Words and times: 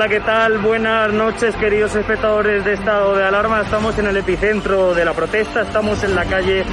Hola, 0.00 0.08
¿qué 0.08 0.20
tal? 0.20 0.56
Buenas 0.56 1.12
noches, 1.12 1.54
queridos 1.56 1.94
espectadores 1.94 2.64
de 2.64 2.72
Estado 2.72 3.14
de 3.16 3.22
Alarma. 3.22 3.60
Estamos 3.60 3.98
en 3.98 4.06
el 4.06 4.16
epicentro 4.16 4.94
de 4.94 5.04
la 5.04 5.12
protesta, 5.12 5.60
estamos 5.60 6.02
en 6.02 6.14
la 6.14 6.24
calle 6.24 6.64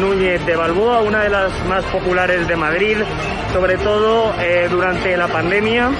Núñez 0.00 0.44
de 0.44 0.56
Balboa, 0.56 1.00
una 1.00 1.22
de 1.22 1.28
las 1.28 1.52
más 1.66 1.84
populares 1.84 2.48
de 2.48 2.56
Madrid, 2.56 2.96
sobre 3.52 3.76
todo 3.76 4.34
eh, 4.40 4.66
durante 4.68 5.16
la 5.16 5.28
pandemia, 5.28 5.92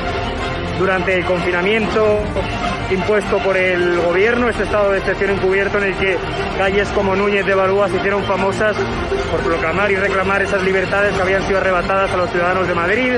durante 0.81 1.15
el 1.15 1.25
confinamiento 1.25 2.19
impuesto 2.93 3.39
por 3.39 3.57
el 3.57 4.01
gobierno, 4.01 4.49
este 4.49 4.65
estado 4.65 4.91
de 4.91 4.99
excepción 4.99 5.31
encubierto 5.31 5.79
en 5.79 5.85
el 5.85 5.97
que 5.97 6.17
calles 6.59 6.89
como 6.91 7.17
Núñez 7.17 7.47
de 7.47 7.55
Balboa 7.55 7.89
se 7.89 7.97
hicieron 7.97 8.23
famosas 8.25 8.77
por 9.31 9.41
proclamar 9.41 9.91
y 9.91 9.97
reclamar 9.97 10.43
esas 10.43 10.63
libertades 10.63 11.15
que 11.15 11.23
habían 11.23 11.43
sido 11.47 11.59
arrebatadas 11.59 12.13
a 12.13 12.17
los 12.17 12.31
ciudadanos 12.31 12.69
de 12.69 12.75
Madrid. 12.75 13.13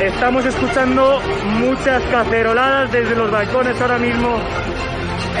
Estamos 0.00 0.44
escuchando 0.44 1.20
muchas 1.58 2.02
caceroladas 2.04 2.90
desde 2.90 3.14
los 3.14 3.30
balcones 3.30 3.80
ahora 3.80 3.98
mismo. 3.98 4.38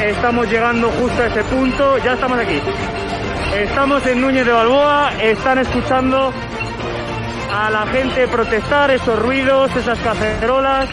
Estamos 0.00 0.48
llegando 0.50 0.90
justo 0.90 1.22
a 1.22 1.26
ese 1.26 1.42
punto. 1.44 1.98
Ya 1.98 2.14
estamos 2.14 2.38
aquí. 2.38 2.60
Estamos 3.56 4.06
en 4.06 4.20
Núñez 4.20 4.46
de 4.46 4.52
Balboa. 4.52 5.12
Están 5.20 5.58
escuchando 5.58 6.32
a 7.52 7.70
la 7.70 7.86
gente 7.86 8.28
protestar 8.28 8.90
esos 8.90 9.18
ruidos, 9.18 9.74
esas 9.76 9.98
cacerolas. 10.00 10.88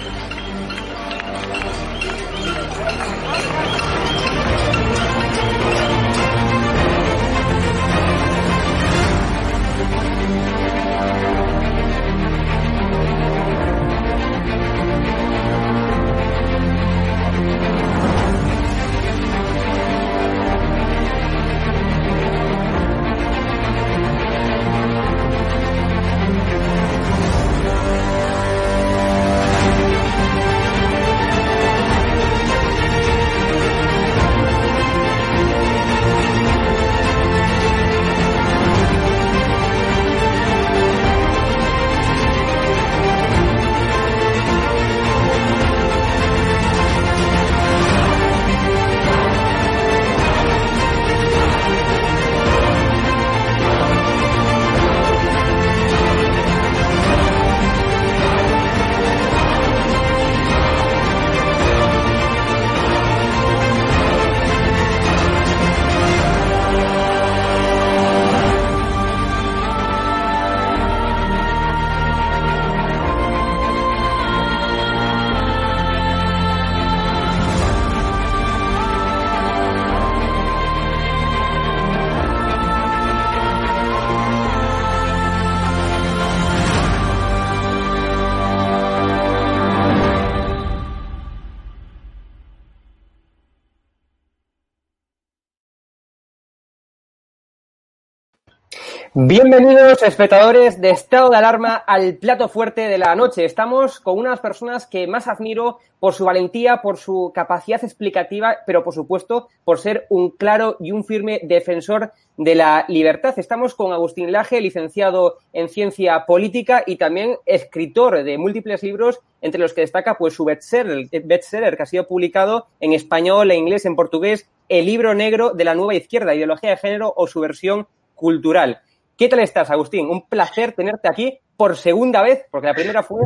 Bienvenidos, 99.31 100.03
espectadores 100.03 100.81
de 100.81 100.89
Estado 100.89 101.29
de 101.29 101.37
Alarma, 101.37 101.75
al 101.75 102.17
plato 102.17 102.49
fuerte 102.49 102.89
de 102.89 102.97
la 102.97 103.15
noche. 103.15 103.45
Estamos 103.45 104.01
con 104.01 104.19
unas 104.19 104.41
personas 104.41 104.85
que 104.85 105.07
más 105.07 105.29
admiro 105.29 105.77
por 106.01 106.13
su 106.13 106.25
valentía, 106.25 106.81
por 106.81 106.97
su 106.97 107.31
capacidad 107.33 107.81
explicativa, 107.81 108.57
pero 108.67 108.83
por 108.83 108.93
supuesto 108.93 109.47
por 109.63 109.79
ser 109.79 110.05
un 110.09 110.31
claro 110.31 110.75
y 110.81 110.91
un 110.91 111.05
firme 111.05 111.39
defensor 111.43 112.11
de 112.35 112.55
la 112.55 112.83
libertad. 112.89 113.33
Estamos 113.39 113.73
con 113.73 113.93
Agustín 113.93 114.33
Laje, 114.33 114.59
licenciado 114.59 115.37
en 115.53 115.69
Ciencia 115.69 116.25
Política 116.25 116.83
y 116.85 116.97
también 116.97 117.37
escritor 117.45 118.25
de 118.25 118.37
múltiples 118.37 118.83
libros, 118.83 119.21
entre 119.41 119.61
los 119.61 119.73
que 119.73 119.79
destaca 119.79 120.17
pues 120.17 120.33
su 120.33 120.43
bestseller, 120.43 121.07
bestseller 121.23 121.77
que 121.77 121.83
ha 121.83 121.85
sido 121.85 122.05
publicado 122.05 122.67
en 122.81 122.91
español, 122.91 123.49
en 123.51 123.59
inglés, 123.59 123.85
en 123.85 123.95
portugués, 123.95 124.49
El 124.67 124.87
libro 124.87 125.13
negro 125.13 125.53
de 125.53 125.63
la 125.63 125.73
nueva 125.73 125.95
izquierda, 125.95 126.35
ideología 126.35 126.71
de 126.71 126.77
género 126.77 127.13
o 127.15 127.27
su 127.27 127.39
versión 127.39 127.87
cultural. 128.13 128.81
¿Qué 129.21 129.29
tal 129.29 129.41
estás, 129.41 129.69
Agustín? 129.69 130.09
Un 130.09 130.27
placer 130.27 130.73
tenerte 130.73 131.07
aquí 131.07 131.37
por 131.55 131.77
segunda 131.77 132.23
vez, 132.23 132.43
porque 132.49 132.65
la 132.65 132.73
primera 132.73 133.03
fue 133.03 133.21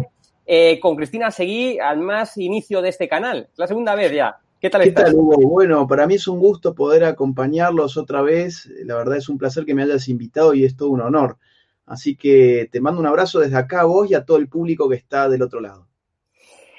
eh, 0.45 0.77
con 0.81 0.97
Cristina 0.97 1.31
Seguí 1.31 1.79
al 1.79 2.01
más 2.01 2.35
inicio 2.35 2.81
de 2.81 2.89
este 2.89 3.07
canal. 3.07 3.47
La 3.55 3.65
segunda 3.65 3.95
vez 3.95 4.11
ya. 4.11 4.35
¿Qué 4.59 4.69
tal 4.69 4.81
estás? 4.81 5.13
Bueno, 5.13 5.87
para 5.87 6.05
mí 6.05 6.15
es 6.15 6.27
un 6.27 6.37
gusto 6.37 6.75
poder 6.75 7.05
acompañarlos 7.05 7.95
otra 7.95 8.21
vez. 8.21 8.69
La 8.83 8.97
verdad 8.97 9.15
es 9.15 9.29
un 9.29 9.37
placer 9.37 9.63
que 9.63 9.73
me 9.73 9.83
hayas 9.83 10.09
invitado 10.09 10.53
y 10.53 10.65
es 10.65 10.75
todo 10.75 10.89
un 10.89 10.99
honor. 10.99 11.37
Así 11.85 12.17
que 12.17 12.67
te 12.69 12.81
mando 12.81 12.99
un 12.99 13.07
abrazo 13.07 13.39
desde 13.39 13.55
acá 13.55 13.79
a 13.79 13.85
vos 13.85 14.11
y 14.11 14.15
a 14.15 14.25
todo 14.25 14.35
el 14.35 14.49
público 14.49 14.89
que 14.89 14.97
está 14.97 15.29
del 15.29 15.43
otro 15.43 15.61
lado. 15.61 15.87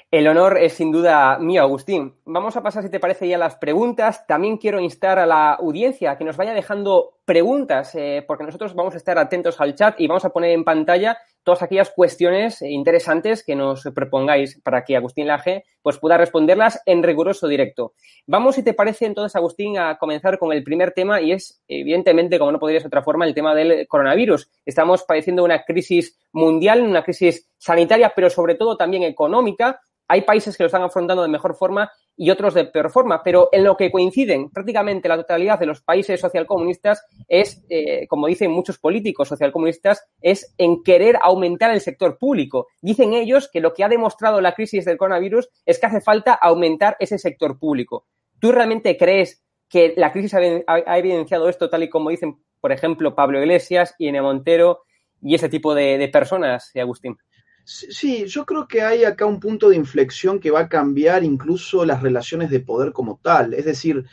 El 0.09 0.25
honor 0.29 0.57
es 0.57 0.71
sin 0.71 0.89
duda 0.93 1.37
mío, 1.37 1.61
Agustín. 1.61 2.13
Vamos 2.23 2.55
a 2.55 2.63
pasar, 2.63 2.81
si 2.81 2.89
te 2.89 2.97
parece, 2.97 3.27
ya 3.27 3.35
a 3.35 3.39
las 3.39 3.57
preguntas. 3.57 4.25
También 4.25 4.55
quiero 4.55 4.79
instar 4.79 5.19
a 5.19 5.25
la 5.25 5.55
audiencia 5.55 6.11
a 6.11 6.17
que 6.17 6.23
nos 6.23 6.37
vaya 6.37 6.53
dejando 6.53 7.17
preguntas, 7.25 7.93
eh, 7.93 8.23
porque 8.25 8.45
nosotros 8.45 8.73
vamos 8.73 8.93
a 8.93 8.97
estar 8.97 9.19
atentos 9.19 9.59
al 9.59 9.75
chat 9.75 9.99
y 9.99 10.07
vamos 10.07 10.23
a 10.23 10.29
poner 10.29 10.51
en 10.51 10.63
pantalla 10.63 11.17
todas 11.43 11.61
aquellas 11.61 11.91
cuestiones 11.91 12.61
interesantes 12.61 13.43
que 13.43 13.55
nos 13.55 13.83
propongáis 13.93 14.61
para 14.63 14.85
que 14.85 14.95
Agustín 14.95 15.27
Laje 15.27 15.65
pues, 15.81 15.97
pueda 15.97 16.17
responderlas 16.17 16.81
en 16.85 17.03
riguroso 17.03 17.49
directo. 17.49 17.93
Vamos, 18.27 18.55
si 18.55 18.63
te 18.63 18.73
parece, 18.73 19.07
entonces, 19.07 19.35
Agustín, 19.35 19.77
a 19.77 19.97
comenzar 19.97 20.39
con 20.39 20.53
el 20.53 20.63
primer 20.63 20.91
tema 20.91 21.19
y 21.19 21.33
es, 21.33 21.61
evidentemente, 21.67 22.39
como 22.39 22.53
no 22.53 22.59
podría 22.59 22.79
ser 22.79 22.85
de 22.85 22.95
otra 22.95 23.03
forma, 23.03 23.25
el 23.25 23.33
tema 23.33 23.53
del 23.53 23.87
coronavirus. 23.87 24.49
Estamos 24.65 25.03
padeciendo 25.03 25.43
una 25.43 25.63
crisis 25.63 26.17
mundial, 26.31 26.81
una 26.81 27.03
crisis 27.03 27.49
sanitaria, 27.57 28.13
pero 28.15 28.29
sobre 28.29 28.55
todo 28.55 28.77
también 28.77 29.03
económica 29.03 29.81
hay 30.07 30.21
países 30.21 30.55
que 30.55 30.63
lo 30.63 30.67
están 30.67 30.83
afrontando 30.83 31.23
de 31.23 31.29
mejor 31.29 31.55
forma 31.55 31.91
y 32.15 32.29
otros 32.31 32.53
de 32.53 32.65
peor 32.65 32.89
forma, 32.89 33.21
pero 33.23 33.49
en 33.51 33.63
lo 33.63 33.75
que 33.77 33.91
coinciden 33.91 34.49
prácticamente 34.49 35.07
la 35.07 35.17
totalidad 35.17 35.59
de 35.59 35.65
los 35.65 35.81
países 35.81 36.19
socialcomunistas 36.19 37.05
es, 37.27 37.63
eh, 37.69 38.07
como 38.07 38.27
dicen 38.27 38.51
muchos 38.51 38.79
políticos 38.79 39.27
socialcomunistas, 39.27 40.03
es 40.21 40.53
en 40.57 40.81
querer 40.83 41.17
aumentar 41.21 41.71
el 41.71 41.81
sector 41.81 42.17
público. 42.17 42.67
Dicen 42.81 43.13
ellos 43.13 43.49
que 43.51 43.61
lo 43.61 43.73
que 43.73 43.83
ha 43.83 43.89
demostrado 43.89 44.41
la 44.41 44.53
crisis 44.53 44.85
del 44.85 44.97
coronavirus 44.97 45.49
es 45.65 45.79
que 45.79 45.85
hace 45.85 46.01
falta 46.01 46.33
aumentar 46.33 46.95
ese 46.99 47.17
sector 47.17 47.59
público. 47.59 48.05
¿Tú 48.39 48.51
realmente 48.51 48.97
crees 48.97 49.43
que 49.69 49.93
la 49.97 50.11
crisis 50.11 50.33
ha, 50.33 50.97
evidenciado 50.97 51.49
esto 51.49 51.69
tal 51.69 51.83
y 51.83 51.89
como 51.89 52.09
dicen, 52.09 52.37
por 52.61 52.71
ejemplo, 52.71 53.13
Pablo 53.13 53.39
Iglesias, 53.39 53.95
Iene 53.99 54.21
Montero 54.21 54.83
y 55.21 55.35
ese 55.35 55.49
tipo 55.49 55.75
de, 55.75 55.97
de 55.97 56.07
personas, 56.07 56.71
Agustín? 56.75 57.17
Sí, 57.69 58.25
yo 58.27 58.45
creo 58.45 58.65
que 58.65 58.81
hay 58.81 59.03
acá 59.03 59.25
un 59.25 59.41
punto 59.41 59.67
de 59.67 59.75
inflexión 59.75 60.39
que 60.39 60.51
va 60.51 60.61
a 60.61 60.69
cambiar 60.69 61.25
incluso 61.25 61.83
las 61.83 62.01
relaciones 62.01 62.49
de 62.49 62.61
poder 62.61 62.93
como 62.93 63.19
tal. 63.21 63.53
Es 63.53 63.65
decir, 63.65 64.05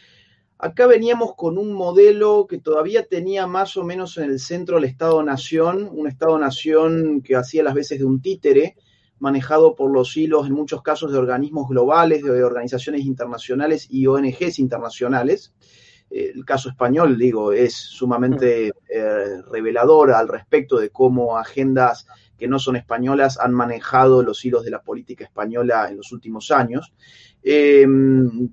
acá 0.59 0.89
veníamos 0.89 1.37
con 1.37 1.56
un 1.56 1.73
modelo 1.73 2.49
que 2.49 2.59
todavía 2.59 3.06
tenía 3.06 3.47
más 3.47 3.77
o 3.77 3.85
menos 3.85 4.19
en 4.19 4.25
el 4.25 4.41
centro 4.41 4.79
el 4.79 4.85
Estado-Nación, 4.85 5.89
un 5.93 6.09
Estado-Nación 6.09 7.23
que 7.23 7.37
hacía 7.37 7.62
las 7.62 7.75
veces 7.75 8.01
de 8.01 8.05
un 8.05 8.21
títere, 8.21 8.75
manejado 9.21 9.77
por 9.77 9.93
los 9.93 10.17
hilos 10.17 10.49
en 10.49 10.53
muchos 10.55 10.83
casos 10.83 11.12
de 11.12 11.19
organismos 11.19 11.69
globales, 11.69 12.25
de 12.25 12.43
organizaciones 12.43 13.03
internacionales 13.03 13.87
y 13.89 14.09
ONGs 14.09 14.59
internacionales. 14.59 15.55
El 16.14 16.44
caso 16.44 16.69
español, 16.69 17.19
digo, 17.19 17.52
es 17.52 17.75
sumamente 17.75 18.72
eh, 18.88 19.43
revelador 19.50 20.12
al 20.12 20.28
respecto 20.28 20.78
de 20.78 20.90
cómo 20.90 21.37
agendas 21.37 22.06
que 22.38 22.46
no 22.46 22.61
son 22.61 22.76
españolas 22.76 23.38
han 23.38 23.52
manejado 23.52 24.22
los 24.22 24.44
hilos 24.44 24.64
de 24.64 24.70
la 24.70 24.81
política 24.81 25.25
española 25.25 25.88
en 25.88 25.96
los 25.96 26.12
últimos 26.12 26.52
años. 26.52 26.93
Eh, 27.43 27.87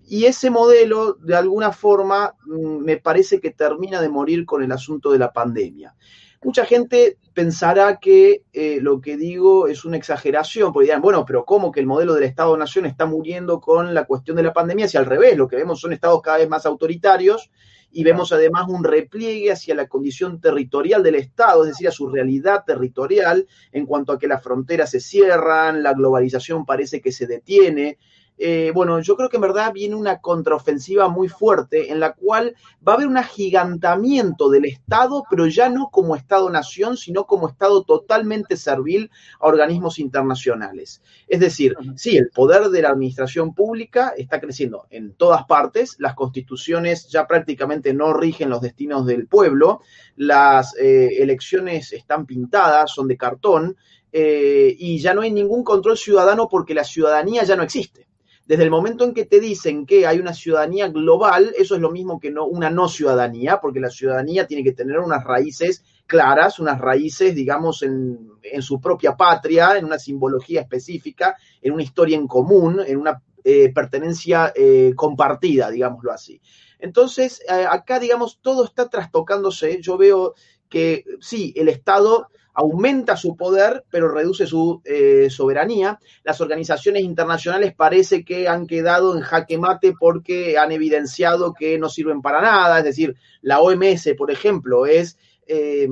y 0.08 0.26
ese 0.26 0.50
modelo, 0.50 1.14
de 1.14 1.36
alguna 1.36 1.72
forma, 1.72 2.34
mm, 2.46 2.78
me 2.84 2.98
parece 2.98 3.40
que 3.40 3.52
termina 3.52 4.02
de 4.02 4.10
morir 4.10 4.44
con 4.46 4.64
el 4.64 4.72
asunto 4.72 5.12
de 5.12 5.20
la 5.20 5.32
pandemia. 5.32 5.96
Mucha 6.44 6.66
gente 6.66 7.18
pensará 7.34 7.98
que 7.98 8.44
eh, 8.52 8.80
lo 8.82 9.00
que 9.00 9.16
digo 9.16 9.68
es 9.68 9.86
una 9.86 9.98
exageración, 9.98 10.74
porque 10.74 10.88
dirán, 10.88 11.02
bueno, 11.02 11.26
pero 11.26 11.46
¿cómo 11.46 11.72
que 11.72 11.80
el 11.80 11.86
modelo 11.86 12.14
del 12.14 12.24
Estado-Nación 12.24 12.86
está 12.86 13.06
muriendo 13.06 13.62
con 13.62 13.94
la 13.94 14.06
cuestión 14.06 14.38
de 14.38 14.44
la 14.44 14.54
pandemia? 14.54 14.88
Si 14.88 14.98
al 14.98 15.06
revés, 15.06 15.38
lo 15.38 15.48
que 15.48 15.56
vemos 15.56 15.80
son 15.80 15.94
estados 15.94 16.22
cada 16.22 16.38
vez 16.38 16.50
más 16.50 16.66
autoritarios 16.66 17.52
y 17.92 18.04
vemos 18.04 18.32
además 18.32 18.68
un 18.70 18.84
repliegue 18.84 19.52
hacia 19.52 19.76
la 19.76 19.88
condición 19.88 20.40
territorial 20.40 21.04
del 21.04 21.16
Estado, 21.16 21.64
es 21.64 21.70
decir, 21.70 21.88
a 21.88 21.92
su 21.92 22.10
realidad 22.10 22.64
territorial, 22.66 23.48
en 23.72 23.86
cuanto 23.86 24.14
a 24.14 24.20
que 24.20 24.28
las 24.28 24.42
fronteras 24.42 24.92
se 24.92 25.00
cierran, 25.00 25.84
la 25.84 25.94
globalización 25.94 26.66
parece 26.66 27.02
que 27.02 27.12
se 27.12 27.28
detiene, 27.28 27.98
eh, 28.44 28.72
bueno, 28.74 29.00
yo 29.02 29.16
creo 29.16 29.30
que 29.30 29.38
en 29.38 29.44
verdad 29.44 29.72
viene 29.72 29.94
una 29.94 30.20
contraofensiva 30.20 31.08
muy 31.10 31.30
fuerte 31.30 31.92
en 31.92 32.00
la 32.00 32.14
cual 32.14 32.56
va 32.86 32.94
a 32.94 32.96
haber 32.96 33.06
un 33.06 33.18
agigantamiento 33.18 34.50
del 34.50 34.66
Estado, 34.66 35.24
pero 35.30 35.46
ya 35.46 35.70
no 35.70 35.90
como 35.92 36.16
Estado-nación, 36.16 36.98
sino 36.98 37.28
como 37.28 37.48
Estado 37.48 37.84
totalmente 37.84 38.58
servil 38.58 39.12
a 39.40 39.46
organismos 39.46 40.00
internacionales. 40.00 41.04
Es 41.28 41.40
decir, 41.40 41.76
sí, 41.96 42.18
el 42.18 42.30
poder 42.30 42.70
de 42.70 42.82
la 42.82 42.90
administración 42.90 43.54
pública 43.54 44.14
está 44.18 44.42
creciendo 44.42 44.88
en 44.90 45.14
todas 45.14 45.46
partes, 45.46 45.96
las 46.00 46.16
constituciones 46.16 47.10
ya 47.10 47.28
prácticamente 47.28 47.94
no 47.94 48.12
rigen 48.12 48.50
los 48.50 48.62
destinos 48.62 49.06
del 49.06 49.28
pueblo, 49.28 49.82
las 50.16 50.76
eh, 50.78 51.18
elecciones 51.20 51.94
están 51.94 52.26
pintadas, 52.26 52.92
son 52.92 53.08
de 53.08 53.18
cartón, 53.18 53.78
eh, 54.12 54.76
y 54.78 55.00
ya 55.00 55.14
no 55.14 55.22
hay 55.22 55.32
ningún 55.32 55.64
control 55.64 55.96
ciudadano 55.96 56.50
porque 56.50 56.74
la 56.74 56.84
ciudadanía 56.84 57.44
ya 57.44 57.56
no 57.56 57.64
existe. 57.64 58.08
Desde 58.52 58.66
el 58.66 58.70
momento 58.70 59.06
en 59.06 59.14
que 59.14 59.24
te 59.24 59.40
dicen 59.40 59.86
que 59.86 60.06
hay 60.06 60.20
una 60.20 60.34
ciudadanía 60.34 60.90
global, 60.90 61.54
eso 61.58 61.76
es 61.76 61.80
lo 61.80 61.90
mismo 61.90 62.20
que 62.20 62.34
una 62.34 62.70
no 62.70 62.90
ciudadanía, 62.90 63.62
porque 63.62 63.80
la 63.80 63.90
ciudadanía 63.90 64.46
tiene 64.46 64.62
que 64.62 64.74
tener 64.74 65.00
unas 65.00 65.24
raíces 65.24 65.86
claras, 66.06 66.60
unas 66.60 66.78
raíces, 66.78 67.34
digamos, 67.34 67.82
en, 67.82 68.20
su 68.60 68.82
propia 68.82 69.16
patria, 69.16 69.78
en 69.78 69.86
una 69.86 69.98
simbología 69.98 70.60
específica, 70.60 71.38
en 71.62 71.72
una 71.72 71.84
historia 71.84 72.18
en 72.18 72.28
común, 72.28 72.82
en 72.86 72.98
una 72.98 73.24
eh, 73.42 73.72
pertenencia 73.74 74.52
eh, 74.54 74.92
compartida, 74.98 75.72
digámoslo 75.72 76.12
así. 76.12 76.42
Entonces, 76.78 77.42
eh, 77.48 77.66
acá, 77.70 78.00
digamos, 78.00 78.40
todo 78.42 78.66
está 78.66 78.90
trastocándose. 78.90 79.82
Yo 79.82 79.98
veo 79.98 80.36
que 80.68 81.06
sí, 81.22 81.54
el 81.56 81.70
Estado 81.70 82.28
aumenta 82.54 83.18
su 83.18 83.36
poder, 83.36 83.84
pero 83.90 84.10
reduce 84.10 84.46
su 84.46 84.82
eh, 84.84 85.30
soberanía. 85.30 86.00
Las 86.24 86.42
organizaciones 86.42 87.04
internacionales 87.04 87.74
parece 87.76 88.24
que 88.24 88.48
han 88.48 88.68
quedado 88.68 89.16
en 89.16 89.22
jaque 89.22 89.58
mate 89.58 89.94
porque 90.00 90.58
han 90.58 90.72
evidenciado 90.72 91.54
que 91.54 91.78
no 91.78 91.90
sirven 91.90 92.22
para 92.22 92.42
nada. 92.42 92.80
Es 92.80 92.86
decir, 92.86 93.16
la 93.42 93.60
OMS, 93.60 94.10
por 94.18 94.32
ejemplo, 94.32 94.86
es 94.86 95.18
eh, 95.54 95.88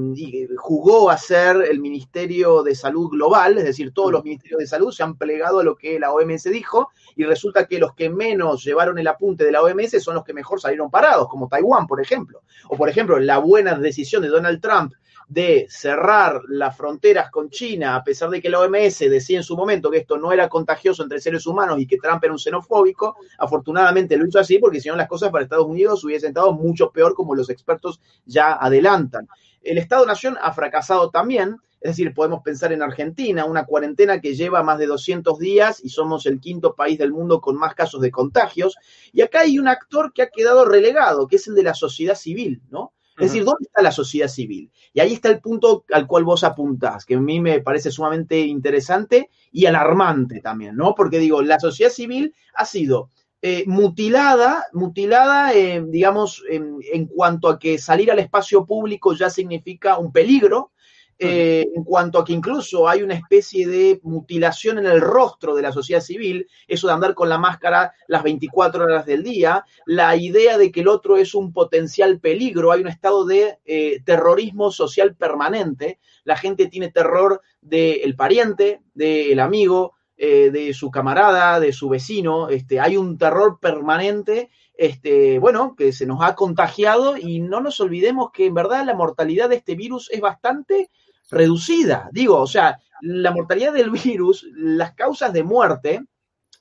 jugó 0.56 1.10
a 1.10 1.18
ser 1.18 1.58
el 1.70 1.80
Ministerio 1.80 2.64
de 2.64 2.76
Salud 2.76 3.10
Global, 3.10 3.58
es 3.58 3.66
decir, 3.66 3.92
todos 3.92 4.12
los 4.12 4.24
ministerios 4.24 4.60
de 4.60 4.68
salud 4.68 4.92
se 4.92 5.04
han 5.04 5.18
plegado 5.18 5.60
a 5.60 5.64
lo 5.64 5.76
que 5.76 6.00
la 6.00 6.14
OMS 6.14 6.44
dijo 6.44 6.92
y 7.18 7.26
resulta 7.26 7.66
que 7.66 7.78
los 7.78 7.94
que 7.94 8.10
menos 8.10 8.64
llevaron 8.64 8.98
el 9.00 9.08
apunte 9.08 9.44
de 9.44 9.52
la 9.52 9.62
OMS 9.62 10.02
son 10.02 10.16
los 10.16 10.24
que 10.24 10.34
mejor 10.34 10.62
salieron 10.62 10.90
parados, 10.90 11.28
como 11.28 11.50
Taiwán, 11.50 11.88
por 11.88 12.00
ejemplo. 12.00 12.44
O, 12.70 12.78
por 12.78 12.88
ejemplo, 12.88 13.20
la 13.20 13.40
buena 13.40 13.78
decisión 13.78 14.22
de 14.22 14.30
Donald 14.30 14.62
Trump 14.62 14.94
de 15.30 15.68
cerrar 15.70 16.42
las 16.48 16.76
fronteras 16.76 17.30
con 17.30 17.52
China, 17.52 17.96
a 17.96 18.04
pesar 18.04 18.32
de 18.32 18.42
que 18.42 18.50
la 18.50 18.60
OMS 18.60 18.98
decía 19.00 19.38
en 19.38 19.44
su 19.44 19.56
momento 19.56 19.92
que 19.92 20.00
esto 20.00 20.18
no 20.18 20.32
era 20.32 20.50
contagioso 20.50 21.04
entre 21.04 21.22
seres 21.22 21.46
humanos 21.46 21.80
y 21.80 21.86
que 21.86 21.98
Trump 21.98 22.24
era 22.24 22.34
un 22.34 22.40
xenofóbico, 22.40 23.16
afortunadamente 23.38 24.18
lo 24.18 24.26
hizo 24.26 24.40
así 24.40 24.58
porque 24.58 24.82
si 24.82 24.90
no 24.90 24.96
las 24.96 25.08
cosas 25.08 25.30
para 25.30 25.44
Estados 25.44 25.68
Unidos 25.68 26.04
hubiesen 26.04 26.30
estado 26.30 26.52
mucho 26.52 26.90
peor 26.92 27.14
como 27.14 27.36
los 27.36 27.52
expertos 27.52 28.02
ya 28.26 28.54
adelantan. 28.54 29.28
El 29.62 29.78
Estado-Nación 29.78 30.36
ha 30.42 30.52
fracasado 30.52 31.12
también, 31.12 31.58
es 31.80 31.92
decir, 31.92 32.12
podemos 32.16 32.42
pensar 32.42 32.74
en 32.74 32.82
Argentina, 32.82 33.46
una 33.46 33.66
cuarentena 33.66 34.20
que 34.20 34.34
lleva 34.34 34.64
más 34.64 34.80
de 34.80 34.88
200 34.88 35.38
días 35.38 35.80
y 35.84 35.90
somos 35.90 36.26
el 36.26 36.40
quinto 36.40 36.74
país 36.74 36.98
del 36.98 37.12
mundo 37.12 37.40
con 37.40 37.56
más 37.56 37.76
casos 37.76 38.02
de 38.02 38.10
contagios. 38.10 38.78
Y 39.14 39.22
acá 39.22 39.42
hay 39.42 39.60
un 39.60 39.68
actor 39.68 40.12
que 40.12 40.24
ha 40.24 40.30
quedado 40.30 40.66
relegado, 40.66 41.28
que 41.28 41.36
es 41.36 41.48
el 41.48 41.54
de 41.54 41.64
la 41.64 41.76
sociedad 41.76 42.16
civil, 42.16 42.62
¿no? 42.72 42.94
Es 43.20 43.32
decir, 43.32 43.44
¿dónde 43.44 43.66
está 43.66 43.82
la 43.82 43.92
sociedad 43.92 44.28
civil? 44.28 44.72
Y 44.94 45.00
ahí 45.00 45.14
está 45.14 45.30
el 45.30 45.42
punto 45.42 45.84
al 45.92 46.08
cual 46.08 46.24
vos 46.24 46.44
apuntás, 46.44 47.06
que 47.06 47.16
a 47.16 47.20
mí 47.20 47.40
me 47.40 47.60
parece 47.62 47.92
sumamente 47.92 48.40
interesante 48.40 49.30
y 49.52 49.66
alarmante 49.66 50.42
también, 50.42 50.76
¿no? 50.76 50.96
Porque 50.96 51.20
digo, 51.20 51.42
la 51.42 51.60
sociedad 51.60 51.92
civil 51.92 52.34
ha 52.56 52.66
sido 52.66 53.10
eh, 53.42 53.64
mutilada, 53.68 54.66
mutilada, 54.74 55.54
eh, 55.54 55.82
digamos, 55.86 56.44
en, 56.50 57.06
cuanto 57.08 57.48
a 57.48 57.58
que 57.58 57.78
salir 57.78 58.12
al 58.12 58.20
espacio 58.20 58.66
público 58.66 59.14
ya 59.14 59.30
significa 59.30 59.98
un 59.98 60.12
peligro, 60.12 60.72
eh, 61.22 61.68
en 61.76 61.84
cuanto 61.84 62.18
a 62.18 62.24
que 62.24 62.32
incluso 62.32 62.88
hay 62.88 63.02
una 63.02 63.14
especie 63.14 63.68
de 63.68 64.00
mutilación 64.04 64.78
en 64.78 64.86
el 64.86 65.02
rostro 65.02 65.54
de 65.54 65.62
la 65.62 65.74
sociedad 65.74 66.00
civil, 66.00 66.48
eso 66.66 66.88
de 66.88 66.94
andar 66.94 67.14
con 67.14 67.28
la 67.28 67.38
máscara 67.38 67.94
las 68.08 68.24
24 68.24 68.86
horas 68.86 69.06
del 69.06 69.22
día, 69.22 69.66
la 69.86 70.16
idea 70.16 70.58
de 70.58 70.72
que 70.72 70.80
el 70.80 70.88
otro 70.88 71.18
es 71.18 71.36
un 71.36 71.52
potencial 71.52 72.22
peligro, 72.22 72.72
hay 72.72 72.80
un 72.82 72.88
estado 72.88 73.26
de 73.26 73.60
eh, 73.66 74.02
terrorismo 74.06 74.72
social 74.72 75.14
permanente, 75.14 76.00
la 76.24 76.38
gente 76.38 76.68
tiene 76.68 76.90
terror 76.90 77.42
del 77.60 78.16
pariente, 78.16 78.82
del 78.94 79.42
amigo, 79.42 79.96
eh, 80.16 80.52
de 80.52 80.74
su 80.74 80.90
camarada, 80.90 81.60
de 81.60 81.74
su 81.74 81.90
vecino, 81.90 82.48
este, 82.48 82.80
hay 82.80 82.96
un 82.96 83.18
terror 83.18 83.60
permanente 83.60 84.50
este, 84.80 85.40
bueno, 85.40 85.76
que 85.78 85.92
se 85.92 86.06
nos 86.06 86.22
ha 86.22 86.36
contagiado 86.36 87.18
y 87.18 87.42
no 87.42 87.60
nos 87.60 87.82
olvidemos 87.82 88.32
que 88.32 88.46
en 88.46 88.54
verdad 88.54 88.86
la 88.86 88.96
mortalidad 88.96 89.50
de 89.50 89.58
este 89.58 89.76
virus 89.76 90.10
es 90.10 90.22
bastante 90.22 90.90
reducida. 91.30 92.10
Digo, 92.12 92.38
o 92.38 92.48
sea, 92.48 92.80
la 93.02 93.32
mortalidad 93.32 93.74
del 93.74 93.92
virus, 93.92 94.46
las 94.54 94.94
causas 94.94 95.34
de 95.34 95.44
muerte, 95.44 96.02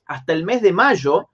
hasta 0.05 0.33
el 0.33 0.45
mes 0.45 0.61
de 0.61 0.73
mayo, 0.73 1.29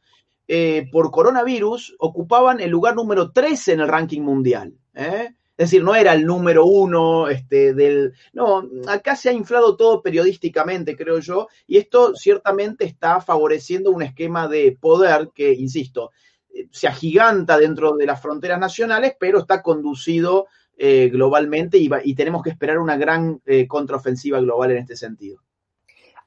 eh, 0.47 0.87
por 0.91 1.11
coronavirus, 1.11 1.95
ocupaban 1.99 2.59
el 2.59 2.69
lugar 2.69 2.95
número 2.95 3.31
13 3.31 3.73
en 3.73 3.79
el 3.79 3.87
ranking 3.87 4.21
mundial. 4.21 4.73
¿eh? 4.93 5.33
Es 5.57 5.71
decir, 5.71 5.83
no 5.83 5.95
era 5.95 6.13
el 6.13 6.25
número 6.25 6.65
uno 6.65 7.29
este, 7.29 7.73
del... 7.73 8.13
No, 8.33 8.63
acá 8.87 9.15
se 9.15 9.29
ha 9.29 9.33
inflado 9.33 9.77
todo 9.77 10.01
periodísticamente, 10.01 10.97
creo 10.97 11.19
yo, 11.19 11.47
y 11.65 11.77
esto 11.77 12.13
ciertamente 12.15 12.83
está 12.85 13.21
favoreciendo 13.21 13.91
un 13.91 14.03
esquema 14.03 14.47
de 14.47 14.77
poder 14.79 15.31
que, 15.33 15.53
insisto, 15.53 16.11
eh, 16.53 16.67
se 16.71 16.87
agiganta 16.87 17.57
dentro 17.57 17.95
de 17.95 18.05
las 18.05 18.21
fronteras 18.21 18.59
nacionales, 18.59 19.15
pero 19.17 19.39
está 19.39 19.61
conducido 19.61 20.47
eh, 20.77 21.09
globalmente 21.09 21.77
y, 21.77 22.15
tenemos 22.15 22.43
que 22.43 22.49
esperar 22.49 22.79
una 22.79 22.97
gran 22.97 23.41
eh, 23.45 23.67
contraofensiva 23.67 24.39
global 24.39 24.71
en 24.71 24.77
este 24.77 24.95
sentido. 24.95 25.39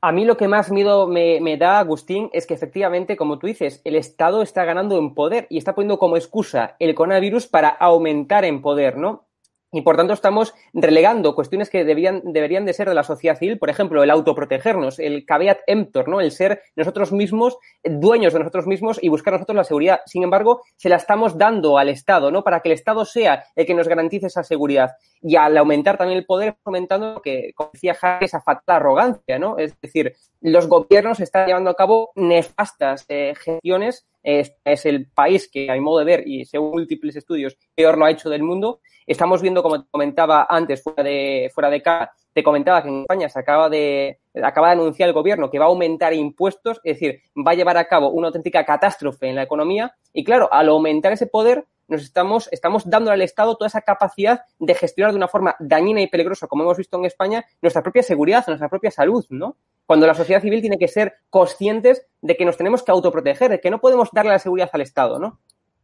A 0.00 0.12
mí 0.12 0.24
lo 0.24 0.36
que 0.36 0.48
más 0.48 0.70
miedo 0.70 1.06
me, 1.08 1.40
me, 1.40 1.56
da, 1.56 1.80
Agustín, 1.80 2.30
es 2.32 2.46
que 2.46 2.54
efectivamente, 2.54 3.16
como 3.16 3.38
tú 3.38 3.46
dices, 3.46 3.82
el 3.84 3.96
Estado 3.96 4.42
está 4.42 4.64
ganando 4.64 4.98
en 4.98 5.12
poder 5.12 5.46
y 5.50 5.58
está 5.58 5.74
poniendo 5.74 5.98
como 5.98 6.16
excusa 6.16 6.76
el 6.78 6.94
coronavirus 6.94 7.46
para 7.46 7.68
aumentar 7.68 8.44
en 8.44 8.62
poder, 8.62 8.96
¿no? 8.96 9.27
Y 9.70 9.82
por 9.82 9.96
tanto 9.96 10.14
estamos 10.14 10.54
relegando 10.72 11.34
cuestiones 11.34 11.68
que 11.68 11.84
deberían, 11.84 12.22
de 12.32 12.72
ser 12.72 12.88
de 12.88 12.94
la 12.94 13.02
sociedad 13.02 13.36
civil, 13.36 13.58
por 13.58 13.68
ejemplo, 13.68 14.02
el 14.02 14.10
autoprotegernos, 14.10 14.98
el 14.98 15.26
caveat 15.26 15.58
emptor, 15.66 16.08
¿no? 16.08 16.20
El 16.20 16.30
ser 16.30 16.62
nosotros 16.74 17.12
mismos, 17.12 17.58
dueños 17.84 18.32
de 18.32 18.38
nosotros 18.38 18.66
mismos 18.66 18.98
y 19.02 19.10
buscar 19.10 19.34
nosotros 19.34 19.56
la 19.56 19.64
seguridad. 19.64 20.00
Sin 20.06 20.22
embargo, 20.22 20.62
se 20.76 20.88
la 20.88 20.96
estamos 20.96 21.36
dando 21.36 21.76
al 21.76 21.90
Estado, 21.90 22.30
¿no? 22.30 22.42
Para 22.42 22.60
que 22.60 22.70
el 22.70 22.74
Estado 22.74 23.04
sea 23.04 23.44
el 23.54 23.66
que 23.66 23.74
nos 23.74 23.88
garantice 23.88 24.28
esa 24.28 24.42
seguridad. 24.42 24.92
Y 25.20 25.36
al 25.36 25.56
aumentar 25.58 25.98
también 25.98 26.18
el 26.18 26.26
poder, 26.26 26.56
aumentando 26.64 27.20
que, 27.20 27.52
como 27.54 27.70
decía 27.72 27.96
esa 28.20 28.40
fatal 28.40 28.76
arrogancia, 28.76 29.38
¿no? 29.38 29.58
Es 29.58 29.78
decir, 29.80 30.14
los 30.40 30.66
gobiernos 30.66 31.20
están 31.20 31.46
llevando 31.46 31.70
a 31.70 31.74
cabo 31.74 32.10
nefastas 32.14 33.04
eh, 33.08 33.34
gestiones. 33.36 34.06
Es, 34.22 34.52
el 34.84 35.10
país 35.10 35.48
que, 35.50 35.70
a 35.70 35.74
mi 35.74 35.80
modo 35.80 36.00
de 36.00 36.04
ver, 36.04 36.26
y 36.26 36.44
según 36.44 36.72
múltiples 36.72 37.16
estudios, 37.16 37.56
peor 37.74 37.96
lo 37.96 38.04
ha 38.04 38.10
hecho 38.10 38.28
del 38.28 38.42
mundo 38.42 38.80
Estamos 39.08 39.40
viendo, 39.40 39.62
como 39.62 39.82
te 39.82 39.88
comentaba 39.90 40.46
antes, 40.50 40.82
fuera 40.82 41.02
de, 41.02 41.50
fuera 41.54 41.70
de 41.70 41.80
cara, 41.80 42.12
te 42.34 42.42
comentaba 42.42 42.82
que 42.82 42.90
en 42.90 43.00
España 43.00 43.26
se 43.30 43.38
acaba 43.38 43.70
de, 43.70 44.18
acaba 44.34 44.66
de 44.66 44.74
anunciar 44.74 45.08
el 45.08 45.14
gobierno 45.14 45.48
que 45.48 45.58
va 45.58 45.64
a 45.64 45.68
aumentar 45.68 46.12
impuestos, 46.12 46.78
es 46.84 47.00
decir, 47.00 47.22
va 47.34 47.52
a 47.52 47.54
llevar 47.54 47.78
a 47.78 47.88
cabo 47.88 48.10
una 48.10 48.26
auténtica 48.26 48.66
catástrofe 48.66 49.26
en 49.28 49.36
la 49.36 49.44
economía. 49.44 49.96
Y 50.12 50.24
claro, 50.24 50.52
al 50.52 50.68
aumentar 50.68 51.14
ese 51.14 51.26
poder, 51.26 51.64
nos 51.88 52.02
estamos, 52.02 52.48
estamos 52.52 52.88
dando 52.88 53.10
al 53.10 53.22
Estado 53.22 53.56
toda 53.56 53.68
esa 53.68 53.80
capacidad 53.80 54.42
de 54.58 54.74
gestionar 54.74 55.12
de 55.12 55.16
una 55.16 55.28
forma 55.28 55.56
dañina 55.58 56.00
y 56.02 56.06
peligrosa, 56.06 56.46
como 56.46 56.62
hemos 56.62 56.76
visto 56.76 56.98
en 56.98 57.06
España, 57.06 57.44
nuestra 57.62 57.82
propia 57.82 58.02
seguridad, 58.02 58.44
nuestra 58.46 58.68
propia 58.68 58.90
salud, 58.90 59.24
¿no? 59.30 59.56
Cuando 59.86 60.06
la 60.06 60.14
sociedad 60.14 60.42
civil 60.42 60.60
tiene 60.60 60.78
que 60.78 60.86
ser 60.86 61.14
conscientes 61.30 62.06
de 62.20 62.36
que 62.36 62.44
nos 62.44 62.58
tenemos 62.58 62.82
que 62.82 62.92
autoproteger, 62.92 63.50
de 63.50 63.60
que 63.60 63.70
no 63.70 63.80
podemos 63.80 64.10
darle 64.12 64.32
la 64.32 64.38
seguridad 64.38 64.68
al 64.72 64.82
Estado, 64.82 65.18
¿no? 65.18 65.40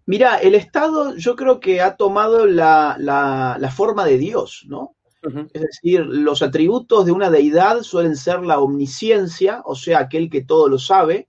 Mira, 0.06 0.36
el 0.36 0.54
Estado 0.54 1.16
yo 1.16 1.34
creo 1.34 1.58
que 1.58 1.80
ha 1.80 1.96
tomado 1.96 2.46
la, 2.46 2.96
la, 2.98 3.70
forma 3.74 4.04
de 4.04 4.18
Dios, 4.18 4.66
¿no? 4.68 4.94
Es 5.54 5.62
decir, 5.62 6.04
los 6.04 6.42
atributos 6.42 7.06
de 7.06 7.12
una 7.12 7.30
deidad 7.30 7.80
suelen 7.80 8.14
ser 8.14 8.42
la 8.42 8.58
omnisciencia, 8.58 9.62
o 9.64 9.74
sea, 9.74 10.00
aquel 10.00 10.28
que 10.28 10.44
todo 10.44 10.68
lo 10.68 10.78
sabe, 10.78 11.28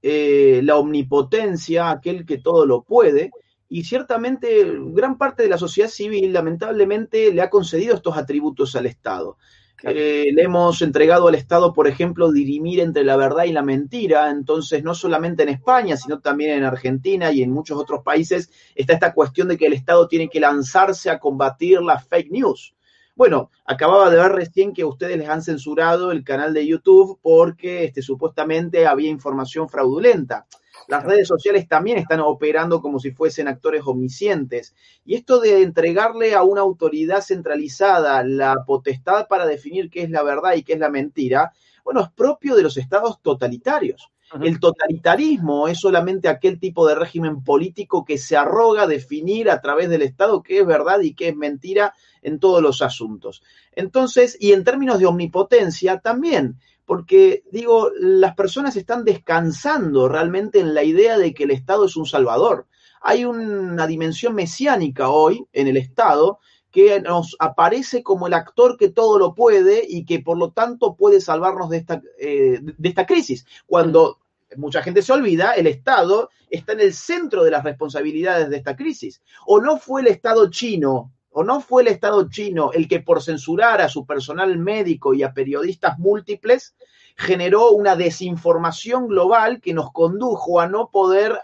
eh, 0.00 0.62
la 0.64 0.78
omnipotencia, 0.78 1.90
aquel 1.90 2.24
que 2.24 2.38
todo 2.38 2.64
lo 2.64 2.84
puede, 2.84 3.30
y 3.68 3.84
ciertamente 3.84 4.64
gran 4.92 5.18
parte 5.18 5.42
de 5.42 5.48
la 5.48 5.58
sociedad 5.58 5.90
civil 5.90 6.32
lamentablemente 6.32 7.32
le 7.32 7.42
ha 7.42 7.50
concedido 7.50 7.94
estos 7.94 8.16
atributos 8.16 8.74
al 8.76 8.86
Estado. 8.86 9.36
Eh, 9.84 10.30
le 10.32 10.42
hemos 10.42 10.82
entregado 10.82 11.28
al 11.28 11.36
Estado, 11.36 11.72
por 11.72 11.86
ejemplo, 11.86 12.32
dirimir 12.32 12.80
entre 12.80 13.04
la 13.04 13.16
verdad 13.16 13.44
y 13.44 13.52
la 13.52 13.62
mentira. 13.62 14.30
Entonces, 14.30 14.82
no 14.82 14.94
solamente 14.94 15.44
en 15.44 15.50
España, 15.50 15.96
sino 15.96 16.18
también 16.18 16.58
en 16.58 16.64
Argentina 16.64 17.30
y 17.30 17.42
en 17.42 17.52
muchos 17.52 17.78
otros 17.78 18.02
países, 18.02 18.50
está 18.74 18.94
esta 18.94 19.14
cuestión 19.14 19.48
de 19.48 19.56
que 19.56 19.66
el 19.66 19.74
Estado 19.74 20.08
tiene 20.08 20.28
que 20.28 20.40
lanzarse 20.40 21.10
a 21.10 21.20
combatir 21.20 21.80
las 21.80 22.06
fake 22.08 22.32
news. 22.32 22.74
Bueno, 23.14 23.50
acababa 23.64 24.10
de 24.10 24.16
ver 24.16 24.32
recién 24.32 24.72
que 24.72 24.84
ustedes 24.84 25.16
les 25.18 25.28
han 25.28 25.42
censurado 25.42 26.12
el 26.12 26.24
canal 26.24 26.54
de 26.54 26.66
YouTube 26.66 27.18
porque 27.20 27.84
este, 27.84 28.02
supuestamente 28.02 28.86
había 28.86 29.10
información 29.10 29.68
fraudulenta. 29.68 30.46
Las 30.86 31.04
redes 31.04 31.28
sociales 31.28 31.68
también 31.68 31.98
están 31.98 32.20
operando 32.20 32.80
como 32.80 32.98
si 32.98 33.10
fuesen 33.10 33.48
actores 33.48 33.82
omniscientes. 33.84 34.74
Y 35.04 35.14
esto 35.14 35.40
de 35.40 35.62
entregarle 35.62 36.34
a 36.34 36.42
una 36.42 36.60
autoridad 36.60 37.20
centralizada 37.20 38.22
la 38.24 38.64
potestad 38.64 39.26
para 39.28 39.46
definir 39.46 39.90
qué 39.90 40.02
es 40.02 40.10
la 40.10 40.22
verdad 40.22 40.54
y 40.54 40.62
qué 40.62 40.74
es 40.74 40.78
la 40.78 40.90
mentira, 40.90 41.52
bueno, 41.84 42.02
es 42.02 42.10
propio 42.10 42.54
de 42.54 42.62
los 42.62 42.76
estados 42.76 43.20
totalitarios. 43.22 44.10
El 44.42 44.60
totalitarismo 44.60 45.68
es 45.68 45.80
solamente 45.80 46.28
aquel 46.28 46.60
tipo 46.60 46.86
de 46.86 46.94
régimen 46.94 47.42
político 47.42 48.04
que 48.04 48.18
se 48.18 48.36
arroga 48.36 48.86
definir 48.86 49.48
a 49.48 49.62
través 49.62 49.88
del 49.88 50.02
Estado 50.02 50.42
qué 50.42 50.60
es 50.60 50.66
verdad 50.66 51.00
y 51.00 51.14
qué 51.14 51.28
es 51.28 51.36
mentira 51.36 51.94
en 52.20 52.38
todos 52.38 52.60
los 52.60 52.82
asuntos. 52.82 53.42
Entonces, 53.72 54.36
y 54.38 54.52
en 54.52 54.64
términos 54.64 54.98
de 54.98 55.06
omnipotencia 55.06 56.00
también, 56.00 56.58
porque 56.88 57.44
digo, 57.52 57.90
las 58.00 58.34
personas 58.34 58.74
están 58.74 59.04
descansando 59.04 60.08
realmente 60.08 60.58
en 60.58 60.72
la 60.72 60.82
idea 60.82 61.18
de 61.18 61.34
que 61.34 61.44
el 61.44 61.50
Estado 61.50 61.84
es 61.84 61.96
un 61.96 62.06
salvador. 62.06 62.66
Hay 63.02 63.26
una 63.26 63.86
dimensión 63.86 64.34
mesiánica 64.34 65.10
hoy 65.10 65.44
en 65.52 65.66
el 65.66 65.76
Estado 65.76 66.38
que 66.70 66.98
nos 67.02 67.36
aparece 67.40 68.02
como 68.02 68.26
el 68.26 68.32
actor 68.32 68.78
que 68.78 68.88
todo 68.88 69.18
lo 69.18 69.34
puede 69.34 69.84
y 69.86 70.06
que 70.06 70.20
por 70.20 70.38
lo 70.38 70.52
tanto 70.52 70.96
puede 70.96 71.20
salvarnos 71.20 71.68
de 71.68 71.76
esta, 71.76 72.00
eh, 72.18 72.58
de 72.62 72.88
esta 72.88 73.04
crisis. 73.04 73.44
Cuando 73.66 74.20
mucha 74.56 74.82
gente 74.82 75.02
se 75.02 75.12
olvida, 75.12 75.52
el 75.52 75.66
Estado 75.66 76.30
está 76.48 76.72
en 76.72 76.80
el 76.80 76.94
centro 76.94 77.44
de 77.44 77.50
las 77.50 77.64
responsabilidades 77.64 78.48
de 78.48 78.56
esta 78.56 78.74
crisis. 78.74 79.20
¿O 79.44 79.60
no 79.60 79.76
fue 79.76 80.00
el 80.00 80.06
Estado 80.06 80.50
chino 80.50 81.12
¿O 81.38 81.44
no 81.44 81.60
fue 81.60 81.82
el 81.82 81.88
Estado 81.88 82.28
chino 82.28 82.72
el 82.72 82.88
que 82.88 82.98
por 82.98 83.22
censurar 83.22 83.80
a 83.80 83.88
su 83.88 84.04
personal 84.04 84.58
médico 84.58 85.14
y 85.14 85.22
a 85.22 85.32
periodistas 85.32 85.96
múltiples 85.96 86.74
generó 87.16 87.70
una 87.70 87.94
desinformación 87.94 89.06
global 89.06 89.60
que 89.60 89.72
nos 89.72 89.92
condujo 89.92 90.58
a 90.58 90.66
no 90.66 90.90
poder 90.90 91.38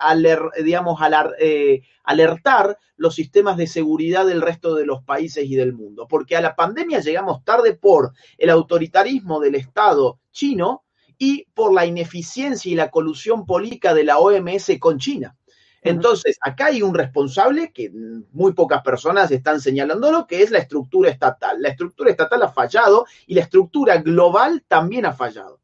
eh, 1.38 1.82
alertar 2.02 2.78
los 2.96 3.14
sistemas 3.14 3.56
de 3.56 3.68
seguridad 3.68 4.26
del 4.26 4.42
resto 4.42 4.74
de 4.74 4.84
los 4.84 5.04
países 5.04 5.44
y 5.44 5.54
del 5.54 5.72
mundo? 5.72 6.08
Porque 6.08 6.36
a 6.36 6.40
la 6.40 6.56
pandemia 6.56 6.98
llegamos 6.98 7.44
tarde 7.44 7.74
por 7.74 8.14
el 8.36 8.50
autoritarismo 8.50 9.38
del 9.38 9.54
Estado 9.54 10.18
chino 10.32 10.82
y 11.18 11.46
por 11.54 11.72
la 11.72 11.86
ineficiencia 11.86 12.72
y 12.72 12.74
la 12.74 12.90
colusión 12.90 13.46
política 13.46 13.94
de 13.94 14.02
la 14.02 14.18
OMS 14.18 14.72
con 14.80 14.98
China. 14.98 15.36
Entonces, 15.84 16.38
acá 16.40 16.66
hay 16.66 16.82
un 16.82 16.94
responsable 16.94 17.70
que 17.72 17.92
muy 18.32 18.52
pocas 18.54 18.82
personas 18.82 19.30
están 19.30 19.60
señalándolo, 19.60 20.26
que 20.26 20.42
es 20.42 20.50
la 20.50 20.58
estructura 20.58 21.10
estatal. 21.10 21.60
La 21.60 21.68
estructura 21.68 22.10
estatal 22.10 22.42
ha 22.42 22.48
fallado 22.48 23.06
y 23.26 23.34
la 23.34 23.42
estructura 23.42 23.98
global 23.98 24.64
también 24.66 25.04
ha 25.04 25.12
fallado. 25.12 25.60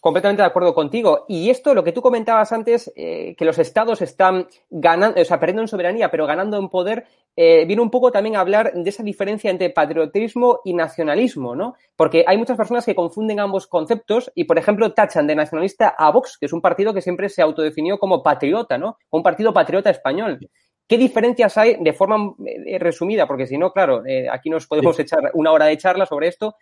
Completamente 0.00 0.42
de 0.42 0.46
acuerdo 0.46 0.74
contigo. 0.74 1.24
Y 1.26 1.48
esto, 1.48 1.74
lo 1.74 1.82
que 1.82 1.92
tú 1.92 2.02
comentabas 2.02 2.52
antes, 2.52 2.92
eh, 2.94 3.34
que 3.36 3.46
los 3.46 3.58
estados 3.58 4.02
están 4.02 4.46
ganando, 4.68 5.20
o 5.20 5.24
sea, 5.24 5.40
perdiendo 5.40 5.62
en 5.62 5.68
soberanía, 5.68 6.10
pero 6.10 6.26
ganando 6.26 6.58
en 6.58 6.68
poder, 6.68 7.06
eh, 7.34 7.64
viene 7.64 7.80
un 7.80 7.90
poco 7.90 8.12
también 8.12 8.36
a 8.36 8.40
hablar 8.40 8.72
de 8.74 8.90
esa 8.90 9.02
diferencia 9.02 9.50
entre 9.50 9.70
patriotismo 9.70 10.60
y 10.64 10.74
nacionalismo, 10.74 11.56
¿no? 11.56 11.76
Porque 11.96 12.24
hay 12.26 12.36
muchas 12.36 12.58
personas 12.58 12.84
que 12.84 12.94
confunden 12.94 13.40
ambos 13.40 13.66
conceptos 13.66 14.30
y, 14.34 14.44
por 14.44 14.58
ejemplo, 14.58 14.92
tachan 14.92 15.26
de 15.26 15.34
nacionalista 15.34 15.94
a 15.96 16.10
Vox, 16.10 16.36
que 16.38 16.46
es 16.46 16.52
un 16.52 16.60
partido 16.60 16.92
que 16.92 17.00
siempre 17.00 17.30
se 17.30 17.40
autodefinió 17.40 17.98
como 17.98 18.22
patriota, 18.22 18.76
¿no? 18.76 18.98
Un 19.10 19.22
partido 19.22 19.54
patriota 19.54 19.88
español. 19.88 20.38
¿Qué 20.86 20.98
diferencias 20.98 21.56
hay 21.56 21.76
de 21.80 21.92
forma 21.94 22.34
eh, 22.44 22.78
resumida? 22.78 23.26
Porque 23.26 23.46
si 23.46 23.56
no, 23.56 23.72
claro, 23.72 24.02
aquí 24.30 24.50
nos 24.50 24.66
podemos 24.66 24.98
echar 24.98 25.30
una 25.34 25.52
hora 25.52 25.66
de 25.66 25.78
charla 25.78 26.04
sobre 26.04 26.28
esto, 26.28 26.56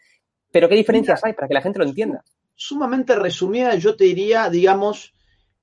pero 0.53 0.69
¿qué 0.69 0.77
diferencias 0.77 1.25
hay 1.25 1.33
para 1.33 1.49
que 1.49 1.55
la 1.55 1.63
gente 1.63 1.81
lo 1.81 1.85
entienda? 1.85 2.23
Sumamente 2.57 3.15
resumida, 3.15 3.77
yo 3.77 3.95
te 3.97 4.05
diría, 4.05 4.51
digamos, 4.51 5.15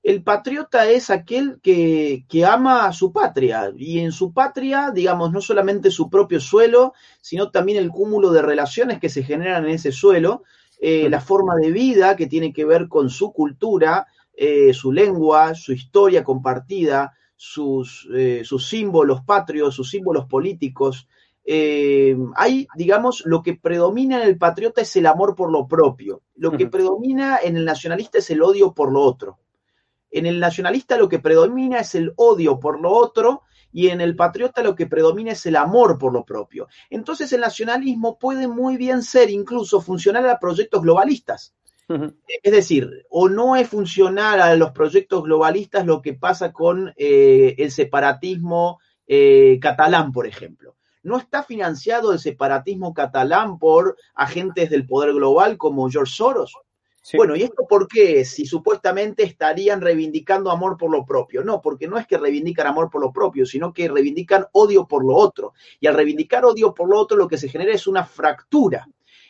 el 0.02 0.22
patriota 0.22 0.88
es 0.88 1.10
aquel 1.10 1.60
que, 1.62 2.24
ama 2.46 2.86
a 2.86 2.92
su 2.92 3.12
patria 3.12 3.72
y 3.76 4.00
en 4.00 4.12
su 4.12 4.32
patria, 4.32 4.90
digamos, 4.90 5.32
no 5.32 5.40
solamente 5.40 5.90
su 5.90 6.10
propio 6.10 6.40
suelo, 6.40 6.92
sino 7.20 7.50
también 7.50 7.78
el 7.78 7.90
cúmulo 7.90 8.30
de 8.30 8.42
relaciones 8.42 9.00
que 9.00 9.08
se 9.08 9.22
generan 9.22 9.64
en 9.64 9.70
ese 9.70 9.92
suelo, 9.92 10.42
eh, 10.78 11.08
la 11.08 11.20
forma 11.20 11.56
de 11.56 11.72
vida 11.72 12.16
que 12.16 12.26
tiene 12.26 12.52
que 12.52 12.66
ver 12.66 12.86
con 12.88 13.08
su 13.08 13.32
cultura, 13.32 14.06
eh, 14.34 14.74
su 14.74 14.92
lengua, 14.92 15.54
su 15.54 15.72
historia 15.72 16.22
compartida, 16.22 17.14
sus, 17.34 18.06
eh, 18.14 18.42
sus 18.44 18.68
símbolos 18.68 19.22
patrios, 19.22 19.74
sus 19.74 19.88
símbolos 19.88 20.26
políticos, 20.26 21.08
eh, 21.46 22.16
hay, 22.36 22.66
digamos, 22.74 23.22
lo 23.26 23.42
que 23.42 23.54
predomina 23.54 24.22
en 24.22 24.28
el 24.28 24.38
patriota 24.38 24.80
es 24.80 24.96
el 24.96 25.06
amor 25.06 25.34
por 25.34 25.52
lo 25.52 25.68
propio. 25.68 26.22
Lo 26.36 26.52
que 26.52 26.66
predomina 26.66 27.38
en 27.42 27.56
el 27.56 27.64
nacionalista 27.64 28.18
es 28.18 28.30
el 28.30 28.42
odio 28.42 28.72
por 28.72 28.90
lo 28.90 29.02
otro. 29.02 29.38
En 30.10 30.26
el 30.26 30.40
nacionalista 30.40 30.96
lo 30.96 31.08
que 31.08 31.18
predomina 31.18 31.80
es 31.80 31.94
el 31.94 32.12
odio 32.16 32.58
por 32.58 32.80
lo 32.80 32.92
otro 32.92 33.42
y 33.72 33.88
en 33.88 34.00
el 34.00 34.16
patriota 34.16 34.62
lo 34.62 34.74
que 34.74 34.86
predomina 34.86 35.32
es 35.32 35.44
el 35.44 35.56
amor 35.56 35.98
por 35.98 36.12
lo 36.12 36.24
propio. 36.24 36.68
Entonces 36.88 37.32
el 37.32 37.40
nacionalismo 37.40 38.18
puede 38.18 38.48
muy 38.48 38.76
bien 38.76 39.02
ser 39.02 39.28
incluso 39.28 39.80
funcional 39.80 40.28
a 40.30 40.38
proyectos 40.38 40.80
globalistas. 40.82 41.54
Es 42.42 42.50
decir, 42.50 43.04
o 43.10 43.28
no 43.28 43.56
es 43.56 43.68
funcional 43.68 44.40
a 44.40 44.56
los 44.56 44.70
proyectos 44.70 45.22
globalistas 45.22 45.84
lo 45.84 46.00
que 46.00 46.14
pasa 46.14 46.50
con 46.50 46.94
eh, 46.96 47.54
el 47.58 47.70
separatismo 47.70 48.78
eh, 49.06 49.58
catalán, 49.60 50.10
por 50.10 50.26
ejemplo 50.26 50.76
no 51.04 51.18
está 51.18 51.44
financiado 51.44 52.12
el 52.12 52.18
separatismo 52.18 52.92
catalán 52.92 53.58
por 53.58 53.96
agentes 54.14 54.70
del 54.70 54.86
poder 54.86 55.14
global 55.14 55.56
como 55.56 55.88
George 55.88 56.12
Soros. 56.12 56.54
Bueno, 57.12 57.36
¿y 57.36 57.42
esto 57.42 57.66
por 57.68 57.86
qué? 57.86 58.24
Si 58.24 58.46
supuestamente 58.46 59.24
estarían 59.24 59.82
reivindicando 59.82 60.50
amor 60.50 60.78
por 60.78 60.90
lo 60.90 61.04
propio. 61.04 61.44
No, 61.44 61.60
porque 61.60 61.86
no 61.86 61.98
es 61.98 62.06
que 62.06 62.16
reivindican 62.16 62.66
amor 62.66 62.88
por 62.88 63.02
lo 63.02 63.12
propio, 63.12 63.44
sino 63.44 63.74
que 63.74 63.88
reivindican 63.88 64.46
odio 64.52 64.88
por 64.88 65.04
lo 65.04 65.14
otro. 65.14 65.52
Y 65.78 65.86
al 65.86 65.94
reivindicar 65.94 66.46
odio 66.46 66.72
por 66.72 66.88
lo 66.88 66.98
otro, 66.98 67.18
lo 67.18 67.28
que 67.28 67.36
se 67.36 67.50
genera 67.50 67.74
es 67.74 67.86
una 67.86 68.04
fractura. 68.04 68.88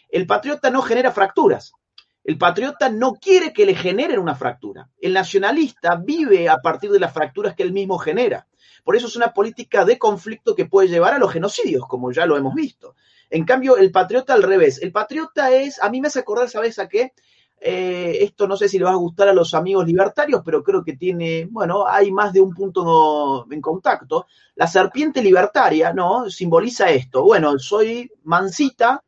El 0.08 0.26
patriota 0.26 0.70
no 0.70 0.82
genera 0.82 1.10
fracturas. 1.10 1.74
El 2.22 2.38
patriota 2.38 2.88
no 2.88 3.14
quiere 3.14 3.52
que 3.52 3.66
le 3.66 3.74
generen 3.74 4.20
una 4.20 4.36
fractura. 4.36 4.88
El 5.00 5.12
nacionalista 5.12 5.96
vive 5.96 6.48
a 6.48 6.58
partir 6.58 6.92
de 6.92 7.00
las 7.00 7.12
fracturas 7.12 7.56
que 7.56 7.64
él 7.64 7.72
mismo 7.72 7.98
genera. 7.98 8.46
Por 8.84 8.96
eso 8.96 9.06
es 9.06 9.16
una 9.16 9.32
política 9.32 9.84
de 9.84 9.98
conflicto 9.98 10.54
que 10.54 10.66
puede 10.66 10.88
llevar 10.88 11.14
a 11.14 11.18
los 11.18 11.32
genocidios, 11.32 11.86
como 11.88 12.12
ya 12.12 12.26
lo 12.26 12.36
hemos 12.36 12.54
visto. 12.54 12.94
En 13.30 13.44
cambio, 13.44 13.76
el 13.76 13.90
patriota 13.90 14.34
al 14.34 14.42
revés. 14.42 14.80
El 14.80 14.92
patriota 14.92 15.50
es, 15.50 15.82
a 15.82 15.88
mí 15.88 16.00
me 16.00 16.08
hace 16.08 16.20
acordar, 16.20 16.48
¿sabes 16.48 16.78
a 16.78 16.88
qué? 16.88 17.12
Eh, 17.60 18.18
esto 18.20 18.46
no 18.46 18.58
sé 18.58 18.68
si 18.68 18.78
le 18.78 18.84
va 18.84 18.90
a 18.90 18.96
gustar 18.96 19.28
a 19.28 19.32
los 19.32 19.54
amigos 19.54 19.86
libertarios, 19.86 20.42
pero 20.44 20.62
creo 20.62 20.84
que 20.84 20.98
tiene, 20.98 21.48
bueno, 21.50 21.86
hay 21.86 22.12
más 22.12 22.32
de 22.34 22.42
un 22.42 22.52
punto 22.52 23.46
en 23.50 23.60
contacto. 23.62 24.26
La 24.56 24.66
serpiente 24.66 25.22
libertaria, 25.22 25.92
¿no? 25.94 26.28
Simboliza 26.28 26.90
esto. 26.90 27.24
Bueno, 27.24 27.58
soy 27.58 28.10
mansita, 28.24 29.02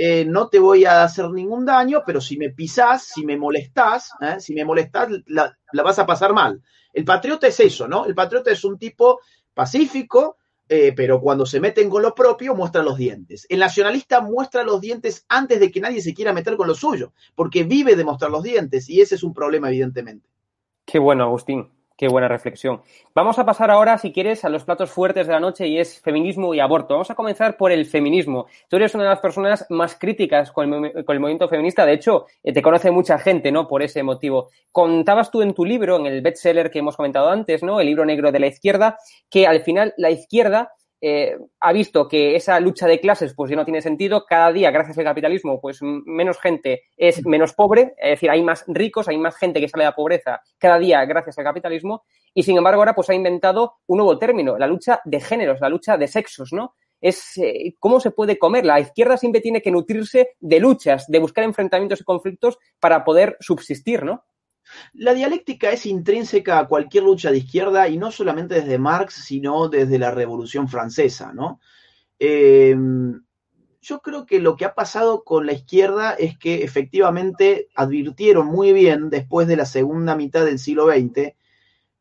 eh, 0.00 0.24
no 0.24 0.48
te 0.48 0.60
voy 0.60 0.84
a 0.84 1.02
hacer 1.02 1.28
ningún 1.30 1.66
daño, 1.66 2.04
pero 2.06 2.20
si 2.20 2.38
me 2.38 2.50
pisás, 2.50 3.02
si 3.02 3.26
me 3.26 3.36
molestás, 3.36 4.12
¿eh? 4.20 4.36
si 4.38 4.54
me 4.54 4.64
molestás, 4.64 5.08
la, 5.26 5.56
vas 5.72 5.98
a 5.98 6.06
pasar 6.06 6.32
mal. 6.32 6.62
El 6.92 7.04
patriota 7.04 7.48
es 7.48 7.58
eso, 7.58 7.88
¿no? 7.88 8.06
El 8.06 8.14
patriota 8.14 8.52
es 8.52 8.62
un 8.62 8.78
tipo 8.78 9.18
pacífico, 9.52 10.36
eh, 10.68 10.92
pero 10.94 11.20
cuando 11.20 11.44
se 11.44 11.58
meten 11.58 11.90
con 11.90 12.02
lo 12.02 12.14
propio 12.14 12.54
muestra 12.54 12.80
los 12.80 12.96
dientes. 12.96 13.44
El 13.48 13.58
nacionalista 13.58 14.20
muestra 14.20 14.62
los 14.62 14.80
dientes 14.80 15.26
antes 15.28 15.58
de 15.58 15.68
que 15.72 15.80
nadie 15.80 16.00
se 16.00 16.14
quiera 16.14 16.32
meter 16.32 16.56
con 16.56 16.68
lo 16.68 16.76
suyo, 16.76 17.12
porque 17.34 17.64
vive 17.64 17.96
de 17.96 18.04
mostrar 18.04 18.30
los 18.30 18.44
dientes 18.44 18.88
y 18.88 19.00
ese 19.00 19.16
es 19.16 19.24
un 19.24 19.34
problema, 19.34 19.66
evidentemente. 19.66 20.28
Qué 20.86 21.00
bueno, 21.00 21.24
Agustín. 21.24 21.72
Qué 21.98 22.06
buena 22.06 22.28
reflexión. 22.28 22.80
Vamos 23.12 23.40
a 23.40 23.44
pasar 23.44 23.72
ahora, 23.72 23.98
si 23.98 24.12
quieres, 24.12 24.44
a 24.44 24.48
los 24.48 24.62
platos 24.62 24.88
fuertes 24.88 25.26
de 25.26 25.32
la 25.32 25.40
noche 25.40 25.66
y 25.66 25.80
es 25.80 26.00
feminismo 26.00 26.54
y 26.54 26.60
aborto. 26.60 26.94
Vamos 26.94 27.10
a 27.10 27.16
comenzar 27.16 27.56
por 27.56 27.72
el 27.72 27.86
feminismo. 27.86 28.46
Tú 28.68 28.76
eres 28.76 28.94
una 28.94 29.02
de 29.02 29.10
las 29.10 29.18
personas 29.18 29.66
más 29.68 29.96
críticas 29.96 30.52
con 30.52 30.72
el, 30.72 31.18
movimiento 31.18 31.48
feminista. 31.48 31.84
De 31.84 31.94
hecho, 31.94 32.26
eh, 32.44 32.52
te 32.52 32.62
conoce 32.62 32.92
mucha 32.92 33.18
gente, 33.18 33.50
¿no? 33.50 33.66
Por 33.66 33.82
ese 33.82 34.04
motivo. 34.04 34.50
Contabas 34.70 35.32
tú 35.32 35.42
en 35.42 35.54
tu 35.54 35.64
libro, 35.64 35.96
en 35.96 36.06
el 36.06 36.22
bestseller 36.22 36.70
que 36.70 36.78
hemos 36.78 36.96
comentado 36.96 37.30
antes, 37.30 37.64
¿no? 37.64 37.80
El 37.80 37.88
libro 37.88 38.04
negro 38.04 38.30
de 38.30 38.38
la 38.38 38.46
izquierda, 38.46 38.96
que 39.28 39.48
al 39.48 39.62
final 39.62 39.92
la 39.96 40.12
izquierda 40.12 40.74
eh, 41.00 41.36
ha 41.60 41.72
visto 41.72 42.08
que 42.08 42.34
esa 42.34 42.58
lucha 42.60 42.86
de 42.86 43.00
clases 43.00 43.34
pues 43.34 43.50
ya 43.50 43.56
no 43.56 43.64
tiene 43.64 43.82
sentido, 43.82 44.24
cada 44.26 44.52
día 44.52 44.70
gracias 44.70 44.98
al 44.98 45.04
capitalismo 45.04 45.60
pues 45.60 45.80
menos 45.82 46.38
gente 46.40 46.82
es 46.96 47.24
menos 47.24 47.52
pobre, 47.52 47.94
es 47.98 48.10
decir, 48.10 48.30
hay 48.30 48.42
más 48.42 48.64
ricos, 48.66 49.08
hay 49.08 49.16
más 49.16 49.36
gente 49.36 49.60
que 49.60 49.68
sale 49.68 49.84
de 49.84 49.90
la 49.90 49.94
pobreza 49.94 50.40
cada 50.58 50.78
día 50.78 51.04
gracias 51.04 51.38
al 51.38 51.44
capitalismo 51.44 52.02
y 52.34 52.42
sin 52.42 52.56
embargo 52.56 52.80
ahora 52.80 52.94
pues 52.94 53.08
ha 53.10 53.14
inventado 53.14 53.74
un 53.86 53.98
nuevo 53.98 54.18
término, 54.18 54.58
la 54.58 54.66
lucha 54.66 55.00
de 55.04 55.20
géneros, 55.20 55.60
la 55.60 55.68
lucha 55.68 55.96
de 55.96 56.08
sexos, 56.08 56.52
¿no? 56.52 56.74
Es 57.00 57.36
eh, 57.36 57.76
cómo 57.78 58.00
se 58.00 58.10
puede 58.10 58.38
comer. 58.38 58.64
La 58.64 58.80
izquierda 58.80 59.16
siempre 59.16 59.40
tiene 59.40 59.62
que 59.62 59.70
nutrirse 59.70 60.30
de 60.40 60.58
luchas, 60.58 61.06
de 61.06 61.20
buscar 61.20 61.44
enfrentamientos 61.44 62.00
y 62.00 62.04
conflictos 62.04 62.58
para 62.80 63.04
poder 63.04 63.36
subsistir, 63.38 64.02
¿no? 64.04 64.24
La 64.92 65.14
dialéctica 65.14 65.70
es 65.70 65.86
intrínseca 65.86 66.58
a 66.58 66.68
cualquier 66.68 67.04
lucha 67.04 67.30
de 67.30 67.38
izquierda 67.38 67.88
y 67.88 67.96
no 67.96 68.10
solamente 68.10 68.56
desde 68.56 68.78
Marx, 68.78 69.14
sino 69.14 69.68
desde 69.68 69.98
la 69.98 70.10
Revolución 70.10 70.68
Francesa, 70.68 71.32
¿no? 71.32 71.60
Em, 72.18 73.22
yo 73.80 74.00
creo 74.00 74.26
que 74.26 74.40
lo 74.40 74.56
que 74.56 74.64
ha 74.64 74.74
pasado 74.74 75.24
con 75.24 75.46
la 75.46 75.52
izquierda 75.52 76.12
es 76.12 76.36
que 76.36 76.64
efectivamente 76.64 77.68
advirtieron 77.74 78.46
muy 78.46 78.72
bien 78.72 79.08
después 79.08 79.48
de 79.48 79.56
la 79.56 79.64
segunda 79.64 80.16
mitad 80.16 80.44
del 80.44 80.58
siglo 80.58 80.86
XX 80.86 81.34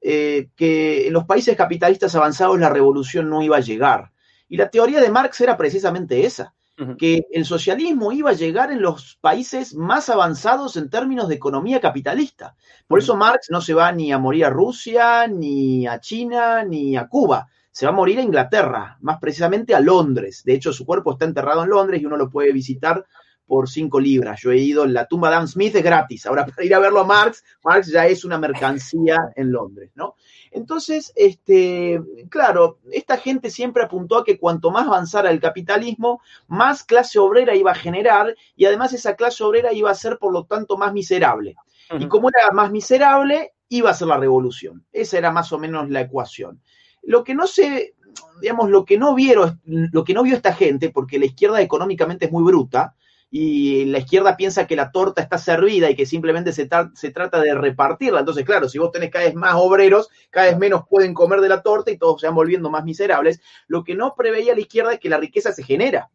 eh, 0.01 0.49
que 0.55 1.07
en 1.07 1.13
los 1.13 1.25
países 1.25 1.55
capitalistas 1.55 2.15
avanzados 2.15 2.59
la 2.59 2.69
revolución 2.69 3.29
no 3.29 3.41
iba 3.41 3.57
a 3.57 3.61
llegar. 3.61 4.11
Y 4.47 4.57
la 4.57 4.69
teoría 4.69 5.01
de 5.01 5.09
Marx 5.09 5.41
era 5.41 5.57
precisamente 5.57 6.25
esa 6.25 6.55
que 6.97 7.25
el 7.31 7.45
socialismo 7.45 8.11
iba 8.11 8.29
a 8.29 8.33
llegar 8.33 8.71
en 8.71 8.81
los 8.81 9.17
países 9.19 9.73
más 9.73 10.09
avanzados 10.09 10.77
en 10.77 10.89
términos 10.89 11.27
de 11.27 11.35
economía 11.35 11.79
capitalista. 11.79 12.55
Por 12.87 12.99
eso 12.99 13.15
Marx 13.15 13.47
no 13.49 13.61
se 13.61 13.73
va 13.73 13.91
ni 13.91 14.11
a 14.11 14.19
morir 14.19 14.45
a 14.45 14.49
Rusia, 14.51 15.27
ni 15.27 15.87
a 15.87 15.99
China, 15.99 16.63
ni 16.63 16.95
a 16.95 17.07
Cuba. 17.07 17.47
Se 17.71 17.85
va 17.85 17.91
a 17.91 17.95
morir 17.95 18.19
a 18.19 18.23
Inglaterra, 18.23 18.97
más 19.01 19.17
precisamente 19.19 19.73
a 19.73 19.79
Londres. 19.79 20.43
De 20.43 20.53
hecho, 20.53 20.71
su 20.71 20.85
cuerpo 20.85 21.13
está 21.13 21.25
enterrado 21.25 21.63
en 21.63 21.69
Londres 21.69 22.01
y 22.01 22.05
uno 22.05 22.17
lo 22.17 22.29
puede 22.29 22.51
visitar 22.51 23.05
por 23.47 23.69
cinco 23.69 23.99
libras. 23.99 24.41
Yo 24.41 24.51
he 24.51 24.57
ido, 24.57 24.85
la 24.85 25.07
tumba 25.07 25.29
de 25.29 25.37
Adam 25.37 25.47
Smith 25.47 25.75
es 25.75 25.83
gratis. 25.83 26.25
Ahora, 26.25 26.45
para 26.45 26.65
ir 26.65 26.75
a 26.75 26.79
verlo 26.79 26.99
a 26.99 27.05
Marx, 27.05 27.43
Marx 27.63 27.87
ya 27.87 28.05
es 28.05 28.25
una 28.25 28.37
mercancía 28.37 29.17
en 29.35 29.51
Londres, 29.51 29.91
¿no? 29.95 30.15
Entonces, 30.51 31.13
este, 31.15 32.01
claro, 32.29 32.79
esta 32.91 33.17
gente 33.17 33.49
siempre 33.49 33.83
apuntó 33.83 34.17
a 34.17 34.25
que 34.25 34.37
cuanto 34.37 34.69
más 34.71 34.87
avanzara 34.87 35.31
el 35.31 35.39
capitalismo, 35.39 36.21
más 36.47 36.83
clase 36.83 37.19
obrera 37.19 37.55
iba 37.55 37.71
a 37.71 37.75
generar 37.75 38.35
y 38.55 38.65
además 38.65 38.93
esa 38.93 39.15
clase 39.15 39.43
obrera 39.43 39.73
iba 39.73 39.89
a 39.89 39.95
ser, 39.95 40.17
por 40.17 40.33
lo 40.33 40.45
tanto, 40.45 40.77
más 40.77 40.93
miserable. 40.93 41.55
Y 41.97 42.07
como 42.07 42.29
era 42.29 42.51
más 42.51 42.69
miserable, 42.69 43.53
iba 43.69 43.89
a 43.89 43.93
ser 43.93 44.09
la 44.09 44.17
revolución. 44.17 44.85
Esa 44.91 45.17
era 45.17 45.31
más 45.31 45.53
o 45.53 45.57
menos 45.57 45.89
la 45.89 46.01
ecuación. 46.01 46.61
Lo 47.01 47.23
que 47.23 47.33
no 47.33 47.47
se, 47.47 47.95
digamos, 48.41 48.69
lo 48.69 48.83
que 48.83 48.97
no 48.97 49.15
vieron, 49.15 49.61
lo 49.63 50.03
que 50.03 50.13
no 50.13 50.23
vio 50.23 50.35
esta 50.35 50.53
gente, 50.53 50.89
porque 50.89 51.19
la 51.19 51.25
izquierda 51.25 51.61
económicamente 51.61 52.25
es 52.25 52.31
muy 52.31 52.43
bruta, 52.43 52.95
y 53.39 53.85
la 53.85 53.99
izquierda 53.99 54.35
piensa 54.35 54.65
que 54.65 54.75
la 54.75 54.91
torta 54.91 55.21
está 55.21 55.37
servida 55.37 55.91
y 55.91 55.95
que 55.95 56.07
simplemente 56.07 56.51
se, 56.51 56.67
se, 56.95 57.11
trata 57.11 57.39
de 57.39 57.53
repartirla. 57.53 58.21
Entonces, 58.21 58.43
claro, 58.43 58.67
si 58.67 58.79
vos 58.79 58.91
tenés 58.91 59.11
cada 59.11 59.25
vez 59.25 59.35
más 59.35 59.53
obreros, 59.57 60.09
cada 60.31 60.47
vez 60.47 60.57
menos 60.57 60.87
pueden 60.89 61.13
comer 61.13 61.41
de 61.41 61.49
la 61.49 61.61
torta 61.61 61.91
y 61.91 61.99
todos 61.99 62.19
se 62.19 62.25
van 62.25 62.35
volviendo 62.35 62.71
más 62.71 62.83
miserables. 62.83 63.39
Lo 63.67 63.83
que 63.83 63.93
no 63.93 64.15
preveía 64.15 64.55
la 64.55 64.61
izquierda 64.61 64.93
es 64.93 64.99
que 64.99 65.09
la 65.09 65.19
riqueza 65.19 65.51
se 65.51 65.61
genera. 65.61 66.09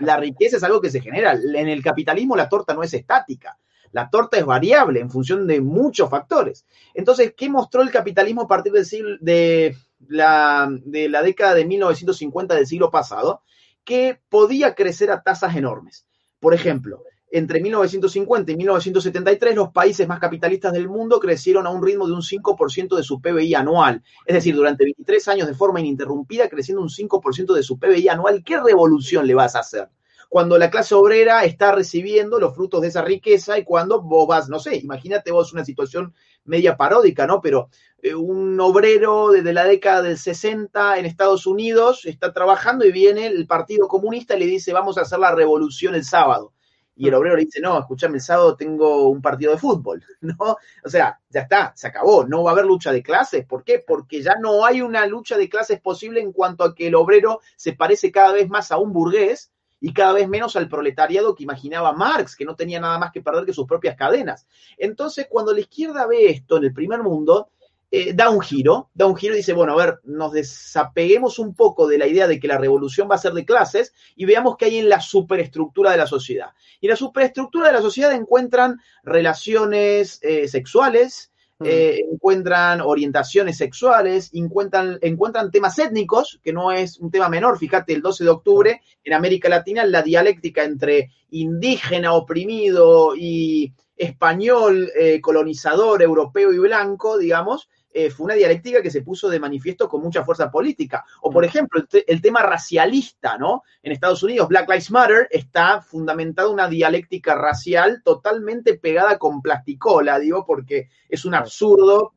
La 0.00 0.18
riqueza 0.18 0.58
es 0.58 0.64
algo 0.64 0.82
que 0.82 0.90
se 0.90 1.00
genera. 1.00 1.32
En 1.32 1.66
el 1.66 1.82
capitalismo 1.82 2.36
la 2.36 2.50
torta 2.50 2.74
no 2.74 2.82
es 2.82 2.92
estática. 2.92 3.58
La 3.92 4.10
torta 4.10 4.36
es 4.36 4.44
variable 4.44 5.00
en 5.00 5.08
función 5.08 5.46
de 5.46 5.62
muchos 5.62 6.10
factores. 6.10 6.66
Entonces, 6.92 7.32
¿qué 7.34 7.48
mostró 7.48 7.80
el 7.80 7.90
capitalismo 7.90 8.42
a 8.42 8.48
partir 8.48 8.72
del 8.74 8.84
siglo, 8.84 9.16
de, 9.22 9.74
la, 10.08 10.68
de 10.84 11.08
la 11.08 11.22
década 11.22 11.54
de 11.54 11.64
1950 11.64 12.54
del 12.54 12.66
siglo 12.66 12.90
pasado? 12.90 13.40
Que 13.82 14.20
podía 14.28 14.74
crecer 14.74 15.10
a 15.10 15.22
tasas 15.22 15.56
enormes 15.56 16.05
por 16.40 16.54
ejemplo, 16.54 17.02
entre 17.30 17.60
1950 17.60 18.52
y 18.52 18.56
1973 18.56 19.56
los 19.56 19.70
países 19.70 20.06
más 20.06 20.20
capitalistas 20.20 20.72
del 20.72 20.88
mundo 20.88 21.18
crecieron 21.18 21.66
a 21.66 21.70
un 21.70 21.84
ritmo 21.84 22.06
de 22.06 22.12
un 22.12 22.22
5% 22.22 22.96
de 22.96 23.02
su 23.02 23.20
PBI 23.20 23.54
anual. 23.54 24.02
Es 24.24 24.34
decir, 24.34 24.54
durante 24.54 24.84
23 24.84 25.28
años 25.28 25.48
de 25.48 25.54
forma 25.54 25.80
ininterrumpida 25.80 26.48
creciendo 26.48 26.82
un 26.82 26.88
5% 26.88 27.52
de 27.54 27.62
su 27.62 27.78
PBI 27.78 28.08
anual. 28.08 28.44
¿Qué 28.44 28.60
revolución 28.60 29.26
le 29.26 29.34
vas 29.34 29.56
a 29.56 29.60
hacer? 29.60 29.88
Cuando 30.28 30.58
la 30.58 30.70
clase 30.70 30.94
obrera 30.94 31.44
está 31.44 31.72
recibiendo 31.72 32.40
los 32.40 32.54
frutos 32.54 32.80
de 32.80 32.88
esa 32.88 33.02
riqueza 33.02 33.58
y 33.58 33.64
cuando 33.64 34.02
vos 34.02 34.26
vas, 34.26 34.48
no 34.48 34.58
sé, 34.58 34.76
imagínate 34.76 35.30
vos 35.30 35.52
una 35.52 35.64
situación 35.64 36.14
media 36.46 36.76
paródica, 36.76 37.26
¿no? 37.26 37.40
Pero 37.40 37.68
eh, 38.02 38.14
un 38.14 38.58
obrero 38.60 39.30
desde 39.30 39.52
la 39.52 39.64
década 39.64 40.02
del 40.02 40.18
60 40.18 40.98
en 40.98 41.06
Estados 41.06 41.46
Unidos 41.46 42.04
está 42.06 42.32
trabajando 42.32 42.84
y 42.84 42.92
viene 42.92 43.26
el 43.26 43.46
Partido 43.46 43.88
Comunista 43.88 44.36
y 44.36 44.40
le 44.40 44.46
dice, 44.46 44.72
vamos 44.72 44.98
a 44.98 45.02
hacer 45.02 45.18
la 45.18 45.34
revolución 45.34 45.94
el 45.94 46.04
sábado. 46.04 46.52
Y 46.98 47.08
el 47.08 47.14
obrero 47.14 47.36
le 47.36 47.44
dice, 47.44 47.60
no, 47.60 47.78
escúchame, 47.78 48.14
el 48.14 48.22
sábado 48.22 48.56
tengo 48.56 49.08
un 49.08 49.20
partido 49.20 49.52
de 49.52 49.58
fútbol, 49.58 50.02
¿no? 50.22 50.56
O 50.82 50.88
sea, 50.88 51.20
ya 51.28 51.40
está, 51.40 51.72
se 51.76 51.88
acabó, 51.88 52.24
no 52.24 52.42
va 52.42 52.50
a 52.50 52.54
haber 52.54 52.64
lucha 52.64 52.90
de 52.90 53.02
clases. 53.02 53.44
¿Por 53.44 53.64
qué? 53.64 53.84
Porque 53.86 54.22
ya 54.22 54.36
no 54.40 54.64
hay 54.64 54.80
una 54.80 55.06
lucha 55.06 55.36
de 55.36 55.48
clases 55.48 55.80
posible 55.80 56.20
en 56.20 56.32
cuanto 56.32 56.64
a 56.64 56.74
que 56.74 56.86
el 56.86 56.94
obrero 56.94 57.40
se 57.56 57.74
parece 57.74 58.10
cada 58.10 58.32
vez 58.32 58.48
más 58.48 58.72
a 58.72 58.78
un 58.78 58.92
burgués 58.94 59.52
y 59.80 59.92
cada 59.92 60.12
vez 60.12 60.28
menos 60.28 60.56
al 60.56 60.68
proletariado 60.68 61.34
que 61.34 61.44
imaginaba 61.44 61.92
Marx, 61.92 62.34
que 62.34 62.44
no 62.44 62.56
tenía 62.56 62.80
nada 62.80 62.98
más 62.98 63.12
que 63.12 63.22
perder 63.22 63.44
que 63.44 63.52
sus 63.52 63.66
propias 63.66 63.96
cadenas. 63.96 64.46
Entonces, 64.78 65.26
cuando 65.28 65.52
la 65.52 65.60
izquierda 65.60 66.06
ve 66.06 66.30
esto 66.30 66.56
en 66.56 66.64
el 66.64 66.72
primer 66.72 67.02
mundo, 67.02 67.50
eh, 67.88 68.14
da 68.14 68.30
un 68.30 68.40
giro, 68.40 68.90
da 68.94 69.06
un 69.06 69.14
giro 69.14 69.34
y 69.34 69.38
dice, 69.38 69.52
bueno, 69.52 69.72
a 69.74 69.76
ver, 69.76 70.00
nos 70.02 70.32
desapeguemos 70.32 71.38
un 71.38 71.54
poco 71.54 71.86
de 71.86 71.98
la 71.98 72.08
idea 72.08 72.26
de 72.26 72.40
que 72.40 72.48
la 72.48 72.58
revolución 72.58 73.08
va 73.08 73.14
a 73.14 73.18
ser 73.18 73.32
de 73.32 73.44
clases 73.44 73.94
y 74.16 74.24
veamos 74.24 74.56
qué 74.56 74.64
hay 74.64 74.78
en 74.78 74.88
la 74.88 75.00
superestructura 75.00 75.92
de 75.92 75.98
la 75.98 76.06
sociedad. 76.08 76.50
Y 76.80 76.86
en 76.86 76.90
la 76.90 76.96
superestructura 76.96 77.68
de 77.68 77.74
la 77.74 77.80
sociedad 77.80 78.12
encuentran 78.12 78.80
relaciones 79.04 80.18
eh, 80.22 80.48
sexuales. 80.48 81.32
Eh, 81.64 82.00
encuentran 82.12 82.80
orientaciones 82.80 83.56
sexuales, 83.56 84.30
encuentran, 84.32 84.98
encuentran 85.00 85.50
temas 85.50 85.78
étnicos, 85.78 86.40
que 86.42 86.52
no 86.52 86.70
es 86.72 86.98
un 86.98 87.10
tema 87.10 87.28
menor. 87.28 87.58
Fíjate, 87.58 87.94
el 87.94 88.02
12 88.02 88.24
de 88.24 88.30
octubre 88.30 88.80
en 89.02 89.12
América 89.12 89.48
Latina 89.48 89.84
la 89.84 90.02
dialéctica 90.02 90.64
entre 90.64 91.10
indígena 91.30 92.12
oprimido 92.12 93.16
y 93.16 93.72
español 93.96 94.90
colonizador 95.22 96.02
europeo 96.02 96.52
y 96.52 96.58
blanco, 96.58 97.16
digamos, 97.16 97.68
eh, 97.98 98.10
fue 98.10 98.24
una 98.24 98.34
dialéctica 98.34 98.82
que 98.82 98.90
se 98.90 99.00
puso 99.00 99.30
de 99.30 99.40
manifiesto 99.40 99.88
con 99.88 100.02
mucha 100.02 100.22
fuerza 100.22 100.50
política. 100.50 101.02
O, 101.22 101.30
por 101.30 101.44
mm. 101.44 101.46
ejemplo, 101.46 101.82
el, 102.06 102.20
tema 102.20 102.42
racialista, 102.42 103.38
¿no? 103.38 103.62
En 103.82 103.90
Estados 103.90 104.22
Unidos, 104.22 104.48
Black 104.48 104.68
Lives 104.68 104.90
Matter 104.90 105.28
está 105.30 105.80
fundamentada 105.80 106.50
una 106.50 106.68
dialéctica 106.68 107.34
racial 107.34 108.02
totalmente 108.04 108.74
pegada 108.74 109.16
con 109.16 109.40
plasticola, 109.40 110.18
digo, 110.18 110.44
porque 110.44 110.90
es 111.08 111.24
un 111.24 111.34
absurdo. 111.34 112.12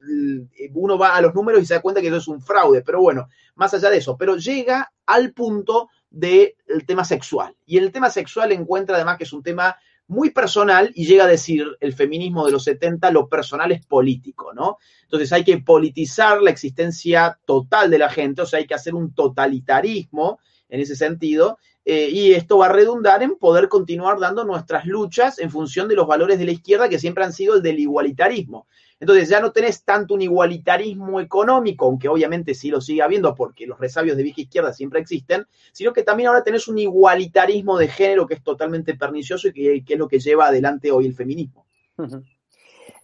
Uno 0.74 0.98
va 0.98 1.16
a 1.16 1.22
los 1.22 1.34
números 1.34 1.62
y 1.62 1.66
se 1.66 1.76
da 1.76 1.82
cuenta 1.82 2.02
que 2.02 2.08
eso 2.08 2.18
es 2.18 2.28
un 2.28 2.42
fraude, 2.42 2.82
pero 2.82 3.00
bueno, 3.00 3.30
más 3.56 3.74
allá 3.74 3.90
de 3.90 4.00
eso, 4.00 4.18
pero 4.18 4.36
llega 4.36 4.92
al 5.06 5.32
punto 5.32 5.88
del 6.10 6.56
tema 6.86 7.06
sexual. 7.06 7.56
Y 7.66 7.78
el 7.78 7.94
tema 7.94 8.10
sexual 8.10 8.52
encuentra 8.52 8.98
además 8.98 9.18
que 9.18 9.24
es 9.24 9.32
un 9.32 9.44
tema 9.44 9.78
muy 10.10 10.32
personal 10.32 10.92
y 10.96 11.06
llega 11.06 11.26
a 11.26 11.28
decir 11.28 11.66
el 11.80 11.94
feminismo 11.94 12.46
de 12.46 12.52
los 12.52 12.64
70, 12.64 13.12
lo 13.12 13.30
personal 13.30 13.72
es 13.72 13.86
político, 13.86 14.54
¿no? 14.54 14.80
Entonces 15.04 15.32
hay 15.32 15.44
que 15.44 15.60
politizar 15.60 16.42
la 16.42 16.50
existencia 16.50 17.40
total 17.46 17.92
de 17.92 18.00
la 18.00 18.10
gente, 18.10 18.42
o 18.42 18.46
sea, 18.48 18.60
hay 18.60 18.66
que 18.66 18.74
hacer 18.74 18.96
un 18.96 19.14
totalitarismo 19.14 20.40
en 20.68 20.82
ese 20.82 20.96
sentido, 20.96 21.60
eh, 21.86 22.10
y 22.12 22.34
esto 22.34 22.58
va 22.58 22.68
a 22.68 22.74
redundar 22.74 23.24
en 23.24 23.36
poder 23.36 23.70
continuar 23.70 24.20
dando 24.20 24.44
nuestras 24.44 24.86
luchas 24.86 25.40
en 25.40 25.50
función 25.50 25.88
de 25.88 25.96
los 25.96 26.08
valores 26.08 26.38
de 26.38 26.46
la 26.46 26.52
izquierda 26.52 26.90
que 26.90 27.00
siempre 27.00 27.24
han 27.24 27.34
sido 27.34 27.56
el 27.56 27.62
del 27.62 27.80
igualitarismo. 27.80 28.68
Entonces 29.00 29.30
ya 29.30 29.40
no 29.40 29.52
tenés 29.52 29.84
tanto 29.86 30.14
un 30.14 30.22
igualitarismo 30.22 31.22
económico, 31.22 31.86
aunque 31.86 32.10
obviamente 32.10 32.54
sí 32.54 32.70
lo 32.70 32.82
sigue 32.82 33.02
habiendo 33.02 33.34
porque 33.34 33.66
los 33.66 33.80
resabios 33.80 34.18
de 34.18 34.24
vieja 34.24 34.42
izquierda 34.42 34.74
siempre 34.74 35.00
existen, 35.00 35.46
sino 35.72 35.94
que 35.94 36.04
también 36.04 36.28
ahora 36.28 36.44
tenés 36.44 36.68
un 36.68 36.78
igualitarismo 36.78 37.78
de 37.78 37.88
género 37.88 38.28
que 38.28 38.34
es 38.34 38.44
totalmente 38.44 38.96
pernicioso 38.96 39.48
y 39.48 39.54
que, 39.84 39.94
es 39.94 40.00
lo 40.00 40.10
que 40.10 40.20
lleva 40.20 40.48
adelante 40.48 40.92
hoy 40.92 41.06
el 41.06 41.16
feminismo. 41.16 41.66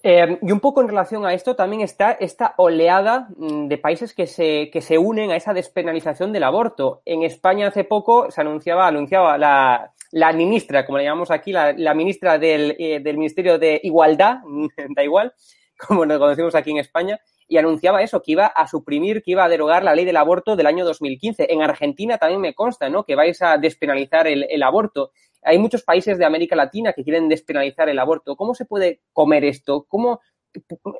Eh, 0.07 0.37
y 0.39 0.51
un 0.51 0.59
poco 0.59 0.81
en 0.81 0.87
relación 0.87 1.25
a 1.25 1.33
esto 1.33 1.55
también 1.55 1.81
está 1.81 2.11
esta 2.11 2.53
oleada 2.57 3.27
mm, 3.35 3.67
de 3.67 3.77
países 3.79 4.13
que 4.13 4.27
se, 4.27 4.69
que 4.69 4.79
se 4.79 4.99
unen 4.99 5.31
a 5.31 5.35
esa 5.35 5.51
despenalización 5.51 6.31
del 6.31 6.43
aborto. 6.43 7.01
En 7.05 7.23
España 7.23 7.69
hace 7.69 7.85
poco 7.85 8.29
se 8.29 8.39
anunciaba, 8.39 8.85
anunciaba 8.85 9.35
la, 9.39 9.93
la 10.11 10.31
ministra, 10.31 10.85
como 10.85 10.99
le 10.99 11.05
llamamos 11.05 11.31
aquí, 11.31 11.51
la, 11.51 11.73
ministra 11.95 12.37
del, 12.37 12.75
eh, 12.77 12.99
del 12.99 13.17
Ministerio 13.17 13.57
de 13.57 13.81
Igualdad, 13.81 14.41
da 14.95 15.03
igual, 15.03 15.33
como 15.75 16.05
nos 16.05 16.19
conocemos 16.19 16.53
aquí 16.53 16.69
en 16.69 16.77
España, 16.77 17.19
y 17.47 17.57
anunciaba 17.57 18.03
eso, 18.03 18.21
que 18.21 18.33
iba 18.33 18.45
a 18.45 18.67
suprimir, 18.67 19.23
que 19.23 19.31
iba 19.31 19.43
a 19.43 19.49
derogar 19.49 19.83
la 19.83 19.95
ley 19.95 20.05
del 20.05 20.17
aborto 20.17 20.55
del 20.55 20.67
año 20.67 20.85
2015. 20.85 21.51
En 21.51 21.63
Argentina 21.63 22.19
también 22.19 22.41
me 22.41 22.53
consta, 22.53 22.89
¿no? 22.89 23.05
Que 23.05 23.15
vais 23.15 23.41
a 23.41 23.57
despenalizar 23.57 24.27
el, 24.27 24.45
el 24.51 24.61
aborto. 24.61 25.13
Hay 25.45 25.57
muchos 25.59 25.83
países 25.83 26.17
de 26.17 26.25
América 26.25 26.55
Latina 26.55 26.93
que 26.93 27.03
quieren 27.03 27.29
despenalizar 27.29 27.87
el 27.89 27.99
aborto. 27.99 28.35
¿Cómo 28.35 28.55
se 28.55 28.65
puede 28.65 29.01
comer 29.13 29.45
esto? 29.45 29.85
¿Cómo 29.87 30.19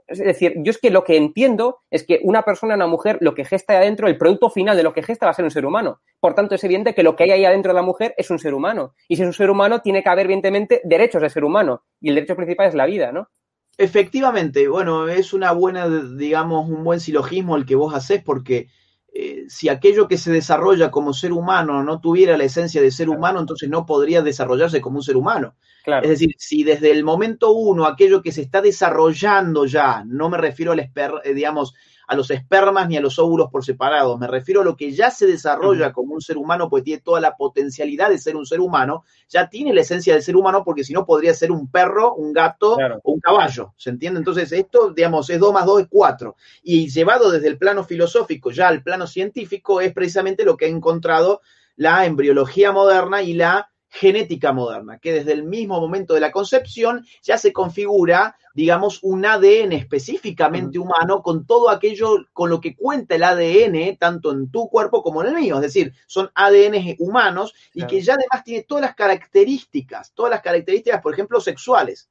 es 0.08 0.20
decir, 0.20 0.54
yo 0.58 0.72
es 0.72 0.78
que 0.78 0.90
lo 0.90 1.04
que 1.04 1.18
entiendo 1.18 1.80
es 1.90 2.04
que 2.04 2.20
una 2.24 2.44
persona, 2.44 2.76
una 2.76 2.88
mujer, 2.88 3.18
lo 3.22 3.34
que 3.34 3.46
gesta 3.46 3.74
ahí 3.74 3.80
adentro, 3.80 4.08
el 4.08 4.18
producto 4.18 4.50
final 4.50 4.76
de 4.78 4.84
lo 4.84 4.94
que 4.94 5.04
gesta 5.04 5.26
va 5.26 5.32
a 5.32 5.36
ser 5.36 5.46
un 5.46 5.52
ser 5.52 5.66
humano. 5.66 6.02
Por 6.20 6.34
tanto, 6.34 6.56
es 6.56 6.64
evidente 6.64 6.94
que 6.94 7.04
lo 7.04 7.16
que 7.16 7.24
hay 7.24 7.32
ahí 7.32 7.46
adentro 7.46 7.72
de 7.72 7.76
la 7.76 7.82
mujer 7.82 8.14
es 8.18 8.30
un 8.30 8.40
ser 8.40 8.54
humano. 8.54 8.94
Y 9.08 9.16
si 9.16 9.22
es 9.22 9.28
un 9.28 9.34
ser 9.34 9.50
humano, 9.50 9.82
tiene 9.82 10.04
que 10.04 10.10
haber, 10.10 10.26
evidentemente, 10.26 10.82
derechos 10.84 11.22
de 11.22 11.30
ser 11.30 11.44
humano. 11.44 11.84
Y 12.00 12.10
el 12.10 12.16
derecho 12.16 12.36
principal 12.36 12.68
es 12.68 12.76
la 12.76 12.86
vida, 12.86 13.12
¿no? 13.12 13.30
Efectivamente, 13.78 14.68
bueno, 14.68 15.08
es 15.10 15.34
una 15.34 15.52
buena, 15.52 15.88
digamos, 15.90 16.70
un 16.70 16.84
buen 16.84 17.00
silogismo 17.00 17.58
el 17.58 17.66
que 17.66 17.76
vos 17.76 17.94
haces 17.94 18.24
porque 18.24 18.68
eh, 19.18 19.46
si 19.48 19.70
aquello 19.70 20.10
que 20.10 20.18
se 20.18 20.30
desarrolla 20.30 20.92
como 20.92 21.14
ser 21.14 21.32
humano 21.32 21.84
no 21.84 22.02
tuviera 22.02 22.36
la 22.36 22.44
esencia 22.44 22.82
de 22.82 22.92
ser 22.92 23.08
humano, 23.08 23.40
entonces 23.40 23.70
no 23.70 23.86
podría 23.86 24.22
desarrollarse 24.22 24.82
como 24.82 24.98
un 24.98 25.04
ser 25.04 25.16
humano. 25.16 25.56
Es 26.04 26.10
decir, 26.10 26.32
si 26.38 26.64
desde 26.64 26.92
el 26.92 27.06
momento 27.06 27.54
uno 27.54 27.86
aquello 27.86 28.22
que 28.22 28.34
se 28.34 28.42
está 28.42 28.60
desarrollando 28.62 29.66
ya, 29.66 30.04
no 30.06 30.30
me 30.30 30.38
refiero 30.38 30.74
al 30.74 30.82
eh, 30.82 31.34
digamos, 31.34 31.74
a 32.08 32.16
los 32.16 32.32
espermas 32.32 32.88
ni 32.88 32.98
a 32.98 33.02
los 33.02 33.20
óvulos 33.20 33.50
por 33.52 33.64
separado, 33.64 34.18
me 34.18 34.28
refiero 34.28 34.62
a 34.62 34.64
lo 34.64 34.76
que 34.76 34.92
ya 34.92 35.12
se 35.12 35.26
desarrolla 35.26 35.92
como 35.92 36.14
un 36.14 36.22
ser 36.22 36.38
humano, 36.38 36.70
pues 36.70 36.84
tiene 36.84 37.02
toda 37.02 37.20
la 37.20 37.36
potencialidad 37.36 38.10
de 38.10 38.18
ser 38.18 38.36
un 38.36 38.46
ser 38.46 38.60
humano, 38.60 39.04
ya 39.30 39.50
tiene 39.50 39.74
la 39.74 39.82
esencia 39.82 40.14
del 40.14 40.24
ser 40.24 40.36
humano, 40.36 40.64
porque 40.64 40.84
si 40.84 40.94
no 40.94 41.06
podría 41.06 41.34
ser 41.34 41.52
un 41.52 41.70
perro, 41.70 42.14
un 42.16 42.34
gato 42.34 42.78
o 43.04 43.12
un 43.12 43.20
caballo, 43.20 43.74
¿se 43.78 43.90
entiende? 43.90 44.20
Entonces 44.20 44.52
esto, 44.52 44.92
digamos, 44.92 45.30
es 45.30 45.40
2 45.40 45.54
más 45.54 45.66
2 45.66 45.82
es 45.82 45.88
4. 45.90 46.36
Y 46.64 46.90
llevado 46.90 47.32
desde 47.32 47.48
el 47.48 47.58
plano 47.58 47.84
filosófico 47.84 48.52
ya 48.52 48.68
al 48.68 48.84
plano 48.84 49.08
científico 49.08 49.82
es 49.82 49.94
precisamente 49.94 50.46
lo 50.46 50.58
que 50.58 50.66
ha 50.66 50.70
encontrado 50.70 51.42
la 51.76 52.06
embriología 52.06 52.72
moderna 52.72 53.22
y 53.22 53.34
la 53.34 53.70
genética 53.98 54.52
moderna, 54.52 55.00
que 55.00 55.14
desde 55.14 55.32
el 55.32 55.44
mismo 55.44 55.80
momento 55.80 56.14
de 56.14 56.20
la 56.20 56.32
concepción 56.32 57.06
ya 57.24 57.38
se 57.38 57.54
configura, 57.54 58.36
digamos, 58.54 59.00
un 59.04 59.26
ADN 59.26 59.72
específicamente 59.72 60.78
humano 60.78 61.22
con 61.22 61.46
todo 61.46 61.70
aquello 61.70 62.26
con 62.34 62.50
lo 62.50 62.60
que 62.60 62.76
cuenta 62.76 63.16
el 63.16 63.24
ADN, 63.24 63.96
tanto 63.98 64.34
en 64.34 64.52
tu 64.52 64.68
cuerpo 64.68 65.02
como 65.02 65.24
en 65.24 65.30
el 65.30 65.36
mío. 65.36 65.56
Es 65.56 65.62
decir, 65.62 65.94
son 66.08 66.30
ADN 66.36 66.98
humanos 67.00 67.54
y 67.74 67.86
que 67.88 68.02
ya 68.02 68.16
además 68.16 68.44
tiene 68.44 68.64
todas 68.64 68.82
las 68.82 68.96
características, 68.96 70.12
todas 70.14 70.32
las 70.32 70.42
características, 70.42 71.02
por 71.02 71.14
ejemplo, 71.14 71.40
sexuales. 71.40 72.10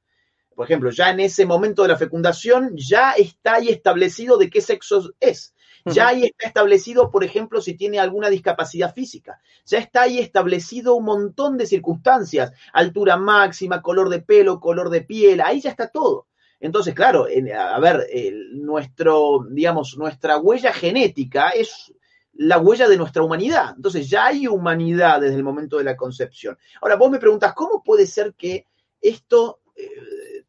Por 0.55 0.65
ejemplo, 0.65 0.89
ya 0.89 1.11
en 1.11 1.19
ese 1.19 1.45
momento 1.45 1.83
de 1.83 1.89
la 1.89 1.97
fecundación 1.97 2.71
ya 2.75 3.11
está 3.11 3.55
ahí 3.55 3.69
establecido 3.69 4.37
de 4.37 4.49
qué 4.49 4.61
sexo 4.61 5.13
es. 5.19 5.53
Ya 5.85 6.07
ahí 6.07 6.23
está 6.23 6.47
establecido, 6.47 7.11
por 7.11 7.23
ejemplo, 7.23 7.61
si 7.61 7.75
tiene 7.75 7.99
alguna 7.99 8.29
discapacidad 8.29 8.93
física. 8.93 9.39
Ya 9.65 9.77
está 9.77 10.03
ahí 10.03 10.17
establecido 10.19 10.95
un 10.95 11.05
montón 11.05 11.57
de 11.57 11.67
circunstancias, 11.67 12.51
altura 12.73 13.17
máxima, 13.17 13.83
color 13.83 14.09
de 14.09 14.21
pelo, 14.21 14.59
color 14.59 14.89
de 14.89 15.01
piel, 15.01 15.41
ahí 15.41 15.61
ya 15.61 15.69
está 15.69 15.89
todo. 15.89 16.27
Entonces, 16.59 16.95
claro, 16.95 17.27
a 17.27 17.79
ver, 17.79 18.07
nuestro, 18.53 19.45
digamos, 19.49 19.95
nuestra 19.97 20.37
huella 20.37 20.73
genética 20.73 21.49
es 21.49 21.93
la 22.33 22.57
huella 22.57 22.87
de 22.87 22.97
nuestra 22.97 23.21
humanidad. 23.21 23.73
Entonces, 23.75 24.09
ya 24.09 24.25
hay 24.25 24.47
humanidad 24.47 25.21
desde 25.21 25.35
el 25.35 25.43
momento 25.43 25.77
de 25.77 25.83
la 25.83 25.95
concepción. 25.95 26.57
Ahora, 26.81 26.95
vos 26.95 27.11
me 27.11 27.19
preguntas, 27.19 27.53
¿cómo 27.53 27.83
puede 27.83 28.07
ser 28.07 28.33
que 28.33 28.65
esto 28.99 29.59
eh, 29.75 29.89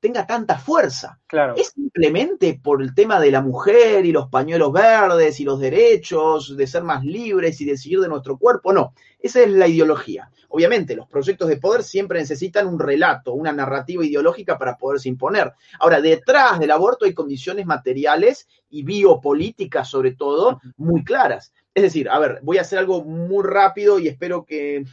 tenga 0.01 0.27
tanta 0.27 0.59
fuerza. 0.59 1.19
Claro. 1.27 1.55
Es 1.57 1.69
simplemente 1.69 2.59
por 2.63 2.83
el 2.83 2.95
tema 2.95 3.21
de 3.21 3.31
la 3.31 3.43
mujer 3.43 4.05
y 4.05 4.13
los 4.13 4.29
pañuelos 4.29 4.73
verdes 4.73 5.41
y 5.41 5.45
los 5.45 5.61
derechos 5.61 6.57
de 6.57 6.67
ser 6.67 6.83
más 6.83 7.05
libres 7.05 7.61
y 7.61 7.65
decidir 7.65 8.01
de 8.01 8.09
nuestro 8.09 8.39
cuerpo. 8.39 8.73
No, 8.73 8.95
esa 9.19 9.41
es 9.41 9.51
la 9.51 9.67
ideología. 9.67 10.31
Obviamente, 10.49 10.95
los 10.95 11.09
proyectos 11.09 11.49
de 11.49 11.57
poder 11.57 11.83
siempre 11.83 12.21
necesitan 12.21 12.67
un 12.67 12.79
relato, 12.79 13.33
una 13.33 13.53
narrativa 13.53 14.05
ideológica 14.05 14.59
para 14.59 14.77
poderse 14.77 15.09
imponer. 15.09 15.53
Ahora, 15.81 16.01
detrás 16.01 16.59
del 16.59 16.71
aborto 16.71 17.05
hay 17.05 17.15
condiciones 17.15 17.67
materiales 17.67 18.49
y 18.71 18.83
biopolíticas, 18.85 19.89
sobre 19.89 20.13
todo, 20.13 20.61
muy 20.77 21.05
claras. 21.05 21.53
Es 21.75 21.83
decir, 21.83 22.09
a 22.09 22.19
ver, 22.19 22.41
voy 22.43 22.59
a 22.59 22.63
hacer 22.63 22.79
algo 22.79 23.05
muy 23.05 23.45
rápido 23.45 23.99
y 23.99 24.09
espero 24.09 24.45
que 24.47 24.85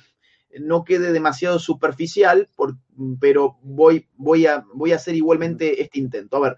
no 0.60 0.84
quede 0.84 1.12
demasiado 1.12 1.60
superficial, 1.60 2.50
pero 3.20 3.58
voy, 3.62 4.08
voy, 4.16 4.46
a, 4.46 4.66
voy 4.74 4.92
a 4.92 4.98
hacer 4.98 5.16
igualmente 5.16 5.82
este 5.82 6.00
intento. 6.00 6.38
A 6.38 6.42
ver, 6.42 6.58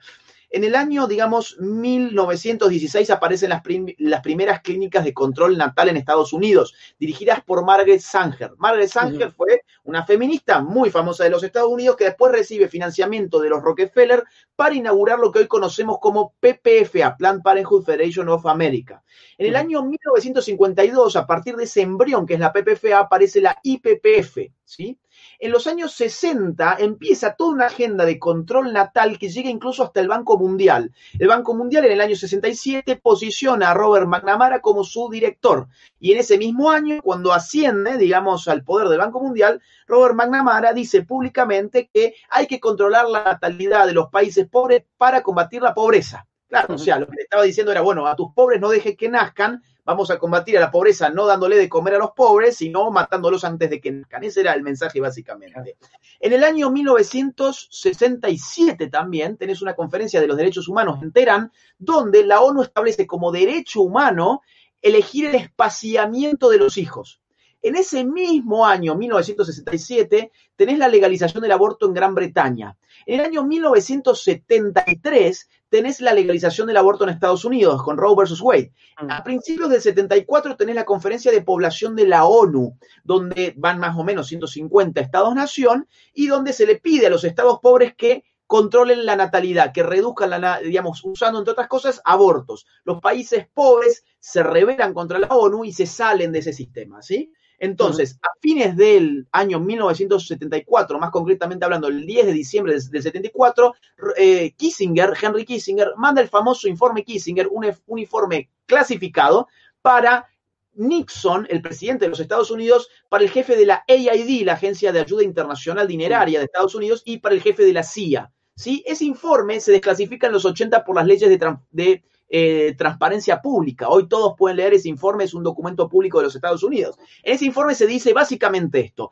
en 0.49 0.63
el 0.63 0.75
año, 0.75 1.07
digamos, 1.07 1.57
1916 1.59 3.09
aparecen 3.09 3.49
las, 3.49 3.61
las, 3.97 4.21
primeras 4.21 4.61
clínicas 4.61 5.03
de 5.03 5.13
control 5.13 5.57
natal 5.57 5.89
en 5.89 5.97
Estados 5.97 6.31
Unidos, 6.31 6.73
dirigidas 6.97 7.43
por 7.43 7.65
Margaret 7.65 7.99
Sanger. 7.99 8.51
Margaret 8.57 8.89
Sanger 8.89 9.31
fue 9.31 9.61
una 9.85 10.05
feminista 10.05 10.61
muy 10.61 10.89
famosa 10.89 11.23
de 11.23 11.29
los 11.29 11.43
Estados 11.43 11.71
Unidos 11.71 11.95
que 11.95 12.05
después 12.05 12.31
recibe 12.31 12.67
financiamiento 12.67 13.39
de 13.39 13.49
los 13.49 13.63
Rockefeller 13.63 14.23
para 14.55 14.75
inaugurar 14.75 15.19
lo 15.19 15.31
que 15.31 15.39
hoy 15.39 15.47
conocemos 15.47 15.99
como 15.99 16.33
PPFA, 16.39 17.15
Planned 17.17 17.41
Parenthood 17.41 17.85
Federation 17.85 18.27
of 18.29 18.45
America. 18.45 19.03
En 19.37 19.47
el 19.47 19.55
año 19.55 19.83
1952, 19.83 21.15
a 21.15 21.27
partir 21.27 21.55
de 21.55 21.65
ese 21.65 21.81
embrión 21.81 22.25
que 22.25 22.33
es 22.33 22.39
la 22.39 22.51
PPFA, 22.51 22.99
aparece 22.99 23.41
la 23.41 23.57
IPPF, 23.63 24.37
¿sí? 24.63 24.99
En 25.39 25.51
los 25.51 25.67
años 25.67 25.93
60 25.93 26.77
empieza 26.79 27.35
toda 27.35 27.53
una 27.53 27.65
agenda 27.67 28.05
de 28.05 28.19
control 28.19 28.73
natal 28.73 29.19
que 29.19 29.29
llega 29.29 29.49
incluso 29.49 29.83
hasta 29.83 29.99
el 29.99 30.07
Banco 30.07 30.37
Mundial. 30.37 30.91
El 31.19 31.27
Banco 31.27 31.53
Mundial 31.53 31.85
en 31.85 31.91
el 31.93 32.01
año 32.01 32.15
67 32.15 32.95
posiciona 32.97 33.71
a 33.71 33.73
Robert 33.73 34.07
McNamara 34.07 34.61
como 34.61 34.83
su 34.83 35.09
director. 35.09 35.67
Y 35.99 36.13
en 36.13 36.19
ese 36.19 36.37
mismo 36.37 36.71
año, 36.71 37.01
cuando 37.01 37.33
asciende, 37.33 37.97
digamos, 37.97 38.47
al 38.47 38.63
poder 38.63 38.87
del 38.87 38.99
Banco 38.99 39.19
Mundial, 39.19 39.61
Robert 39.87 40.15
McNamara 40.15 40.73
dice 40.73 41.03
públicamente 41.03 41.89
que 41.93 42.15
hay 42.29 42.47
que 42.47 42.59
controlar 42.59 43.09
la 43.09 43.23
natalidad 43.23 43.87
de 43.87 43.93
los 43.93 44.09
países 44.09 44.47
pobres 44.47 44.83
para 44.97 45.21
combatir 45.21 45.61
la 45.61 45.73
pobreza. 45.73 46.27
Claro, 46.47 46.75
o 46.75 46.77
sea, 46.77 46.99
lo 46.99 47.07
que 47.07 47.15
le 47.15 47.23
estaba 47.23 47.43
diciendo 47.43 47.71
era, 47.71 47.81
bueno, 47.81 48.05
a 48.07 48.15
tus 48.15 48.31
pobres 48.33 48.61
no 48.61 48.69
dejes 48.69 48.95
que 48.95 49.09
nazcan, 49.09 49.61
vamos 49.85 50.11
a 50.11 50.17
combatir 50.17 50.57
a 50.57 50.61
la 50.61 50.71
pobreza 50.71 51.09
no 51.09 51.27
dándole 51.27 51.57
de 51.57 51.69
comer 51.69 51.93
a 51.95 51.99
los 51.99 52.11
pobres, 52.11 52.57
sino 52.57 52.91
matándolos 52.91 53.45
antes 53.45 53.69
de 53.69 53.79
que 53.79 53.91
nazcan. 53.91 54.23
Ese 54.23 54.41
era 54.41 54.53
el 54.53 54.63
mensaje 54.63 54.99
básicamente. 54.99 55.77
En 56.19 56.33
el 56.33 56.43
año 56.43 56.71
1967 56.71 58.89
también 58.89 59.37
tenés 59.37 59.61
una 59.61 59.75
conferencia 59.75 60.19
de 60.19 60.25
los 60.27 60.35
derechos 60.35 60.67
humanos 60.67 60.99
en 61.01 61.11
Teherán, 61.11 61.51
donde 61.77 62.25
la 62.25 62.41
ONU 62.41 62.63
establece 62.63 63.05
como 63.05 63.31
derecho 63.31 63.81
humano 63.81 64.41
elegir 64.81 65.27
el 65.27 65.35
espaciamiento 65.35 66.49
de 66.49 66.57
los 66.57 66.77
hijos. 66.77 67.21
En 67.61 67.75
ese 67.75 68.03
mismo 68.03 68.65
año, 68.67 68.93
1967, 68.93 70.31
tenés 70.55 70.77
la 70.77 70.87
legalización 70.87 71.41
del 71.41 71.51
aborto 71.51 71.87
en 71.87 71.95
Gran 71.95 72.13
Bretaña. 72.13 72.77
En 73.07 73.19
el 73.19 73.25
año 73.25 73.43
1973 73.43 75.49
tenés 75.75 75.99
la 75.99 76.13
legalización 76.13 76.67
del 76.67 76.77
aborto 76.77 77.03
en 77.03 77.09
Estados 77.09 77.43
Unidos 77.43 77.83
con 77.83 77.97
Roe 77.97 78.15
versus 78.15 78.39
Wade. 78.39 78.71
Mm. 79.01 79.11
A 79.11 79.25
principios 79.25 79.69
del 79.69 79.81
74 79.81 80.55
tenés 80.55 80.73
la 80.73 80.85
conferencia 80.85 81.33
de 81.33 81.41
población 81.41 81.97
de 81.97 82.07
la 82.07 82.23
ONU, 82.23 82.77
donde 83.03 83.53
van 83.57 83.77
más 83.77 83.97
o 83.97 84.05
menos 84.05 84.27
150 84.27 85.01
estados-nación 85.01 85.85
y 86.13 86.27
donde 86.27 86.53
se 86.53 86.65
le 86.65 86.77
pide 86.77 87.07
a 87.07 87.09
los 87.09 87.25
estados 87.25 87.59
pobres 87.61 87.93
que 87.93 88.23
controlen 88.47 89.05
la 89.05 89.17
natalidad, 89.17 89.73
que 89.73 89.83
reduzcan 89.83 90.29
la, 90.29 90.59
digamos, 90.59 91.03
usando 91.03 91.39
entre 91.39 91.51
otras 91.51 91.67
cosas 91.67 91.99
abortos. 92.05 92.65
Los 92.85 93.01
países 93.01 93.45
pobres 93.53 94.05
se 94.17 94.43
rebelan 94.43 94.93
contra 94.93 95.19
la 95.19 95.27
ONU 95.27 95.65
y 95.65 95.73
se 95.73 95.87
salen 95.87 96.31
de 96.31 96.39
ese 96.39 96.53
sistema, 96.53 97.01
¿sí? 97.01 97.33
Entonces, 97.65 98.19
a 98.21 98.27
fines 98.39 98.77
del 98.77 99.27
año 99.31 99.59
1974, 99.59 100.99
más 100.99 101.09
concretamente 101.09 101.65
hablando, 101.65 101.87
el 101.87 102.05
10 102.05 102.27
de 102.27 102.31
diciembre 102.31 102.73
del 102.73 103.01
74, 103.01 103.73
eh, 104.17 104.53
Kissinger, 104.55 105.13
Henry 105.19 105.45
Kissinger, 105.45 105.93
manda 105.97 106.21
el 106.21 106.29
famoso 106.29 106.67
informe 106.67 107.03
Kissinger, 107.03 107.49
un, 107.49 107.99
informe 107.99 108.49
clasificado 108.67 109.47
para 109.81 110.27
Nixon, 110.75 111.47
el 111.49 111.61
presidente 111.61 112.05
de 112.05 112.09
los 112.09 112.19
Estados 112.19 112.51
Unidos, 112.51 112.89
para 113.09 113.23
el 113.23 113.31
jefe 113.31 113.55
de 113.55 113.65
la 113.65 113.83
AID, 113.87 114.45
la 114.45 114.53
Agencia 114.53 114.91
de 114.91 114.99
Ayuda 114.99 115.23
Internacional 115.23 115.87
Dineraria 115.87 116.39
de 116.39 116.45
Estados 116.45 116.75
Unidos, 116.75 117.01
y 117.03 117.17
para 117.17 117.33
el 117.33 117.41
jefe 117.41 117.63
de 117.63 117.73
la 117.73 117.83
CIA. 117.83 118.31
¿sí? 118.55 118.83
Ese 118.85 119.05
informe 119.05 119.59
se 119.59 119.71
desclasifica 119.71 120.27
en 120.27 120.33
los 120.33 120.45
80 120.45 120.83
por 120.85 120.95
las 120.95 121.07
leyes 121.07 121.29
de 121.71 122.03
eh, 122.37 122.75
transparencia 122.77 123.41
pública. 123.41 123.87
Hoy 123.87 124.09
todos 124.09 124.33
pueden 124.37 124.57
leer 124.57 124.73
ese 124.73 124.89
informe, 124.89 125.23
es 125.23 125.33
un 125.33 125.41
documento 125.41 125.87
público 125.87 126.17
de 126.17 126.25
los 126.25 126.35
Estados 126.35 126.63
Unidos. 126.63 126.97
En 127.23 127.33
ese 127.33 127.45
informe 127.45 127.75
se 127.75 127.87
dice 127.87 128.11
básicamente 128.11 128.81
esto. 128.81 129.11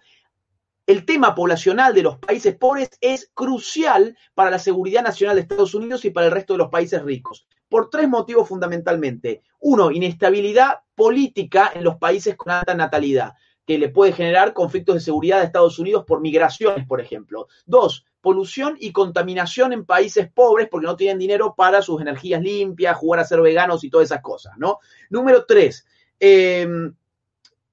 El 0.86 1.06
tema 1.06 1.34
poblacional 1.34 1.94
de 1.94 2.04
los 2.04 2.18
países 2.18 2.58
pobres 2.58 2.90
es 3.00 3.32
crucial 3.34 4.18
para 4.34 4.52
la 4.52 4.60
seguridad 4.60 5.04
nacional 5.04 5.38
de 5.38 5.44
Estados 5.44 5.74
Unidos 5.74 6.04
y 6.04 6.10
para 6.10 6.26
el 6.26 6.34
resto 6.34 6.56
de 6.56 6.58
los 6.58 6.70
países 6.70 7.02
ricos, 7.02 7.48
por 7.70 7.90
tres 7.90 8.10
motivos 8.10 8.50
fundamentalmente. 8.50 9.42
Uno, 9.62 9.90
inestabilidad 9.92 10.80
política 10.94 11.72
en 11.74 11.86
los 11.86 11.96
países 11.96 12.36
con 12.36 12.52
alta 12.52 12.76
natalidad 12.76 13.36
que 13.65 13.78
le 13.78 13.89
puede 13.89 14.12
generar 14.12 14.54
conflictos 14.54 14.95
de 14.95 15.02
seguridad 15.02 15.39
a 15.39 15.43
Estados 15.43 15.80
Unidos 15.80 16.04
por 16.06 16.21
migraciones, 16.21 16.86
por 16.86 16.99
ejemplo. 16.99 17.47
Dos, 17.65 18.06
polución 18.21 18.76
y 18.80 18.91
contaminación 18.91 19.73
en 19.73 19.86
países 19.86 20.30
pobres 20.32 20.67
porque 20.69 20.88
no 20.88 20.95
tienen 20.95 21.19
dinero 21.19 21.56
para 21.56 21.82
sus 21.82 22.02
energías 22.02 22.41
limpias, 22.41 22.97
jugar 22.97 23.21
a 23.21 23.26
ser 23.26 23.41
veganos 23.41 23.84
y 23.84 23.89
todas 23.89 24.06
esas 24.06 24.21
cosas, 24.21 24.54
¿no? 24.58 24.80
Número 25.10 25.45
tres, 25.45 25.86
em, 26.19 26.93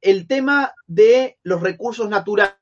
el 0.00 0.26
tema 0.26 0.72
de 0.86 1.38
los 1.42 1.60
recursos 1.60 2.08
naturales 2.08 2.54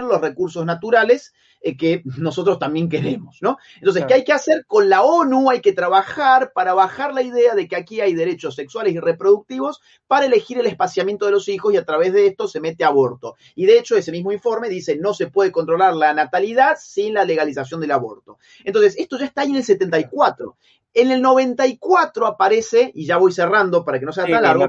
los 0.00 0.20
recursos 0.20 0.64
naturales 0.64 1.34
eh, 1.60 1.76
que 1.76 2.02
nosotros 2.16 2.58
también 2.58 2.88
queremos, 2.88 3.38
¿no? 3.42 3.58
Entonces, 3.76 4.06
¿qué 4.06 4.14
hay 4.14 4.24
que 4.24 4.32
hacer? 4.32 4.64
Con 4.66 4.88
la 4.88 5.02
ONU 5.02 5.50
hay 5.50 5.60
que 5.60 5.72
trabajar 5.72 6.52
para 6.54 6.72
bajar 6.72 7.12
la 7.12 7.22
idea 7.22 7.54
de 7.54 7.68
que 7.68 7.76
aquí 7.76 8.00
hay 8.00 8.14
derechos 8.14 8.54
sexuales 8.54 8.94
y 8.94 9.00
reproductivos 9.00 9.80
para 10.06 10.26
elegir 10.26 10.58
el 10.58 10.66
espaciamiento 10.66 11.26
de 11.26 11.32
los 11.32 11.48
hijos 11.48 11.74
y 11.74 11.76
a 11.76 11.84
través 11.84 12.12
de 12.14 12.26
esto 12.26 12.48
se 12.48 12.60
mete 12.60 12.84
aborto. 12.84 13.36
Y 13.54 13.66
de 13.66 13.78
hecho, 13.78 13.96
ese 13.96 14.12
mismo 14.12 14.32
informe 14.32 14.68
dice 14.68 14.96
no 14.96 15.12
se 15.12 15.26
puede 15.26 15.52
controlar 15.52 15.94
la 15.94 16.14
natalidad 16.14 16.78
sin 16.80 17.14
la 17.14 17.24
legalización 17.24 17.80
del 17.80 17.90
aborto. 17.90 18.38
Entonces, 18.64 18.96
esto 18.98 19.18
ya 19.18 19.26
está 19.26 19.42
ahí 19.42 19.50
en 19.50 19.56
el 19.56 19.64
74. 19.64 20.56
En 20.94 21.10
el 21.10 21.22
94 21.22 22.26
aparece, 22.26 22.90
y 22.94 23.06
ya 23.06 23.18
voy 23.18 23.32
cerrando 23.32 23.84
para 23.84 23.98
que 23.98 24.06
no 24.06 24.12
sea 24.12 24.26
tan 24.26 24.42
largo, 24.42 24.66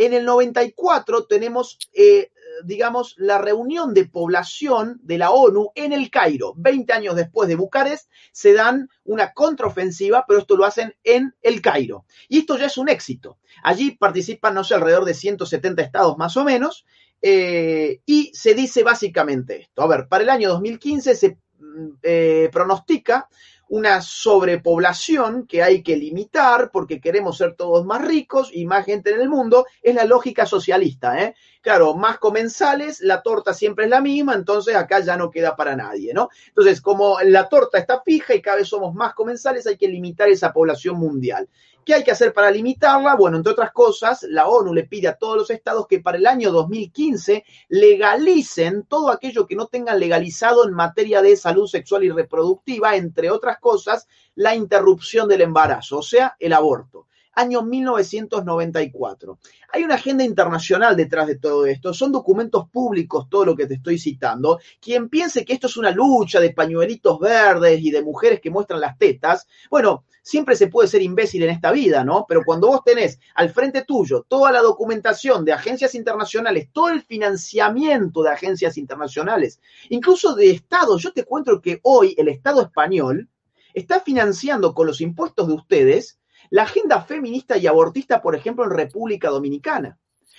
en 0.00 0.14
el 0.14 0.24
94 0.24 1.26
tenemos 1.26 1.78
eh, 1.92 2.30
digamos, 2.64 3.14
la 3.18 3.38
reunión 3.38 3.94
de 3.94 4.06
población 4.06 5.00
de 5.02 5.18
la 5.18 5.30
ONU 5.30 5.72
en 5.74 5.92
el 5.92 6.10
Cairo. 6.10 6.54
Veinte 6.56 6.92
años 6.92 7.16
después 7.16 7.48
de 7.48 7.56
Bucarest, 7.56 8.10
se 8.32 8.52
dan 8.52 8.88
una 9.04 9.32
contraofensiva, 9.32 10.24
pero 10.26 10.40
esto 10.40 10.56
lo 10.56 10.64
hacen 10.64 10.94
en 11.04 11.34
el 11.42 11.60
Cairo. 11.60 12.04
Y 12.28 12.38
esto 12.38 12.56
ya 12.56 12.66
es 12.66 12.78
un 12.78 12.88
éxito. 12.88 13.38
Allí 13.62 13.92
participan, 13.92 14.54
no 14.54 14.64
sé, 14.64 14.74
alrededor 14.74 15.04
de 15.04 15.14
170 15.14 15.82
estados 15.82 16.16
más 16.18 16.36
o 16.36 16.44
menos, 16.44 16.84
eh, 17.22 18.00
y 18.06 18.30
se 18.34 18.54
dice 18.54 18.82
básicamente 18.82 19.62
esto. 19.62 19.82
A 19.82 19.86
ver, 19.86 20.08
para 20.08 20.24
el 20.24 20.30
año 20.30 20.48
2015 20.50 21.14
se 21.14 21.38
mm, 21.58 21.88
eh, 22.02 22.48
pronostica 22.52 23.28
una 23.70 24.02
sobrepoblación 24.02 25.46
que 25.46 25.62
hay 25.62 25.82
que 25.82 25.96
limitar 25.96 26.70
porque 26.72 27.00
queremos 27.00 27.38
ser 27.38 27.54
todos 27.54 27.86
más 27.86 28.04
ricos 28.04 28.50
y 28.52 28.66
más 28.66 28.84
gente 28.84 29.10
en 29.10 29.20
el 29.20 29.28
mundo, 29.28 29.64
es 29.80 29.94
la 29.94 30.04
lógica 30.04 30.44
socialista. 30.44 31.22
¿eh? 31.22 31.36
Claro, 31.62 31.94
más 31.94 32.18
comensales, 32.18 33.00
la 33.00 33.22
torta 33.22 33.54
siempre 33.54 33.84
es 33.84 33.90
la 33.90 34.00
misma, 34.00 34.34
entonces 34.34 34.74
acá 34.74 34.98
ya 35.00 35.16
no 35.16 35.30
queda 35.30 35.54
para 35.54 35.76
nadie, 35.76 36.12
¿no? 36.12 36.30
Entonces, 36.48 36.80
como 36.80 37.20
la 37.22 37.48
torta 37.48 37.78
está 37.78 38.02
fija 38.02 38.34
y 38.34 38.42
cada 38.42 38.56
vez 38.56 38.68
somos 38.68 38.92
más 38.92 39.14
comensales, 39.14 39.66
hay 39.68 39.76
que 39.76 39.86
limitar 39.86 40.28
esa 40.28 40.52
población 40.52 40.96
mundial. 40.96 41.48
¿Qué 41.90 41.96
hay 41.96 42.04
que 42.04 42.12
hacer 42.12 42.32
para 42.32 42.52
limitarla? 42.52 43.16
Bueno, 43.16 43.38
entre 43.38 43.50
otras 43.50 43.72
cosas, 43.72 44.22
la 44.22 44.46
ONU 44.46 44.72
le 44.72 44.84
pide 44.84 45.08
a 45.08 45.16
todos 45.16 45.36
los 45.36 45.50
estados 45.50 45.88
que 45.88 45.98
para 45.98 46.18
el 46.18 46.26
año 46.28 46.52
2015 46.52 47.44
legalicen 47.68 48.84
todo 48.84 49.10
aquello 49.10 49.44
que 49.44 49.56
no 49.56 49.66
tengan 49.66 49.98
legalizado 49.98 50.64
en 50.64 50.72
materia 50.72 51.20
de 51.20 51.36
salud 51.36 51.66
sexual 51.66 52.04
y 52.04 52.10
reproductiva, 52.10 52.94
entre 52.94 53.28
otras 53.32 53.58
cosas, 53.58 54.06
la 54.36 54.54
interrupción 54.54 55.26
del 55.26 55.40
embarazo, 55.40 55.98
o 55.98 56.02
sea, 56.04 56.36
el 56.38 56.52
aborto 56.52 57.08
año 57.34 57.62
1994. 57.62 59.38
Hay 59.72 59.84
una 59.84 59.94
agenda 59.94 60.24
internacional 60.24 60.96
detrás 60.96 61.26
de 61.26 61.38
todo 61.38 61.66
esto, 61.66 61.94
son 61.94 62.12
documentos 62.12 62.68
públicos 62.70 63.28
todo 63.30 63.44
lo 63.44 63.56
que 63.56 63.66
te 63.66 63.74
estoy 63.74 63.98
citando. 63.98 64.58
Quien 64.80 65.08
piense 65.08 65.44
que 65.44 65.52
esto 65.52 65.66
es 65.66 65.76
una 65.76 65.90
lucha 65.90 66.40
de 66.40 66.52
pañuelitos 66.52 67.18
verdes 67.18 67.80
y 67.80 67.90
de 67.90 68.02
mujeres 68.02 68.40
que 68.40 68.50
muestran 68.50 68.80
las 68.80 68.98
tetas, 68.98 69.46
bueno, 69.70 70.04
siempre 70.22 70.56
se 70.56 70.68
puede 70.68 70.88
ser 70.88 71.02
imbécil 71.02 71.42
en 71.42 71.50
esta 71.50 71.72
vida, 71.72 72.04
¿no? 72.04 72.24
Pero 72.28 72.42
cuando 72.44 72.68
vos 72.68 72.82
tenés 72.84 73.18
al 73.34 73.50
frente 73.50 73.84
tuyo 73.84 74.24
toda 74.28 74.52
la 74.52 74.60
documentación 74.60 75.44
de 75.44 75.52
agencias 75.52 75.94
internacionales, 75.94 76.68
todo 76.72 76.90
el 76.90 77.02
financiamiento 77.02 78.22
de 78.22 78.30
agencias 78.30 78.76
internacionales, 78.76 79.60
incluso 79.88 80.34
de 80.34 80.50
estados, 80.50 81.02
yo 81.02 81.12
te 81.12 81.24
cuento 81.24 81.60
que 81.60 81.80
hoy 81.82 82.14
el 82.18 82.28
Estado 82.28 82.62
español 82.62 83.28
está 83.74 84.00
financiando 84.00 84.74
con 84.74 84.86
los 84.86 85.00
impuestos 85.00 85.46
de 85.48 85.54
ustedes 85.54 86.19
la 86.50 86.64
agenda 86.64 87.00
feminista 87.02 87.56
y 87.56 87.66
abortista, 87.66 88.20
por 88.20 88.34
ejemplo, 88.34 88.64
en 88.64 88.70
República 88.70 89.30
Dominicana. 89.30 89.98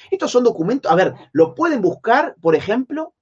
Estos 0.10 0.32
son 0.32 0.44
documentos, 0.44 0.92
a 0.92 0.96
ver, 0.96 1.14
lo 1.32 1.56
pueden 1.56 1.82
buscar, 1.82 2.36
por 2.42 2.56
ejemplo, 2.56 3.14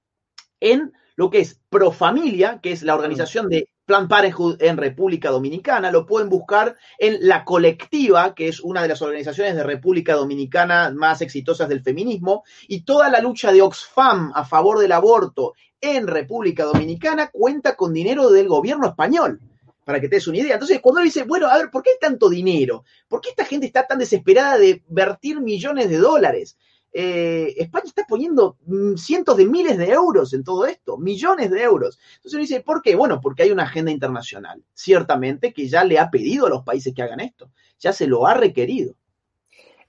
en 0.60 0.92
lo 1.16 1.30
que 1.30 1.40
es 1.40 1.60
Profamilia, 1.68 2.60
que 2.62 2.72
es 2.72 2.82
la 2.82 2.94
organización 2.94 3.48
de 3.48 3.68
Plan 3.84 4.08
Parenthood 4.08 4.62
en 4.62 4.76
República 4.76 5.30
Dominicana, 5.30 5.90
lo 5.90 6.06
pueden 6.06 6.28
buscar 6.28 6.76
en 6.98 7.18
La 7.26 7.44
Colectiva, 7.44 8.34
que 8.34 8.48
es 8.48 8.60
una 8.60 8.82
de 8.82 8.88
las 8.88 9.02
organizaciones 9.02 9.56
de 9.56 9.64
República 9.64 10.14
Dominicana 10.14 10.90
más 10.94 11.20
exitosas 11.22 11.68
del 11.68 11.82
feminismo, 11.82 12.44
y 12.68 12.82
toda 12.82 13.10
la 13.10 13.20
lucha 13.20 13.52
de 13.52 13.62
Oxfam 13.62 14.32
a 14.34 14.44
favor 14.44 14.78
del 14.78 14.92
aborto 14.92 15.54
en 15.80 16.06
República 16.06 16.64
Dominicana 16.64 17.30
cuenta 17.32 17.74
con 17.74 17.92
dinero 17.92 18.30
del 18.30 18.48
gobierno 18.48 18.86
español 18.86 19.40
para 19.84 20.00
que 20.00 20.08
te 20.08 20.16
des 20.16 20.28
una 20.28 20.38
idea. 20.38 20.54
Entonces, 20.54 20.80
cuando 20.80 21.00
uno 21.00 21.04
dice, 21.04 21.24
bueno, 21.24 21.48
a 21.48 21.58
ver, 21.58 21.70
¿por 21.70 21.82
qué 21.82 21.90
hay 21.90 21.98
tanto 22.00 22.28
dinero? 22.28 22.84
¿Por 23.08 23.20
qué 23.20 23.30
esta 23.30 23.44
gente 23.44 23.66
está 23.66 23.86
tan 23.86 23.98
desesperada 23.98 24.58
de 24.58 24.82
vertir 24.88 25.40
millones 25.40 25.88
de 25.88 25.98
dólares? 25.98 26.56
Eh, 26.92 27.54
España 27.56 27.84
está 27.86 28.04
poniendo 28.04 28.58
mm, 28.66 28.96
cientos 28.96 29.36
de 29.36 29.46
miles 29.46 29.78
de 29.78 29.90
euros 29.90 30.32
en 30.34 30.42
todo 30.42 30.66
esto, 30.66 30.98
millones 30.98 31.50
de 31.50 31.62
euros. 31.62 31.98
Entonces 32.16 32.34
uno 32.34 32.40
dice, 32.42 32.60
¿por 32.60 32.82
qué? 32.82 32.96
Bueno, 32.96 33.20
porque 33.20 33.44
hay 33.44 33.50
una 33.52 33.62
agenda 33.62 33.92
internacional, 33.92 34.62
ciertamente, 34.74 35.52
que 35.52 35.68
ya 35.68 35.84
le 35.84 35.98
ha 35.98 36.10
pedido 36.10 36.46
a 36.46 36.50
los 36.50 36.64
países 36.64 36.92
que 36.94 37.02
hagan 37.02 37.20
esto, 37.20 37.50
ya 37.78 37.92
se 37.92 38.06
lo 38.06 38.26
ha 38.26 38.34
requerido. 38.34 38.96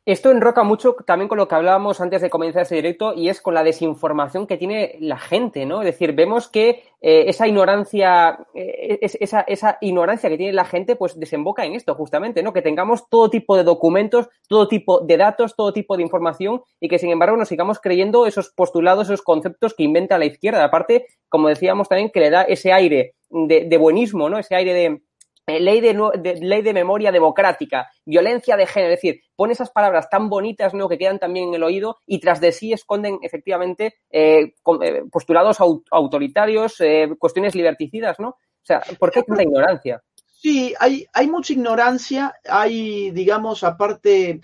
Esto 0.04 0.32
enroca 0.32 0.64
mucho 0.64 0.96
también 1.06 1.30
con 1.30 1.38
lo 1.38 1.48
que 1.48 1.54
hablábamos 1.54 2.02
antes 2.02 2.24
de 2.24 2.32
comenzar 2.32 2.64
este 2.64 2.74
directo 2.74 3.14
y 3.14 3.30
es 3.30 3.40
con 3.40 3.54
la 3.54 3.64
desinformación 3.64 4.48
que 4.48 4.58
tiene 4.58 4.96
la 5.00 5.20
gente, 5.20 5.68
¿no? 5.68 5.82
Es 5.82 5.86
decir, 5.86 6.14
vemos 6.14 6.48
que 6.48 6.84
eh, 7.02 7.26
esa 7.28 7.48
ignorancia, 7.48 8.40
eh, 8.56 8.98
esa, 9.00 9.42
esa, 9.42 9.78
ignorancia 9.80 10.28
que 10.28 10.38
tiene 10.38 10.54
la 10.54 10.66
gente, 10.66 10.96
pues 10.96 11.20
desemboca 11.20 11.66
en 11.66 11.76
esto 11.76 11.94
justamente, 11.94 12.42
¿no? 12.42 12.52
Que 12.52 12.64
tengamos 12.64 13.10
todo 13.10 13.30
tipo 13.30 13.56
de 13.56 13.64
documentos, 13.64 14.28
todo 14.48 14.68
tipo 14.68 15.02
de 15.02 15.18
datos, 15.18 15.56
todo 15.56 15.72
tipo 15.72 15.96
de 15.96 16.02
información 16.02 16.64
y 16.80 16.90
que 16.90 16.98
sin 16.98 17.12
embargo 17.12 17.38
nos 17.38 17.50
sigamos 17.50 17.80
creyendo 17.80 18.26
esos 18.26 18.50
postulados, 18.50 19.08
esos 19.08 19.22
conceptos 19.22 19.76
que 19.76 19.84
inventa 19.84 20.18
la 20.18 20.26
izquierda. 20.26 20.64
Aparte, 20.64 21.06
como 21.30 21.48
decíamos 21.48 21.88
también, 21.88 22.10
que 22.10 22.22
le 22.22 22.32
da 22.32 22.42
ese 22.42 22.74
aire 22.74 23.14
de, 23.30 23.66
de 23.66 23.78
buenismo, 23.78 24.30
¿no? 24.30 24.40
Ese 24.40 24.56
aire 24.56 24.74
de 24.74 25.02
ley 25.48 25.82
de, 25.82 26.40
ley 26.42 26.62
de 26.62 26.74
memoria 26.74 27.12
democrática, 27.12 27.90
violencia 28.06 28.56
de 28.56 28.68
género, 28.68 28.94
es 28.94 29.02
decir, 29.02 29.22
pone 29.36 29.54
esas 29.54 29.72
palabras 29.72 30.10
tan 30.10 30.30
bonitas 30.30 30.74
¿no? 30.74 30.88
que 30.88 30.98
quedan 30.98 31.20
también 31.20 31.50
en 31.50 31.56
el 31.56 31.64
oído 31.64 31.98
y 32.06 32.20
tras 32.20 32.40
de 32.40 32.52
sí 32.52 32.74
esconden 32.74 33.20
efectivamente 33.22 33.96
eh, 34.10 34.54
eh, 34.82 35.04
postulados 35.12 35.58
autoritarios, 35.60 36.78
cuestiones 37.18 37.56
liberticidas, 37.56 38.20
¿no? 38.20 38.30
O 38.30 38.64
sea, 38.64 38.82
¿por 39.00 39.12
qué 39.12 39.24
tanta 39.24 39.44
ignorancia? 39.44 40.04
Sí, 40.26 40.74
hay, 40.80 41.06
hay 41.14 41.28
mucha 41.28 41.54
ignorancia, 41.54 42.34
hay, 42.48 43.12
digamos, 43.12 43.64
aparte, 43.64 44.42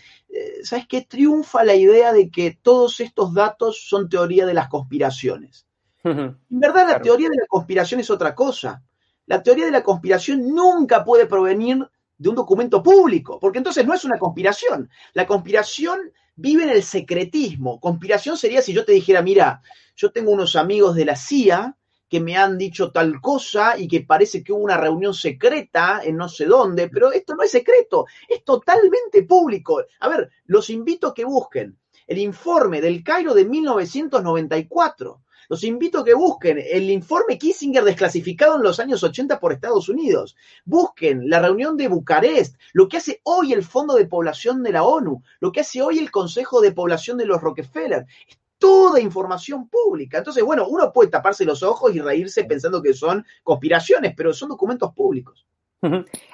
¿sabes 0.64 0.88
qué? 0.88 1.02
Triunfa 1.02 1.64
la 1.64 1.76
idea 1.76 2.14
de 2.14 2.30
que 2.30 2.58
todos 2.62 3.00
estos 3.00 3.34
datos 3.34 3.88
son 3.88 4.10
teoría 4.10 4.46
de 4.46 4.54
las 4.54 4.70
conspiraciones. 4.70 5.66
En 6.04 6.38
verdad, 6.50 6.88
la 6.88 7.02
teoría 7.02 7.30
de 7.30 7.36
la 7.36 7.48
conspiración 7.48 8.00
es 8.00 8.10
otra 8.10 8.34
cosa 8.34 8.82
la 9.28 9.44
teoría 9.44 9.66
de 9.66 9.72
la 9.72 9.84
conspiración 9.84 10.54
nunca 10.56 11.04
puede 11.04 11.28
provenir 11.28 11.88
de 12.18 12.30
un 12.30 12.36
documento 12.36 12.82
público, 12.82 13.40
porque 13.40 13.60
entonces 13.60 13.86
no 13.86 13.94
es 13.94 14.04
una 14.04 14.18
conspiración. 14.18 14.90
La 15.14 15.28
conspiración 15.28 16.12
vive 16.36 16.64
en 16.64 16.70
el 16.70 16.82
secretismo. 16.82 17.80
Conspiración 17.80 18.38
sería 18.38 18.62
si 18.62 18.74
yo 18.74 18.84
te 18.86 18.94
dijera, 18.94 19.22
mira, 19.22 19.62
yo 19.96 20.12
tengo 20.12 20.32
unos 20.32 20.56
amigos 20.56 20.96
de 20.96 21.06
la 21.06 21.16
CIA 21.16 21.78
que 22.10 22.22
me 22.22 22.38
han 22.38 22.58
dicho 22.58 22.92
tal 22.92 23.20
cosa 23.20 23.78
y 23.78 23.88
que 23.88 24.02
parece 24.02 24.44
que 24.44 24.54
hubo 24.54 24.64
una 24.64 24.78
reunión 24.78 25.14
secreta 25.14 26.02
en 26.04 26.16
no 26.16 26.30
sé 26.30 26.46
dónde, 26.46 26.88
pero 26.88 27.12
esto 27.12 27.36
no 27.36 27.44
es 27.44 27.52
secreto, 27.52 28.06
es 28.30 28.46
totalmente 28.46 29.24
público. 29.24 29.84
A 30.00 30.08
ver, 30.08 30.30
los 30.46 30.70
invito 30.70 31.08
a 31.08 31.14
que 31.14 31.26
busquen 31.26 31.78
el 32.08 32.18
informe 32.20 32.80
del 32.80 33.04
Cairo 33.04 33.34
de 33.34 33.44
1994 33.44 35.22
los 35.50 35.64
invito 35.64 36.00
a 36.00 36.06
que 36.06 36.14
busquen 36.14 36.60
el 36.60 36.90
informe 36.90 37.38
Kissinger 37.38 37.84
desclasificado 37.84 38.56
en 38.56 38.64
los 38.64 38.80
años 38.80 39.04
80 39.04 39.40
por 39.40 39.54
Estados 39.54 39.90
Unidos. 39.90 40.36
Busquen 40.66 41.30
la 41.30 41.40
reunión 41.40 41.78
de 41.78 41.88
Bucarest, 41.88 42.56
lo 42.74 42.88
que 42.88 42.98
hace 42.98 43.22
hoy 43.24 43.54
el 43.54 43.64
Fondo 43.64 43.96
de 43.96 44.08
Población 44.08 44.64
de 44.64 44.72
la 44.72 44.84
ONU, 44.84 45.24
lo 45.40 45.52
que 45.52 45.62
hace 45.62 45.82
hoy 45.82 46.00
el 46.00 46.12
Consejo 46.12 46.62
de 46.62 46.72
Población 46.72 47.18
de 47.18 47.26
los 47.26 47.42
Rockefeller. 47.42 48.06
Es 48.28 48.38
toda 48.58 49.00
información 49.00 49.70
pública. 49.70 50.18
Entonces, 50.18 50.44
bueno, 50.44 50.68
uno 50.68 50.92
puede 50.92 51.10
taparse 51.10 51.46
los 51.46 51.64
ojos 51.64 51.94
y 51.96 52.00
reírse 52.00 52.44
pensando 52.44 52.82
que 52.82 52.94
son 52.94 53.26
conspiraciones, 53.44 54.14
pero 54.16 54.34
son 54.34 54.50
documentos 54.50 54.94
públicos. 54.94 55.46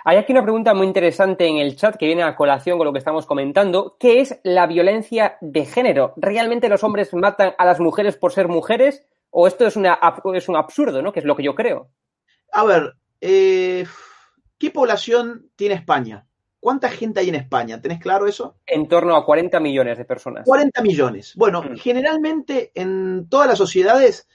Hay 0.05 0.17
aquí 0.17 0.31
una 0.31 0.43
pregunta 0.43 0.73
muy 0.73 0.87
interesante 0.87 1.45
en 1.45 1.57
el 1.57 1.75
chat 1.75 1.97
que 1.97 2.05
viene 2.05 2.23
a 2.23 2.35
colación 2.35 2.77
con 2.77 2.85
lo 2.85 2.93
que 2.93 2.99
estamos 2.99 3.25
comentando. 3.25 3.97
¿Qué 3.99 4.21
es 4.21 4.39
la 4.43 4.67
violencia 4.67 5.37
de 5.41 5.65
género? 5.65 6.13
¿Realmente 6.15 6.69
los 6.69 6.83
hombres 6.83 7.13
matan 7.13 7.53
a 7.57 7.65
las 7.65 7.79
mujeres 7.79 8.15
por 8.15 8.31
ser 8.31 8.47
mujeres? 8.47 9.05
¿O 9.29 9.47
esto 9.47 9.65
es, 9.65 9.75
una, 9.75 9.99
es 10.35 10.47
un 10.47 10.55
absurdo, 10.55 11.01
¿no? 11.01 11.11
Que 11.11 11.19
es 11.19 11.25
lo 11.25 11.35
que 11.35 11.43
yo 11.43 11.55
creo. 11.55 11.89
A 12.53 12.63
ver, 12.63 12.95
eh, 13.19 13.85
¿qué 14.57 14.71
población 14.71 15.49
tiene 15.55 15.75
España? 15.75 16.27
¿Cuánta 16.59 16.89
gente 16.89 17.19
hay 17.19 17.29
en 17.29 17.35
España? 17.35 17.81
¿Tenés 17.81 17.99
claro 17.99 18.25
eso? 18.25 18.55
En 18.65 18.87
torno 18.87 19.17
a 19.17 19.25
40 19.25 19.59
millones 19.59 19.97
de 19.97 20.05
personas. 20.05 20.45
40 20.45 20.81
millones. 20.81 21.33
Bueno, 21.35 21.61
mm. 21.61 21.75
generalmente 21.75 22.71
en 22.75 23.27
todas 23.27 23.49
las 23.49 23.57
sociedades 23.57 24.29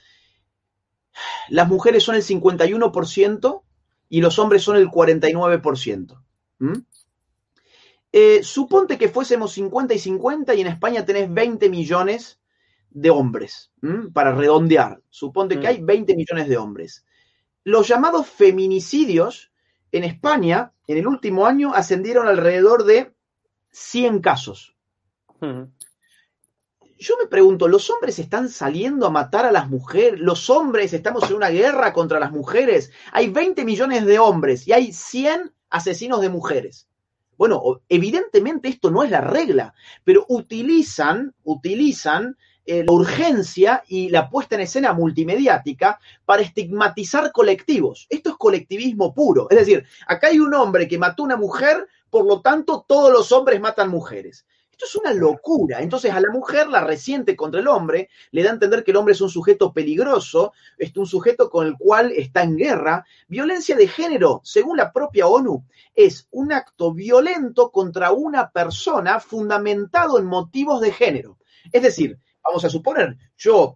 las 1.47 1.67
mujeres 1.67 2.03
son 2.03 2.15
el 2.15 2.21
51% 2.21 3.63
y 4.09 4.21
los 4.21 4.39
hombres 4.39 4.63
son 4.63 4.75
el 4.75 4.89
49%. 4.89 6.21
¿Mm? 6.59 6.73
Eh, 8.11 8.43
suponte 8.43 8.97
que 8.97 9.07
fuésemos 9.07 9.53
50 9.53 9.93
y 9.93 9.99
50 9.99 10.55
y 10.55 10.61
en 10.61 10.67
España 10.67 11.05
tenés 11.05 11.31
20 11.31 11.69
millones 11.69 12.39
de 12.89 13.11
hombres, 13.11 13.71
para 14.13 14.33
redondear. 14.33 14.99
Suponte 15.09 15.59
que 15.59 15.67
mm. 15.67 15.69
hay 15.69 15.81
20 15.81 16.15
millones 16.15 16.49
de 16.49 16.57
hombres. 16.57 17.05
Los 17.63 17.87
llamados 17.87 18.27
feminicidios 18.27 19.51
en 19.91 20.03
España, 20.03 20.73
en 20.87 20.97
el 20.97 21.07
último 21.07 21.45
año, 21.45 21.73
ascendieron 21.73 22.27
alrededor 22.27 22.83
de 22.85 23.13
100 23.69 24.21
casos. 24.21 24.75
Yo 27.01 27.15
me 27.17 27.27
pregunto, 27.27 27.69
¿los 27.69 27.89
hombres 27.89 28.19
están 28.19 28.49
saliendo 28.49 29.07
a 29.07 29.09
matar 29.09 29.45
a 29.45 29.53
las 29.53 29.69
mujeres? 29.69 30.19
¿Los 30.19 30.49
hombres 30.49 30.91
estamos 30.91 31.29
en 31.29 31.37
una 31.37 31.47
guerra 31.47 31.93
contra 31.93 32.19
las 32.19 32.33
mujeres? 32.33 32.91
Hay 33.13 33.29
20 33.29 33.63
millones 33.63 34.05
de 34.05 34.19
hombres 34.19 34.67
y 34.67 34.73
hay 34.73 34.91
100 34.91 35.53
asesinos 35.69 36.19
de 36.19 36.27
mujeres. 36.27 36.89
Bueno, 37.37 37.79
evidentemente 37.87 38.67
esto 38.67 38.91
no 38.91 39.03
es 39.03 39.11
la 39.11 39.21
regla, 39.21 39.73
pero 40.03 40.25
utilizan, 40.27 41.33
utilizan 41.45 42.35
eh, 42.65 42.83
la 42.85 42.91
urgencia 42.91 43.81
y 43.87 44.09
la 44.09 44.29
puesta 44.29 44.55
en 44.55 44.61
escena 44.61 44.91
multimediática 44.91 46.01
para 46.25 46.41
estigmatizar 46.41 47.31
colectivos. 47.31 48.07
Esto 48.09 48.31
es 48.31 48.35
colectivismo 48.35 49.13
puro. 49.13 49.47
Es 49.49 49.59
decir, 49.59 49.85
acá 50.05 50.27
hay 50.27 50.39
un 50.39 50.53
hombre 50.53 50.85
que 50.89 50.97
mató 50.97 51.23
a 51.23 51.27
una 51.27 51.37
mujer, 51.37 51.87
por 52.09 52.25
lo 52.25 52.41
tanto 52.41 52.83
todos 52.85 53.09
los 53.09 53.31
hombres 53.31 53.61
matan 53.61 53.89
mujeres. 53.89 54.45
Esto 54.81 54.97
es 54.97 55.03
una 55.03 55.13
locura. 55.13 55.81
Entonces 55.81 56.13
a 56.13 56.21
la 56.21 56.31
mujer 56.31 56.69
la 56.69 56.79
resiente 56.79 57.35
contra 57.35 57.59
el 57.59 57.67
hombre, 57.67 58.09
le 58.31 58.43
da 58.43 58.51
a 58.51 58.53
entender 58.53 58.81
que 58.81 58.91
el 58.91 58.97
hombre 58.97 59.11
es 59.11 59.19
un 59.19 59.29
sujeto 59.29 59.73
peligroso, 59.73 60.53
es 60.77 60.95
un 60.95 61.05
sujeto 61.05 61.49
con 61.49 61.67
el 61.67 61.75
cual 61.77 62.13
está 62.13 62.43
en 62.43 62.55
guerra. 62.55 63.05
Violencia 63.27 63.75
de 63.75 63.89
género, 63.89 64.39
según 64.45 64.77
la 64.77 64.93
propia 64.93 65.27
ONU, 65.27 65.65
es 65.93 66.29
un 66.31 66.53
acto 66.53 66.93
violento 66.93 67.71
contra 67.71 68.13
una 68.13 68.51
persona 68.51 69.19
fundamentado 69.19 70.17
en 70.17 70.27
motivos 70.27 70.79
de 70.79 70.93
género. 70.93 71.39
Es 71.73 71.81
decir, 71.81 72.17
vamos 72.41 72.63
a 72.63 72.69
suponer, 72.69 73.17
yo 73.37 73.75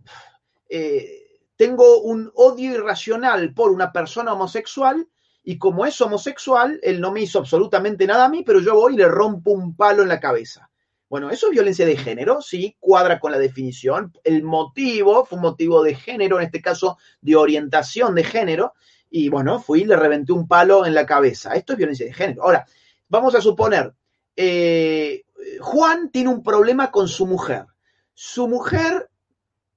eh, 0.69 1.41
tengo 1.57 1.99
un 1.99 2.31
odio 2.33 2.75
irracional 2.75 3.53
por 3.53 3.71
una 3.71 3.91
persona 3.91 4.31
homosexual 4.31 5.05
y 5.43 5.57
como 5.57 5.85
es 5.85 5.99
homosexual, 5.99 6.79
él 6.81 7.01
no 7.01 7.11
me 7.11 7.19
hizo 7.19 7.39
absolutamente 7.39 8.07
nada 8.07 8.23
a 8.23 8.29
mí, 8.29 8.43
pero 8.45 8.61
yo 8.61 8.75
voy 8.75 8.93
y 8.93 8.97
le 8.99 9.09
rompo 9.09 9.51
un 9.51 9.75
palo 9.75 10.01
en 10.01 10.07
la 10.07 10.21
cabeza. 10.21 10.69
Bueno, 11.13 11.29
eso 11.29 11.45
es 11.45 11.51
violencia 11.51 11.85
de 11.85 11.95
género, 11.95 12.41
sí, 12.41 12.75
cuadra 12.79 13.19
con 13.19 13.31
la 13.31 13.37
definición. 13.37 14.11
El 14.23 14.41
motivo 14.41 15.23
fue 15.25 15.35
un 15.35 15.43
motivo 15.43 15.83
de 15.83 15.93
género, 15.93 16.39
en 16.39 16.45
este 16.45 16.59
caso 16.59 16.97
de 17.21 17.35
orientación 17.35 18.15
de 18.15 18.23
género, 18.23 18.73
y 19.11 19.29
bueno, 19.29 19.59
fui 19.59 19.81
y 19.81 19.85
le 19.85 19.95
reventé 19.95 20.33
un 20.33 20.47
palo 20.47 20.87
en 20.87 20.95
la 20.95 21.05
cabeza. 21.05 21.53
Esto 21.53 21.73
es 21.73 21.77
violencia 21.77 22.07
de 22.07 22.13
género. 22.13 22.41
Ahora, 22.41 22.65
vamos 23.09 23.35
a 23.35 23.41
suponer, 23.41 23.93
eh, 24.35 25.21
Juan 25.61 26.09
tiene 26.09 26.31
un 26.31 26.41
problema 26.41 26.89
con 26.89 27.07
su 27.07 27.27
mujer 27.27 27.67
su 28.15 28.47
mujer, 28.47 29.07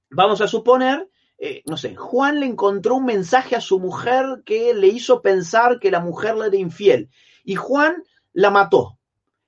vamos 0.09 0.41
a 0.41 0.47
suponer, 0.47 1.07
eh, 1.37 1.61
no 1.67 1.77
sé, 1.77 1.95
Juan 1.95 2.39
le 2.39 2.47
encontró 2.47 2.95
un 2.95 3.05
mensaje 3.05 3.55
a 3.55 3.61
su 3.61 3.79
mujer 3.79 4.41
que 4.43 4.73
le 4.73 4.87
hizo 4.87 5.21
pensar 5.21 5.79
que 5.79 5.91
la 5.91 5.99
mujer 5.99 6.35
le 6.35 6.47
era 6.47 6.57
infiel 6.57 7.11
y 7.43 7.53
Juan 7.53 8.03
la 8.33 8.49
mató. 8.49 8.96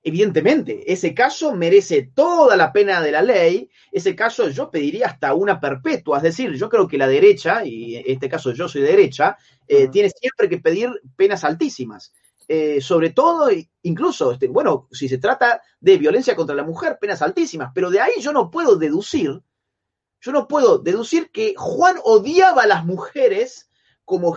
Evidentemente, 0.01 0.91
ese 0.91 1.13
caso 1.13 1.53
merece 1.53 2.11
toda 2.15 2.55
la 2.55 2.71
pena 2.71 3.01
de 3.01 3.11
la 3.11 3.21
ley. 3.21 3.69
Ese 3.91 4.15
caso 4.15 4.49
yo 4.49 4.71
pediría 4.71 5.07
hasta 5.07 5.33
una 5.33 5.59
perpetua. 5.59 6.17
Es 6.17 6.23
decir, 6.23 6.53
yo 6.53 6.69
creo 6.69 6.87
que 6.87 6.97
la 6.97 7.07
derecha, 7.07 7.65
y 7.65 7.95
en 7.97 8.03
este 8.07 8.29
caso 8.29 8.51
yo 8.53 8.69
soy 8.69 8.81
derecha, 8.81 9.37
eh, 9.67 9.89
tiene 9.89 10.09
siempre 10.09 10.47
que 10.47 10.59
pedir 10.59 10.89
penas 11.15 11.43
altísimas. 11.43 12.13
Eh, 12.47 12.81
sobre 12.81 13.11
todo, 13.11 13.49
incluso, 13.83 14.31
este, 14.31 14.47
bueno, 14.47 14.87
si 14.91 15.07
se 15.07 15.19
trata 15.19 15.61
de 15.79 15.97
violencia 15.97 16.35
contra 16.35 16.55
la 16.55 16.63
mujer, 16.63 16.97
penas 16.99 17.21
altísimas, 17.21 17.71
pero 17.75 17.91
de 17.91 17.99
ahí 17.99 18.13
yo 18.19 18.33
no 18.33 18.49
puedo 18.49 18.75
deducir, 18.75 19.39
yo 20.19 20.31
no 20.31 20.47
puedo 20.47 20.79
deducir 20.79 21.29
que 21.29 21.53
Juan 21.55 21.97
odiaba 22.03 22.63
a 22.63 22.67
las 22.67 22.85
mujeres 22.85 23.69
como 24.03 24.35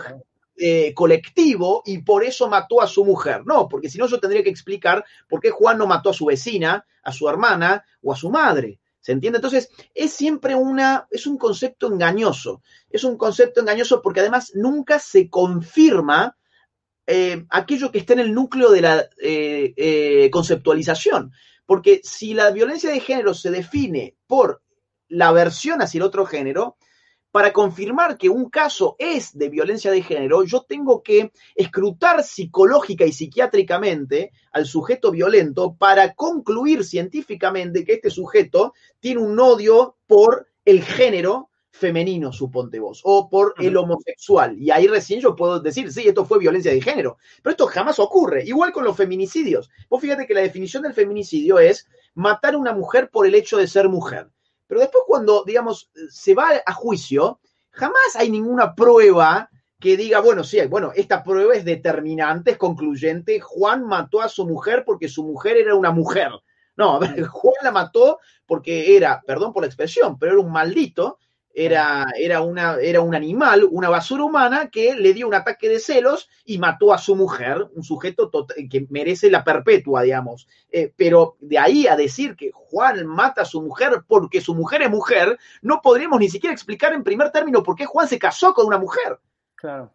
eh, 0.55 0.93
colectivo 0.93 1.81
y 1.83 1.99
por 1.99 2.23
eso 2.23 2.47
mató 2.47 2.81
a 2.81 2.87
su 2.87 3.03
mujer. 3.03 3.41
No, 3.45 3.67
porque 3.67 3.89
si 3.89 3.97
no 3.97 4.07
yo 4.07 4.19
tendría 4.19 4.43
que 4.43 4.51
explicar 4.51 5.03
por 5.27 5.39
qué 5.39 5.49
Juan 5.49 5.79
no 5.79 5.87
mató 5.87 6.11
a 6.11 6.13
su 6.13 6.25
vecina, 6.25 6.85
a 7.03 7.11
su 7.11 7.27
hermana 7.27 7.83
o 8.03 8.13
a 8.13 8.15
su 8.15 8.29
madre. 8.29 8.79
¿Se 8.99 9.11
entiende? 9.11 9.37
Entonces, 9.37 9.69
es 9.93 10.13
siempre 10.13 10.55
una, 10.55 11.07
es 11.09 11.25
un 11.27 11.37
concepto 11.37 11.87
engañoso. 11.87 12.61
Es 12.89 13.03
un 13.03 13.17
concepto 13.17 13.61
engañoso 13.61 14.01
porque 14.01 14.19
además 14.19 14.51
nunca 14.53 14.99
se 14.99 15.27
confirma 15.29 16.37
eh, 17.07 17.45
aquello 17.49 17.91
que 17.91 17.97
está 17.97 18.13
en 18.13 18.19
el 18.19 18.33
núcleo 18.33 18.69
de 18.69 18.81
la 18.81 19.09
eh, 19.21 20.29
conceptualización. 20.31 21.31
Porque 21.65 21.99
si 22.03 22.33
la 22.33 22.51
violencia 22.51 22.91
de 22.91 22.99
género 22.99 23.33
se 23.33 23.49
define 23.49 24.15
por 24.27 24.61
la 25.09 25.29
aversión 25.29 25.81
hacia 25.81 25.97
el 25.97 26.03
otro 26.03 26.25
género, 26.25 26.77
para 27.33 27.51
confirmar 27.51 28.15
que 28.19 28.29
un 28.29 28.47
caso 28.47 28.95
es 28.99 29.35
de 29.35 29.49
violencia 29.49 29.89
de 29.89 30.03
género, 30.03 30.43
yo 30.43 30.61
tengo 30.69 31.01
que 31.01 31.31
escrutar 31.55 32.23
psicológica 32.23 33.05
y 33.05 33.11
psiquiátricamente 33.11 34.31
al 34.51 34.67
sujeto 34.67 35.09
violento 35.09 35.73
para 35.75 36.13
concluir 36.13 36.83
científicamente 36.83 37.83
que 37.83 37.93
este 37.93 38.11
sujeto 38.11 38.75
tiene 38.99 39.21
un 39.21 39.39
odio 39.39 39.97
por 40.05 40.45
el 40.63 40.83
género 40.83 41.49
femenino, 41.71 42.31
suponte 42.31 42.79
vos, 42.79 43.01
o 43.03 43.27
por 43.27 43.55
el 43.57 43.75
homosexual. 43.77 44.55
Y 44.59 44.69
ahí 44.69 44.85
recién 44.85 45.19
yo 45.19 45.35
puedo 45.35 45.59
decir, 45.59 45.91
sí, 45.91 46.07
esto 46.07 46.25
fue 46.25 46.37
violencia 46.37 46.71
de 46.71 46.81
género. 46.81 47.17
Pero 47.41 47.49
esto 47.49 47.65
jamás 47.65 47.97
ocurre. 47.97 48.43
Igual 48.45 48.71
con 48.71 48.83
los 48.83 48.95
feminicidios. 48.95 49.71
Vos 49.89 49.99
fíjate 49.99 50.27
que 50.27 50.35
la 50.35 50.41
definición 50.41 50.83
del 50.83 50.93
feminicidio 50.93 51.57
es 51.57 51.87
matar 52.13 52.53
a 52.53 52.59
una 52.59 52.73
mujer 52.73 53.09
por 53.09 53.25
el 53.25 53.33
hecho 53.33 53.57
de 53.57 53.65
ser 53.65 53.89
mujer. 53.89 54.29
Pero 54.73 54.81
después 54.81 55.03
cuando, 55.05 55.43
digamos, 55.45 55.91
se 56.09 56.33
va 56.33 56.49
a 56.65 56.73
juicio, 56.73 57.39
jamás 57.69 58.15
hay 58.15 58.31
ninguna 58.31 58.73
prueba 58.73 59.47
que 59.79 59.95
diga, 59.95 60.19
bueno, 60.19 60.43
sí, 60.43 60.59
bueno, 60.65 60.91
esta 60.95 61.21
prueba 61.21 61.53
es 61.53 61.63
determinante, 61.63 62.49
es 62.49 62.57
concluyente. 62.57 63.39
Juan 63.39 63.85
mató 63.85 64.19
a 64.19 64.29
su 64.29 64.47
mujer 64.47 64.83
porque 64.83 65.07
su 65.07 65.23
mujer 65.25 65.57
era 65.57 65.75
una 65.75 65.91
mujer. 65.91 66.31
No, 66.75 66.99
Juan 67.29 67.53
la 67.61 67.69
mató 67.69 68.17
porque 68.47 68.97
era, 68.97 69.21
perdón 69.27 69.53
por 69.53 69.61
la 69.61 69.67
expresión, 69.67 70.17
pero 70.17 70.31
era 70.31 70.41
un 70.41 70.51
maldito 70.51 71.19
era, 71.53 72.05
era, 72.17 72.41
una, 72.41 72.77
era 72.77 73.01
un 73.01 73.13
animal, 73.13 73.67
una 73.69 73.89
basura 73.89 74.23
humana 74.23 74.69
que 74.69 74.95
le 74.95 75.13
dio 75.13 75.27
un 75.27 75.35
ataque 75.35 75.69
de 75.69 75.79
celos 75.79 76.29
y 76.45 76.57
mató 76.57 76.93
a 76.93 76.97
su 76.97 77.15
mujer, 77.15 77.67
un 77.75 77.83
sujeto 77.83 78.31
que 78.69 78.87
merece 78.89 79.29
la 79.29 79.43
perpetua, 79.43 80.01
digamos. 80.01 80.47
Eh, 80.71 80.91
pero 80.95 81.37
de 81.39 81.59
ahí 81.59 81.87
a 81.87 81.95
decir 81.95 82.35
que 82.35 82.51
Juan 82.53 83.05
mata 83.05 83.43
a 83.43 83.45
su 83.45 83.61
mujer 83.61 84.03
porque 84.07 84.41
su 84.41 84.55
mujer 84.55 84.81
es 84.81 84.89
mujer, 84.89 85.37
no 85.61 85.81
podríamos 85.81 86.19
ni 86.19 86.29
siquiera 86.29 86.53
explicar 86.53 86.93
en 86.93 87.03
primer 87.03 87.31
término 87.31 87.61
por 87.61 87.75
qué 87.75 87.85
Juan 87.85 88.07
se 88.07 88.19
casó 88.19 88.53
con 88.53 88.65
una 88.65 88.79
mujer. 88.79 89.19
Claro. 89.55 89.93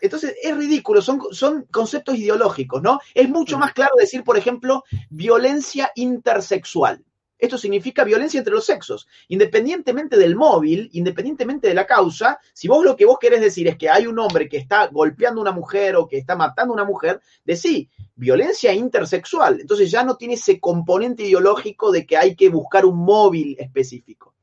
Entonces 0.00 0.36
es 0.40 0.56
ridículo, 0.56 1.02
son, 1.02 1.20
son 1.32 1.66
conceptos 1.72 2.16
ideológicos, 2.16 2.80
¿no? 2.82 3.00
Es 3.14 3.28
mucho 3.28 3.58
más 3.58 3.72
claro 3.72 3.94
decir, 3.98 4.22
por 4.22 4.38
ejemplo, 4.38 4.84
violencia 5.10 5.90
intersexual. 5.96 7.04
Esto 7.38 7.56
significa 7.56 8.04
violencia 8.04 8.38
entre 8.38 8.52
los 8.52 8.64
sexos. 8.64 9.06
Independientemente 9.28 10.16
del 10.16 10.36
móvil, 10.36 10.88
independientemente 10.92 11.68
de 11.68 11.74
la 11.74 11.86
causa, 11.86 12.40
si 12.52 12.68
vos 12.68 12.84
lo 12.84 12.96
que 12.96 13.04
vos 13.04 13.18
querés 13.20 13.40
decir 13.40 13.68
es 13.68 13.76
que 13.76 13.88
hay 13.88 14.06
un 14.06 14.18
hombre 14.18 14.48
que 14.48 14.56
está 14.56 14.86
golpeando 14.88 15.40
a 15.40 15.42
una 15.42 15.52
mujer 15.52 15.96
o 15.96 16.08
que 16.08 16.18
está 16.18 16.36
matando 16.36 16.72
a 16.72 16.76
una 16.76 16.84
mujer, 16.84 17.20
sí, 17.54 17.88
violencia 18.16 18.72
intersexual. 18.72 19.60
Entonces 19.60 19.90
ya 19.90 20.02
no 20.02 20.16
tiene 20.16 20.34
ese 20.34 20.58
componente 20.58 21.22
ideológico 21.22 21.92
de 21.92 22.06
que 22.06 22.16
hay 22.16 22.34
que 22.34 22.48
buscar 22.48 22.84
un 22.84 22.98
móvil 22.98 23.56
específico. 23.58 24.34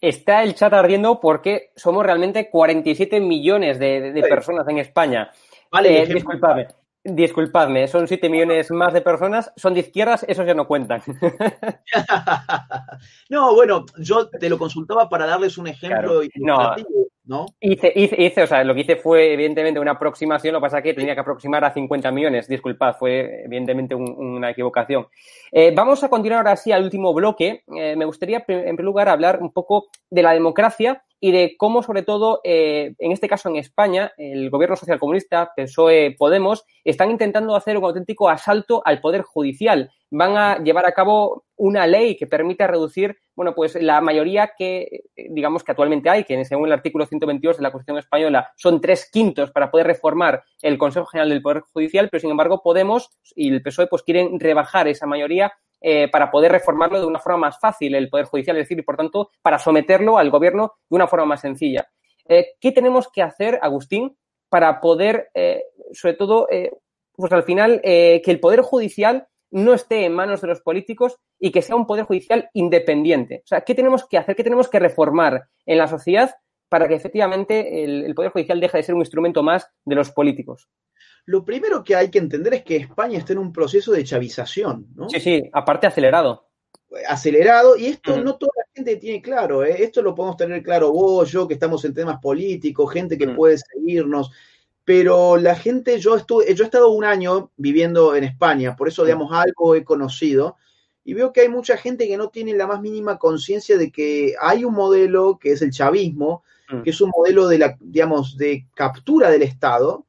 Está 0.00 0.42
el 0.42 0.54
chat 0.54 0.72
ardiendo 0.72 1.20
porque 1.20 1.70
somos 1.76 2.04
realmente 2.04 2.48
47 2.48 3.20
millones 3.20 3.78
de, 3.78 4.24
personas 4.28 4.66
en 4.68 4.78
España. 4.78 5.30
Vale, 5.70 6.02
eh, 6.02 6.06
disculpame. 6.06 6.68
Disculpadme, 7.06 7.86
son 7.86 8.08
7 8.08 8.30
millones 8.30 8.70
más 8.70 8.94
de 8.94 9.02
personas, 9.02 9.52
son 9.56 9.74
de 9.74 9.80
izquierdas, 9.80 10.24
esos 10.26 10.46
ya 10.46 10.54
no 10.54 10.66
cuentan. 10.66 11.02
no, 13.28 13.54
bueno, 13.54 13.84
yo 13.98 14.30
te 14.30 14.48
lo 14.48 14.56
consultaba 14.56 15.06
para 15.10 15.26
darles 15.26 15.58
un 15.58 15.66
ejemplo 15.66 16.22
no, 17.26 17.46
Hice, 17.60 17.92
hice, 17.94 18.42
o 18.42 18.46
sea, 18.46 18.64
lo 18.64 18.74
que 18.74 18.82
hice 18.82 18.96
fue 18.96 19.32
evidentemente 19.32 19.80
una 19.80 19.92
aproximación, 19.92 20.54
lo 20.54 20.60
que 20.60 20.64
pasa 20.64 20.78
es 20.78 20.84
que 20.84 20.94
tenía 20.94 21.14
que 21.14 21.20
aproximar 21.20 21.64
a 21.64 21.72
50 21.72 22.10
millones, 22.10 22.48
disculpad, 22.48 22.96
fue 22.98 23.44
evidentemente 23.44 23.94
una 23.94 24.50
equivocación. 24.50 25.06
Eh, 25.52 25.72
vamos 25.74 26.02
a 26.04 26.08
continuar 26.08 26.38
ahora 26.38 26.56
sí 26.56 26.72
al 26.72 26.84
último 26.84 27.12
bloque. 27.12 27.64
Eh, 27.76 27.96
me 27.96 28.06
gustaría, 28.06 28.44
en 28.48 28.76
primer 28.76 28.84
lugar, 28.84 29.10
hablar 29.10 29.40
un 29.42 29.52
poco 29.52 29.88
de 30.10 30.22
la 30.22 30.32
democracia 30.32 31.02
y 31.24 31.32
de 31.32 31.56
cómo, 31.56 31.82
sobre 31.82 32.02
todo, 32.02 32.42
eh, 32.44 32.94
en 32.98 33.10
este 33.10 33.28
caso 33.28 33.48
en 33.48 33.56
España, 33.56 34.12
el 34.18 34.50
gobierno 34.50 34.76
socialcomunista, 34.76 35.52
PSOE, 35.56 36.14
Podemos, 36.18 36.66
están 36.84 37.10
intentando 37.10 37.56
hacer 37.56 37.78
un 37.78 37.84
auténtico 37.84 38.28
asalto 38.28 38.82
al 38.84 39.00
poder 39.00 39.22
judicial. 39.22 39.90
Van 40.10 40.36
a 40.36 40.58
llevar 40.58 40.84
a 40.84 40.92
cabo 40.92 41.46
una 41.56 41.86
ley 41.86 42.18
que 42.18 42.26
permita 42.26 42.66
reducir, 42.66 43.16
bueno, 43.34 43.54
pues 43.54 43.74
la 43.76 44.02
mayoría 44.02 44.50
que, 44.58 45.04
digamos, 45.16 45.64
que 45.64 45.72
actualmente 45.72 46.10
hay, 46.10 46.24
que 46.24 46.44
según 46.44 46.66
el 46.66 46.74
artículo 46.74 47.06
122 47.06 47.56
de 47.56 47.62
la 47.62 47.72
Constitución 47.72 48.00
española 48.00 48.50
son 48.56 48.82
tres 48.82 49.08
quintos 49.10 49.50
para 49.50 49.70
poder 49.70 49.86
reformar 49.86 50.42
el 50.60 50.76
Consejo 50.76 51.06
General 51.06 51.30
del 51.30 51.40
Poder 51.40 51.62
Judicial, 51.72 52.10
pero 52.10 52.20
sin 52.20 52.32
embargo 52.32 52.60
Podemos 52.62 53.08
y 53.34 53.50
el 53.50 53.62
PSOE 53.62 53.86
pues 53.86 54.02
quieren 54.02 54.38
rebajar 54.38 54.88
esa 54.88 55.06
mayoría 55.06 55.54
eh, 55.86 56.08
para 56.08 56.30
poder 56.30 56.50
reformarlo 56.50 56.98
de 56.98 57.04
una 57.04 57.18
forma 57.18 57.40
más 57.40 57.60
fácil, 57.60 57.94
el 57.94 58.08
Poder 58.08 58.24
Judicial, 58.24 58.56
es 58.56 58.62
decir, 58.62 58.78
y 58.78 58.82
por 58.82 58.96
tanto, 58.96 59.32
para 59.42 59.58
someterlo 59.58 60.16
al 60.16 60.30
gobierno 60.30 60.76
de 60.88 60.96
una 60.96 61.06
forma 61.06 61.26
más 61.26 61.42
sencilla. 61.42 61.86
Eh, 62.26 62.52
¿Qué 62.58 62.72
tenemos 62.72 63.08
que 63.12 63.20
hacer, 63.20 63.58
Agustín, 63.60 64.16
para 64.48 64.80
poder, 64.80 65.28
eh, 65.34 65.64
sobre 65.92 66.14
todo, 66.14 66.48
pues 67.14 67.32
al 67.32 67.42
final, 67.42 67.82
que 67.82 68.22
el 68.24 68.40
Poder 68.40 68.62
Judicial 68.62 69.28
no 69.50 69.74
esté 69.74 70.06
en 70.06 70.14
manos 70.14 70.40
de 70.40 70.48
los 70.48 70.62
políticos 70.62 71.18
y 71.38 71.50
que 71.50 71.60
sea 71.60 71.76
un 71.76 71.86
Poder 71.86 72.06
Judicial 72.06 72.48
independiente? 72.54 73.42
O 73.44 73.46
sea, 73.46 73.60
¿qué 73.60 73.74
tenemos 73.74 74.08
que 74.08 74.16
hacer? 74.16 74.36
¿Qué 74.36 74.42
tenemos 74.42 74.70
que 74.70 74.78
reformar 74.78 75.48
en 75.66 75.76
la 75.76 75.86
sociedad 75.86 76.34
para 76.70 76.88
que 76.88 76.94
efectivamente 76.94 77.84
el 77.84 78.14
Poder 78.14 78.30
Judicial 78.30 78.58
deje 78.58 78.78
de 78.78 78.84
ser 78.84 78.94
un 78.94 79.02
instrumento 79.02 79.42
más 79.42 79.70
de 79.84 79.96
los 79.96 80.10
políticos? 80.12 80.70
Lo 81.26 81.44
primero 81.44 81.82
que 81.82 81.96
hay 81.96 82.10
que 82.10 82.18
entender 82.18 82.54
es 82.54 82.64
que 82.64 82.76
España 82.76 83.18
está 83.18 83.32
en 83.32 83.38
un 83.38 83.52
proceso 83.52 83.92
de 83.92 84.04
chavización, 84.04 84.88
¿no? 84.94 85.08
Sí, 85.08 85.20
sí, 85.20 85.42
aparte 85.52 85.86
acelerado. 85.86 86.48
Acelerado, 87.08 87.76
y 87.76 87.86
esto 87.86 88.22
no 88.22 88.36
toda 88.36 88.52
la 88.56 88.64
gente 88.72 88.96
tiene 88.96 89.20
claro, 89.20 89.64
¿eh? 89.64 89.82
esto 89.82 90.00
lo 90.00 90.14
podemos 90.14 90.36
tener 90.36 90.62
claro 90.62 90.92
vos, 90.92 91.30
yo, 91.32 91.48
que 91.48 91.54
estamos 91.54 91.84
en 91.84 91.94
temas 91.94 92.20
políticos, 92.20 92.92
gente 92.92 93.18
que 93.18 93.28
puede 93.28 93.58
seguirnos, 93.58 94.30
pero 94.84 95.36
la 95.36 95.56
gente, 95.56 95.98
yo, 95.98 96.14
estuve, 96.14 96.54
yo 96.54 96.62
he 96.62 96.66
estado 96.66 96.90
un 96.90 97.04
año 97.04 97.50
viviendo 97.56 98.14
en 98.14 98.22
España, 98.22 98.76
por 98.76 98.86
eso, 98.86 99.04
digamos, 99.04 99.32
algo 99.32 99.74
he 99.74 99.82
conocido, 99.82 100.56
y 101.04 101.14
veo 101.14 101.32
que 101.32 101.40
hay 101.40 101.48
mucha 101.48 101.76
gente 101.76 102.06
que 102.06 102.16
no 102.16 102.28
tiene 102.28 102.54
la 102.54 102.66
más 102.66 102.80
mínima 102.80 103.18
conciencia 103.18 103.76
de 103.76 103.90
que 103.90 104.34
hay 104.40 104.64
un 104.64 104.74
modelo 104.74 105.38
que 105.38 105.52
es 105.52 105.62
el 105.62 105.70
chavismo, 105.70 106.44
que 106.82 106.90
es 106.90 107.00
un 107.00 107.10
modelo 107.16 107.46
de 107.46 107.58
la, 107.58 107.76
digamos, 107.80 108.36
de 108.36 108.66
captura 108.74 109.30
del 109.30 109.42
Estado, 109.42 110.06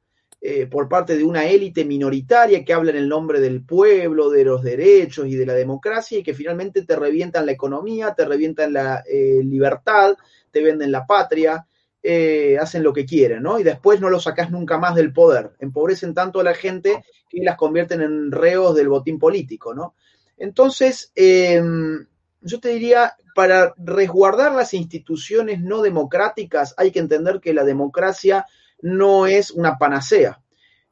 eh, 0.48 0.68
por 0.68 0.88
parte 0.88 1.18
de 1.18 1.24
una 1.24 1.46
élite 1.48 1.84
minoritaria 1.86 2.64
que 2.64 2.72
habla 2.72 2.92
en 2.92 2.98
el 2.98 3.10
nombre 3.10 3.40
del 3.40 3.66
pueblo, 3.66 4.30
de 4.30 4.46
los 4.46 4.62
derechos 4.62 5.26
y 5.26 5.34
de 5.34 5.44
la 5.48 5.56
democracia 5.56 6.20
y 6.20 6.24
que 6.24 6.36
finalmente 6.36 6.84
te 6.84 6.96
revientan 6.96 7.48
la 7.48 7.54
economía, 7.54 8.14
te 8.14 8.26
revientan 8.26 8.72
la 8.72 9.04
eh, 9.12 9.42
libertad, 9.44 10.16
te 10.52 10.62
venden 10.62 10.92
la 10.92 11.08
patria, 11.08 11.66
eh, 12.04 12.60
hacen 12.62 12.84
lo 12.84 12.94
que 12.94 13.08
quieren, 13.08 13.42
¿no? 13.42 13.58
Y 13.58 13.64
después 13.64 14.00
no 14.00 14.08
lo 14.08 14.20
sacás 14.20 14.52
nunca 14.52 14.78
más 14.78 14.94
del 14.94 15.12
poder. 15.14 15.54
Empobrecen 15.58 16.14
tanto 16.14 16.42
a 16.42 16.44
la 16.44 16.54
gente 16.54 17.04
que 17.28 17.42
las 17.42 17.58
convierten 17.58 18.04
en 18.04 18.32
reos 18.32 18.76
del 18.76 18.90
botín 18.90 19.18
político, 19.18 19.74
¿no? 19.74 19.96
Entonces, 20.38 21.12
em, 21.16 22.06
yo 22.42 22.60
te 22.60 22.70
diría, 22.70 23.16
para 23.34 23.74
resguardar 23.78 24.54
las 24.54 24.76
instituciones 24.76 25.60
no 25.60 25.82
democráticas 25.82 26.76
hay 26.78 26.92
que 26.92 27.00
entender 27.00 27.40
que 27.40 27.56
la 27.56 27.64
democracia 27.64 28.46
no 28.82 29.28
es 29.28 29.52
una 29.52 29.78
panacea. 29.78 30.42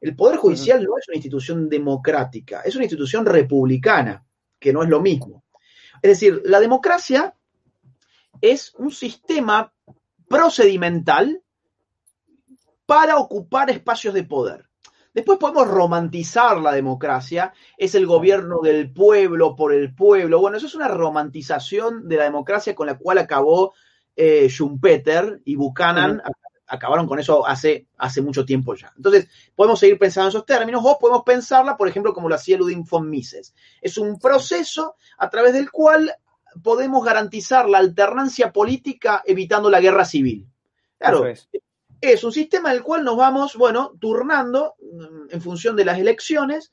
El 0.00 0.14
Poder 0.14 0.36
Judicial 0.36 0.84
no 0.84 0.98
es 0.98 1.08
una 1.08 1.16
institución 1.16 1.68
democrática, 1.68 2.60
es 2.60 2.74
una 2.74 2.84
institución 2.84 3.24
republicana, 3.24 4.24
que 4.58 4.72
no 4.72 4.82
es 4.82 4.88
lo 4.88 5.00
mismo. 5.00 5.44
Es 6.02 6.10
decir, 6.10 6.42
la 6.44 6.60
democracia 6.60 7.34
es 8.40 8.74
un 8.76 8.90
sistema 8.90 9.72
procedimental 10.28 11.42
para 12.86 13.16
ocupar 13.16 13.70
espacios 13.70 14.12
de 14.12 14.24
poder. 14.24 14.68
Después 15.14 15.38
podemos 15.38 15.68
romantizar 15.68 16.58
la 16.58 16.72
democracia, 16.72 17.52
es 17.78 17.94
el 17.94 18.04
gobierno 18.04 18.60
del 18.60 18.92
pueblo 18.92 19.54
por 19.54 19.72
el 19.72 19.94
pueblo. 19.94 20.40
Bueno, 20.40 20.56
eso 20.56 20.66
es 20.66 20.74
una 20.74 20.88
romantización 20.88 22.08
de 22.08 22.16
la 22.16 22.24
democracia 22.24 22.74
con 22.74 22.88
la 22.88 22.98
cual 22.98 23.18
acabó 23.18 23.72
eh, 24.16 24.48
Schumpeter 24.48 25.40
y 25.44 25.54
Buchanan 25.54 26.20
acabaron 26.66 27.06
con 27.06 27.18
eso 27.18 27.46
hace, 27.46 27.86
hace 27.98 28.22
mucho 28.22 28.44
tiempo 28.44 28.74
ya. 28.74 28.92
Entonces, 28.96 29.28
podemos 29.54 29.78
seguir 29.78 29.98
pensando 29.98 30.28
en 30.28 30.30
esos 30.30 30.46
términos 30.46 30.82
o 30.84 30.98
podemos 30.98 31.22
pensarla, 31.24 31.76
por 31.76 31.88
ejemplo, 31.88 32.12
como 32.14 32.28
lo 32.28 32.34
hacía 32.34 32.56
Ludwig 32.56 32.88
von 32.88 33.08
Mises. 33.08 33.54
Es 33.80 33.98
un 33.98 34.18
proceso 34.18 34.96
a 35.18 35.28
través 35.30 35.52
del 35.52 35.70
cual 35.70 36.14
podemos 36.62 37.04
garantizar 37.04 37.68
la 37.68 37.78
alternancia 37.78 38.52
política 38.52 39.22
evitando 39.26 39.70
la 39.70 39.80
guerra 39.80 40.04
civil. 40.04 40.46
Claro, 40.98 41.26
es. 41.26 42.24
un 42.24 42.32
sistema 42.32 42.70
en 42.70 42.76
el 42.76 42.82
cual 42.82 43.04
nos 43.04 43.16
vamos, 43.16 43.56
bueno, 43.56 43.92
turnando 44.00 44.74
mm, 44.80 45.34
en 45.34 45.42
función 45.42 45.76
de 45.76 45.84
las 45.84 45.98
elecciones, 45.98 46.72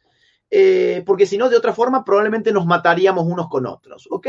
eh, 0.50 1.04
porque 1.06 1.26
si 1.26 1.38
no, 1.38 1.50
de 1.50 1.58
otra 1.58 1.74
forma, 1.74 2.04
probablemente 2.04 2.52
nos 2.52 2.66
mataríamos 2.66 3.26
unos 3.26 3.48
con 3.50 3.66
otros, 3.66 4.08
¿ok? 4.12 4.28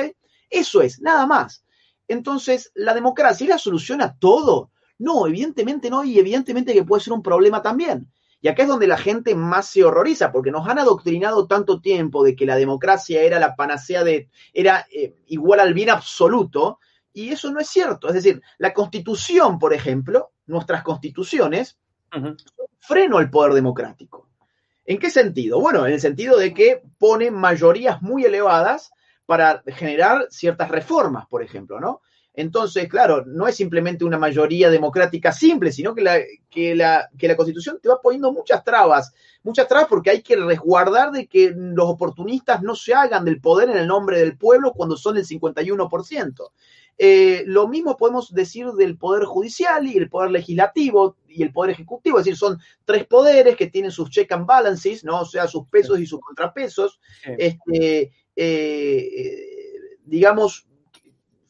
Eso 0.48 0.82
es, 0.82 1.00
nada 1.00 1.26
más. 1.26 1.64
Entonces, 2.08 2.70
la 2.74 2.94
democracia 2.94 3.44
es 3.44 3.50
la 3.50 3.58
solución 3.58 4.02
a 4.02 4.16
todo. 4.16 4.70
No, 5.02 5.26
evidentemente 5.26 5.90
no, 5.90 6.04
y 6.04 6.16
evidentemente 6.20 6.72
que 6.72 6.84
puede 6.84 7.02
ser 7.02 7.12
un 7.12 7.24
problema 7.24 7.60
también. 7.60 8.08
Y 8.40 8.46
acá 8.46 8.62
es 8.62 8.68
donde 8.68 8.86
la 8.86 8.96
gente 8.96 9.34
más 9.34 9.66
se 9.66 9.82
horroriza, 9.82 10.30
porque 10.30 10.52
nos 10.52 10.68
han 10.68 10.78
adoctrinado 10.78 11.48
tanto 11.48 11.80
tiempo 11.80 12.22
de 12.22 12.36
que 12.36 12.46
la 12.46 12.54
democracia 12.54 13.20
era 13.20 13.40
la 13.40 13.56
panacea 13.56 14.04
de, 14.04 14.28
era 14.52 14.86
eh, 14.92 15.16
igual 15.26 15.58
al 15.58 15.74
bien 15.74 15.90
absoluto, 15.90 16.78
y 17.12 17.30
eso 17.30 17.50
no 17.50 17.58
es 17.58 17.66
cierto. 17.66 18.06
Es 18.06 18.14
decir, 18.14 18.40
la 18.58 18.72
constitución, 18.72 19.58
por 19.58 19.74
ejemplo, 19.74 20.30
nuestras 20.46 20.84
constituciones, 20.84 21.80
freno 22.78 23.18
al 23.18 23.28
poder 23.28 23.54
democrático. 23.54 24.28
¿En 24.84 25.00
qué 25.00 25.10
sentido? 25.10 25.60
Bueno, 25.60 25.84
en 25.84 25.94
el 25.94 26.00
sentido 26.00 26.36
de 26.38 26.54
que 26.54 26.80
pone 26.96 27.32
mayorías 27.32 28.02
muy 28.02 28.24
elevadas 28.24 28.92
para 29.26 29.64
generar 29.66 30.28
ciertas 30.30 30.70
reformas, 30.70 31.26
por 31.26 31.42
ejemplo, 31.42 31.80
¿no? 31.80 32.02
Entonces, 32.34 32.88
claro, 32.88 33.24
no 33.26 33.46
es 33.46 33.56
simplemente 33.56 34.04
una 34.04 34.18
mayoría 34.18 34.70
democrática 34.70 35.32
simple, 35.32 35.70
sino 35.70 35.94
que 35.94 36.02
la, 36.02 36.18
que 36.50 36.74
la, 36.74 37.08
que 37.18 37.28
la 37.28 37.36
Constitución 37.36 37.78
te 37.82 37.88
va 37.88 38.00
poniendo 38.00 38.32
muchas 38.32 38.64
trabas, 38.64 39.12
muchas 39.42 39.68
trabas 39.68 39.88
porque 39.88 40.10
hay 40.10 40.22
que 40.22 40.36
resguardar 40.36 41.12
de 41.12 41.26
que 41.26 41.52
los 41.54 41.88
oportunistas 41.88 42.62
no 42.62 42.74
se 42.74 42.94
hagan 42.94 43.24
del 43.24 43.40
poder 43.40 43.68
en 43.70 43.76
el 43.76 43.86
nombre 43.86 44.18
del 44.18 44.38
pueblo 44.38 44.72
cuando 44.72 44.96
son 44.96 45.18
el 45.18 45.26
51%. 45.26 46.50
Eh, 46.98 47.42
lo 47.46 47.68
mismo 47.68 47.96
podemos 47.96 48.32
decir 48.32 48.66
del 48.72 48.96
Poder 48.96 49.24
Judicial 49.24 49.86
y 49.86 49.96
el 49.96 50.08
Poder 50.08 50.30
Legislativo 50.30 51.16
y 51.26 51.42
el 51.42 51.52
Poder 51.52 51.72
Ejecutivo, 51.72 52.18
es 52.18 52.24
decir, 52.24 52.38
son 52.38 52.58
tres 52.84 53.06
poderes 53.06 53.56
que 53.56 53.66
tienen 53.66 53.90
sus 53.90 54.10
check 54.10 54.30
and 54.32 54.46
balances, 54.46 55.02
¿no? 55.02 55.22
O 55.22 55.24
sea, 55.24 55.48
sus 55.48 55.66
pesos 55.66 55.98
y 55.98 56.06
sus 56.06 56.20
contrapesos. 56.20 57.00
Este, 57.38 58.12
eh, 58.36 59.08
eh, 59.16 59.46
digamos, 60.04 60.66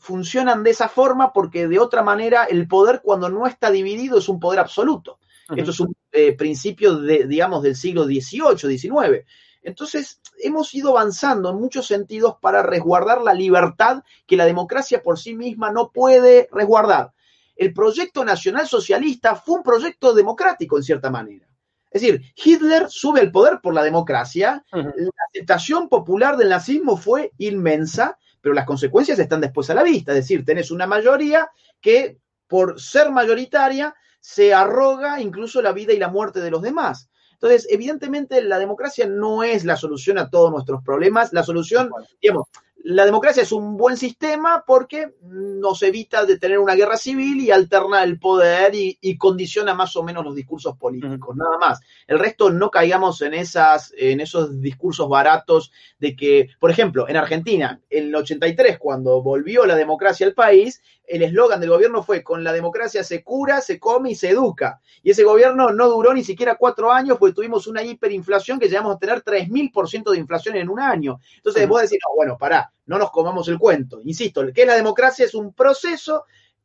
funcionan 0.02 0.64
de 0.64 0.70
esa 0.70 0.88
forma 0.88 1.32
porque 1.32 1.68
de 1.68 1.78
otra 1.78 2.02
manera 2.02 2.44
el 2.44 2.66
poder 2.66 3.00
cuando 3.02 3.28
no 3.28 3.46
está 3.46 3.70
dividido 3.70 4.18
es 4.18 4.28
un 4.28 4.40
poder 4.40 4.58
absoluto. 4.58 5.20
Esto 5.54 5.70
es 5.70 5.80
un 5.80 5.94
eh, 6.12 6.32
principio, 6.32 6.96
de, 6.96 7.26
digamos, 7.26 7.62
del 7.62 7.76
siglo 7.76 8.04
XVIII, 8.04 8.78
XIX. 8.78 9.24
Entonces, 9.62 10.20
hemos 10.42 10.74
ido 10.74 10.90
avanzando 10.90 11.50
en 11.50 11.56
muchos 11.56 11.86
sentidos 11.86 12.36
para 12.40 12.62
resguardar 12.62 13.20
la 13.22 13.34
libertad 13.34 14.02
que 14.26 14.36
la 14.36 14.46
democracia 14.46 15.02
por 15.02 15.18
sí 15.18 15.34
misma 15.34 15.70
no 15.70 15.92
puede 15.92 16.48
resguardar. 16.50 17.12
El 17.54 17.72
proyecto 17.72 18.24
nacional 18.24 18.66
socialista 18.66 19.36
fue 19.36 19.56
un 19.56 19.62
proyecto 19.62 20.14
democrático 20.14 20.78
en 20.78 20.82
cierta 20.82 21.10
manera. 21.10 21.46
Es 21.90 22.00
decir, 22.00 22.22
Hitler 22.34 22.86
sube 22.88 23.20
al 23.20 23.30
poder 23.30 23.60
por 23.62 23.74
la 23.74 23.84
democracia, 23.84 24.64
la 24.72 25.10
aceptación 25.28 25.88
popular 25.88 26.38
del 26.38 26.48
nazismo 26.48 26.96
fue 26.96 27.32
inmensa, 27.36 28.18
pero 28.42 28.54
las 28.54 28.66
consecuencias 28.66 29.18
están 29.18 29.40
después 29.40 29.70
a 29.70 29.74
la 29.74 29.82
vista, 29.82 30.12
es 30.12 30.18
decir, 30.18 30.44
tenés 30.44 30.70
una 30.70 30.86
mayoría 30.86 31.48
que 31.80 32.18
por 32.46 32.78
ser 32.78 33.10
mayoritaria 33.10 33.94
se 34.20 34.52
arroga 34.52 35.20
incluso 35.20 35.62
la 35.62 35.72
vida 35.72 35.94
y 35.94 35.98
la 35.98 36.08
muerte 36.08 36.40
de 36.40 36.50
los 36.50 36.60
demás. 36.60 37.08
Entonces, 37.32 37.66
evidentemente 37.70 38.42
la 38.42 38.58
democracia 38.58 39.06
no 39.06 39.42
es 39.42 39.64
la 39.64 39.76
solución 39.76 40.18
a 40.18 40.28
todos 40.28 40.50
nuestros 40.50 40.82
problemas, 40.84 41.32
la 41.32 41.42
solución, 41.42 41.90
digamos, 42.20 42.48
la 42.84 43.04
democracia 43.04 43.42
es 43.42 43.52
un 43.52 43.76
buen 43.76 43.96
sistema 43.96 44.64
porque 44.66 45.14
nos 45.22 45.82
evita 45.82 46.24
de 46.24 46.38
tener 46.38 46.58
una 46.58 46.74
guerra 46.74 46.96
civil 46.96 47.40
y 47.40 47.50
alterna 47.50 48.02
el 48.02 48.18
poder 48.18 48.74
y, 48.74 49.16
condiciona 49.16 49.72
más 49.74 49.94
o 49.94 50.02
menos 50.02 50.24
los 50.24 50.34
discursos 50.34 50.76
políticos, 50.76 51.36
nada 51.36 51.58
más. 51.58 51.80
El 52.08 52.18
resto 52.18 52.50
no 52.50 52.70
caigamos 52.70 53.22
en, 53.22 53.34
esas, 53.34 53.94
en 53.96 54.20
esos 54.20 54.60
discursos 54.60 55.08
baratos 55.08 55.70
de 55.98 56.16
que, 56.16 56.48
por 56.58 56.70
ejemplo, 56.70 57.08
en 57.08 57.16
Argentina, 57.16 57.80
en 57.88 58.06
el 58.06 58.14
83, 58.16 58.78
cuando 58.78 59.22
volvió 59.22 59.64
la 59.64 59.76
democracia 59.76 60.26
al 60.26 60.34
país, 60.34 60.82
el 61.06 61.22
eslogan 61.22 61.60
del 61.60 61.70
gobierno 61.70 62.02
fue, 62.02 62.22
con 62.22 62.42
la 62.42 62.52
democracia 62.52 63.04
se 63.04 63.22
cura, 63.22 63.60
se 63.60 63.78
come 63.78 64.10
y 64.10 64.14
se 64.14 64.30
educa. 64.30 64.80
Y 65.02 65.10
ese 65.10 65.24
gobierno 65.24 65.70
no 65.70 65.88
duró 65.88 66.14
ni 66.14 66.24
siquiera 66.24 66.56
cuatro 66.56 66.90
años, 66.90 67.18
porque 67.18 67.34
tuvimos 67.34 67.66
una 67.66 67.82
hiperinflación 67.82 68.58
que 68.58 68.68
llegamos 68.68 68.96
a 68.96 68.98
tener 68.98 69.22
3.000% 69.22 70.10
de 70.10 70.18
inflación 70.18 70.56
en 70.56 70.68
un 70.68 70.80
año. 70.80 71.20
Entonces, 71.36 71.68
vos 71.68 71.82
decís, 71.82 71.98
no, 72.02 72.14
bueno, 72.16 72.36
pará, 72.38 72.71
no 72.86 72.98
nos 72.98 73.10
comamos 73.10 73.48
el 73.48 73.58
cuento. 73.58 74.00
Insisto, 74.04 74.42
que 74.52 74.62
es 74.62 74.66
la 74.66 74.74
democracia 74.74 75.24
es 75.24 75.34
un 75.34 75.52
proceso 75.52 76.24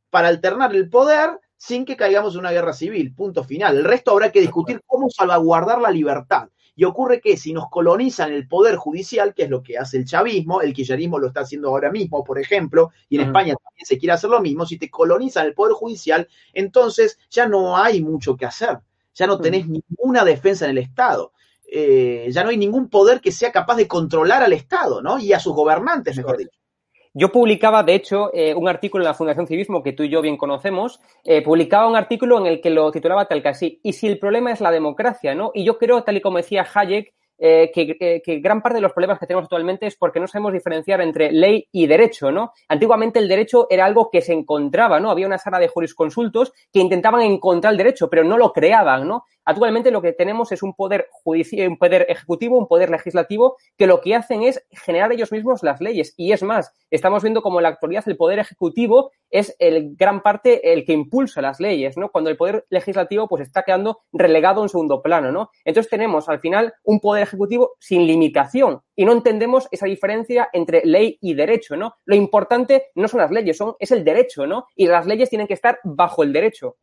para 0.09 0.27
alternar 0.27 0.75
el 0.75 0.89
poder 0.89 1.39
sin 1.57 1.85
que 1.85 1.97
caigamos 1.97 2.33
en 2.33 2.41
una 2.41 2.51
guerra 2.51 2.73
civil, 2.73 3.13
punto 3.13 3.43
final. 3.43 3.77
El 3.77 3.83
resto 3.83 4.11
habrá 4.11 4.31
que 4.31 4.41
discutir 4.41 4.81
cómo 4.85 5.09
salvaguardar 5.09 5.81
la 5.81 5.91
libertad. 5.91 6.49
Y 6.75 6.83
ocurre 6.83 7.19
que 7.19 7.37
si 7.37 7.53
nos 7.53 7.69
colonizan 7.71 8.31
el 8.31 8.47
poder 8.47 8.75
judicial, 8.75 9.33
que 9.33 9.43
es 9.43 9.49
lo 9.49 9.63
que 9.63 9.79
hace 9.79 9.97
el 9.97 10.05
chavismo, 10.05 10.61
el 10.61 10.73
kirchnerismo 10.73 11.17
lo 11.17 11.27
está 11.27 11.39
haciendo 11.41 11.69
ahora 11.69 11.91
mismo, 11.91 12.23
por 12.23 12.37
ejemplo, 12.37 12.91
y 13.09 13.15
en 13.15 13.23
España 13.23 13.55
también 13.55 13.85
se 13.85 13.97
quiere 13.97 14.13
hacer 14.13 14.29
lo 14.29 14.39
mismo, 14.41 14.63
si 14.63 14.77
te 14.77 14.91
colonizan 14.91 15.47
el 15.47 15.55
poder 15.55 15.73
judicial, 15.73 16.27
entonces 16.53 17.17
ya 17.31 17.47
no 17.47 17.75
hay 17.77 18.03
mucho 18.03 18.37
que 18.37 18.45
hacer, 18.45 18.77
ya 19.15 19.25
no 19.25 19.39
tenés 19.39 19.67
ninguna 19.67 20.23
defensa 20.23 20.65
en 20.65 20.71
el 20.71 20.77
Estado. 20.77 21.33
Eh, 21.71 22.27
ya 22.29 22.43
no 22.43 22.49
hay 22.49 22.57
ningún 22.57 22.89
poder 22.89 23.21
que 23.21 23.31
sea 23.31 23.51
capaz 23.51 23.75
de 23.75 23.87
controlar 23.87 24.43
al 24.43 24.53
Estado, 24.53 25.01
¿no? 25.01 25.19
Y 25.19 25.33
a 25.33 25.39
sus 25.39 25.53
gobernantes, 25.53 26.15
mejor 26.17 26.37
dicho. 26.37 26.57
Yo 27.19 27.31
publicaba, 27.31 27.81
de 27.81 27.95
hecho, 27.95 28.29
eh, 28.31 28.53
un 28.53 28.69
artículo 28.69 29.03
en 29.03 29.07
la 29.07 29.13
Fundación 29.15 29.47
Civismo 29.47 29.81
que 29.81 29.93
tú 29.93 30.03
y 30.03 30.09
yo 30.09 30.21
bien 30.21 30.37
conocemos, 30.37 31.01
eh, 31.23 31.41
publicaba 31.41 31.87
un 31.87 31.95
artículo 31.95 32.37
en 32.37 32.45
el 32.45 32.61
que 32.61 32.69
lo 32.69 32.91
titulaba 32.91 33.27
tal 33.27 33.41
que 33.41 33.49
así, 33.49 33.79
y 33.81 33.93
si 33.93 34.05
el 34.05 34.19
problema 34.19 34.51
es 34.51 34.61
la 34.61 34.69
democracia, 34.69 35.33
¿no? 35.33 35.49
Y 35.53 35.65
yo 35.65 35.79
creo, 35.79 36.03
tal 36.03 36.17
y 36.17 36.21
como 36.21 36.37
decía 36.37 36.67
Hayek, 36.71 37.13
eh, 37.39 37.71
que, 37.71 38.21
que, 38.23 38.39
gran 38.39 38.63
parte 38.63 38.77
de 38.77 38.81
los 38.81 38.93
problemas 38.93 39.19
que 39.19 39.27
tenemos 39.27 39.45
actualmente 39.45 39.85
es 39.85 39.95
porque 39.95 40.19
no 40.19 40.27
sabemos 40.27 40.53
diferenciar 40.53 41.01
entre 41.01 41.31
ley 41.31 41.67
y 41.71 41.85
derecho, 41.85 42.31
¿no? 42.31 42.51
Antiguamente 42.67 43.19
el 43.19 43.27
derecho 43.27 43.67
era 43.69 43.85
algo 43.85 44.09
que 44.11 44.21
se 44.21 44.33
encontraba, 44.33 44.99
¿no? 44.99 45.11
Había 45.11 45.27
una 45.27 45.37
sala 45.37 45.59
de 45.59 45.67
jurisconsultos 45.67 46.51
que 46.73 46.79
intentaban 46.79 47.21
encontrar 47.21 47.73
el 47.73 47.77
derecho, 47.77 48.09
pero 48.09 48.23
no 48.23 48.37
lo 48.37 48.53
creaban, 48.53 49.07
¿no? 49.07 49.25
Actualmente 49.47 49.91
lo 49.91 50.01
que 50.01 50.11
tenemos 50.11 50.51
es 50.51 50.61
un 50.61 50.73
poder 50.73 51.07
judicial, 51.09 51.69
un 51.69 51.77
poder 51.77 52.05
ejecutivo, 52.09 52.57
un 52.57 52.67
poder 52.67 52.89
legislativo, 52.89 53.55
que 53.77 53.87
lo 53.87 54.01
que 54.01 54.13
hacen 54.13 54.43
es 54.43 54.61
generar 54.71 55.13
ellos 55.13 55.31
mismos 55.31 55.63
las 55.63 55.79
leyes. 55.79 56.13
Y 56.17 56.33
es 56.33 56.43
más, 56.43 56.73
estamos 56.91 57.23
viendo 57.23 57.41
como 57.41 57.59
en 57.59 57.63
la 57.63 57.69
actualidad 57.69 58.03
el 58.07 58.17
poder 58.17 58.39
ejecutivo 58.39 59.11
es 59.29 59.55
el 59.59 59.95
gran 59.95 60.21
parte 60.21 60.73
el 60.73 60.83
que 60.83 60.91
impulsa 60.91 61.41
las 61.41 61.61
leyes, 61.61 61.97
¿no? 61.97 62.09
Cuando 62.09 62.29
el 62.29 62.35
poder 62.35 62.65
legislativo 62.69 63.29
pues 63.29 63.41
está 63.41 63.63
quedando 63.63 64.01
relegado 64.11 64.63
en 64.63 64.69
segundo 64.69 65.01
plano, 65.01 65.31
¿no? 65.31 65.49
Entonces 65.63 65.89
tenemos 65.89 66.27
al 66.27 66.41
final 66.41 66.73
un 66.83 66.99
poder 66.99 67.23
ejecutivo 67.23 67.71
sin 67.79 68.05
limitación 68.05 68.81
y 68.97 69.05
no 69.05 69.13
entendemos 69.13 69.69
esa 69.71 69.85
diferencia 69.85 70.49
entre 70.51 70.81
ley 70.83 71.17
y 71.21 71.35
derecho, 71.35 71.77
¿no? 71.77 71.95
Lo 72.03 72.15
importante 72.15 72.87
no 72.95 73.07
son 73.07 73.21
las 73.21 73.31
leyes, 73.31 73.55
son 73.55 73.75
es 73.79 73.91
el 73.91 74.03
derecho, 74.03 74.45
¿no? 74.45 74.67
Y 74.75 74.87
las 74.87 75.05
leyes 75.05 75.29
tienen 75.29 75.47
que 75.47 75.53
estar 75.53 75.79
bajo 75.85 76.23
el 76.23 76.33
derecho. 76.33 76.75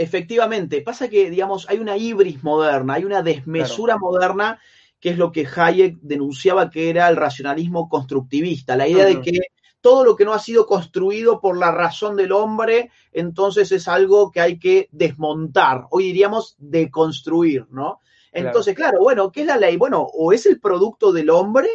Efectivamente, 0.00 0.80
pasa 0.80 1.10
que, 1.10 1.28
digamos, 1.28 1.68
hay 1.68 1.78
una 1.78 1.94
ibris 1.94 2.42
moderna, 2.42 2.94
hay 2.94 3.04
una 3.04 3.22
desmesura 3.22 3.98
moderna, 3.98 4.58
que 4.98 5.10
es 5.10 5.18
lo 5.18 5.30
que 5.30 5.46
Hayek 5.46 5.98
denunciaba 6.00 6.70
que 6.70 6.88
era 6.88 7.06
el 7.10 7.16
racionalismo 7.16 7.86
constructivista, 7.86 8.76
la 8.76 8.88
idea 8.88 9.04
de 9.04 9.20
que 9.20 9.40
todo 9.82 10.02
lo 10.06 10.16
que 10.16 10.24
no 10.24 10.32
ha 10.32 10.38
sido 10.38 10.64
construido 10.64 11.38
por 11.38 11.58
la 11.58 11.70
razón 11.70 12.16
del 12.16 12.32
hombre, 12.32 12.90
entonces 13.12 13.72
es 13.72 13.88
algo 13.88 14.30
que 14.30 14.40
hay 14.40 14.58
que 14.58 14.88
desmontar, 14.90 15.84
hoy 15.90 16.04
diríamos 16.04 16.56
deconstruir, 16.56 17.66
¿no? 17.70 18.00
Entonces, 18.32 18.74
claro. 18.74 19.00
bueno, 19.00 19.30
¿qué 19.30 19.42
es 19.42 19.48
la 19.48 19.58
ley? 19.58 19.76
Bueno, 19.76 20.00
o 20.00 20.32
es 20.32 20.46
el 20.46 20.60
producto 20.60 21.12
del 21.12 21.28
hombre 21.28 21.68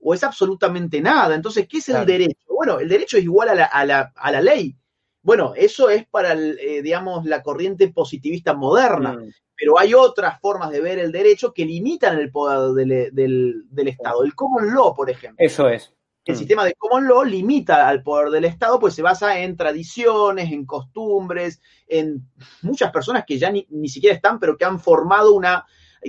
o 0.00 0.12
es 0.12 0.22
absolutamente 0.22 1.00
nada. 1.00 1.34
Entonces, 1.34 1.66
¿qué 1.66 1.78
es 1.78 1.88
el 1.88 2.04
derecho? 2.04 2.46
Bueno, 2.46 2.78
el 2.78 2.90
derecho 2.90 3.16
es 3.16 3.24
igual 3.24 3.48
a 3.48 3.54
la, 3.54 3.64
a 3.64 3.86
la, 3.86 4.12
a 4.14 4.32
la 4.32 4.42
ley. 4.42 4.76
Bueno, 5.22 5.52
eso 5.54 5.90
es 5.90 6.06
para, 6.06 6.32
eh, 6.34 6.80
digamos, 6.82 7.26
la 7.26 7.42
corriente 7.42 7.88
positivista 7.88 8.54
moderna, 8.54 9.14
mm. 9.14 9.30
pero 9.54 9.78
hay 9.78 9.94
otras 9.94 10.40
formas 10.40 10.70
de 10.70 10.80
ver 10.80 10.98
el 10.98 11.12
derecho 11.12 11.52
que 11.52 11.64
limitan 11.64 12.18
el 12.18 12.30
poder 12.30 12.74
del, 12.74 13.88
Estado. 13.88 14.24
El 14.24 14.34
common 14.34 14.72
law, 14.74 14.94
por 14.94 15.10
ejemplo. 15.10 15.36
Eso 15.44 15.68
es. 15.68 15.92
El 16.24 16.34
mm. 16.34 16.38
sistema 16.38 16.64
de 16.64 16.74
common 16.74 17.06
law 17.06 17.24
limita 17.24 17.86
al 17.86 18.02
poder 18.02 18.30
del 18.30 18.46
Estado, 18.46 18.78
pues 18.80 18.94
se 18.94 19.02
basa 19.02 19.40
en 19.40 19.56
tradiciones, 19.56 20.50
en 20.52 20.64
costumbres, 20.64 21.60
en 21.86 22.26
muchas 22.62 22.90
personas 22.90 23.24
que 23.26 23.38
ya 23.38 23.50
ni, 23.50 23.66
ni 23.70 23.88
siquiera 23.88 24.16
están, 24.16 24.38
pero 24.38 24.56
que 24.56 24.64
han 24.64 24.80
formado 24.80 25.34
una, 25.34 25.66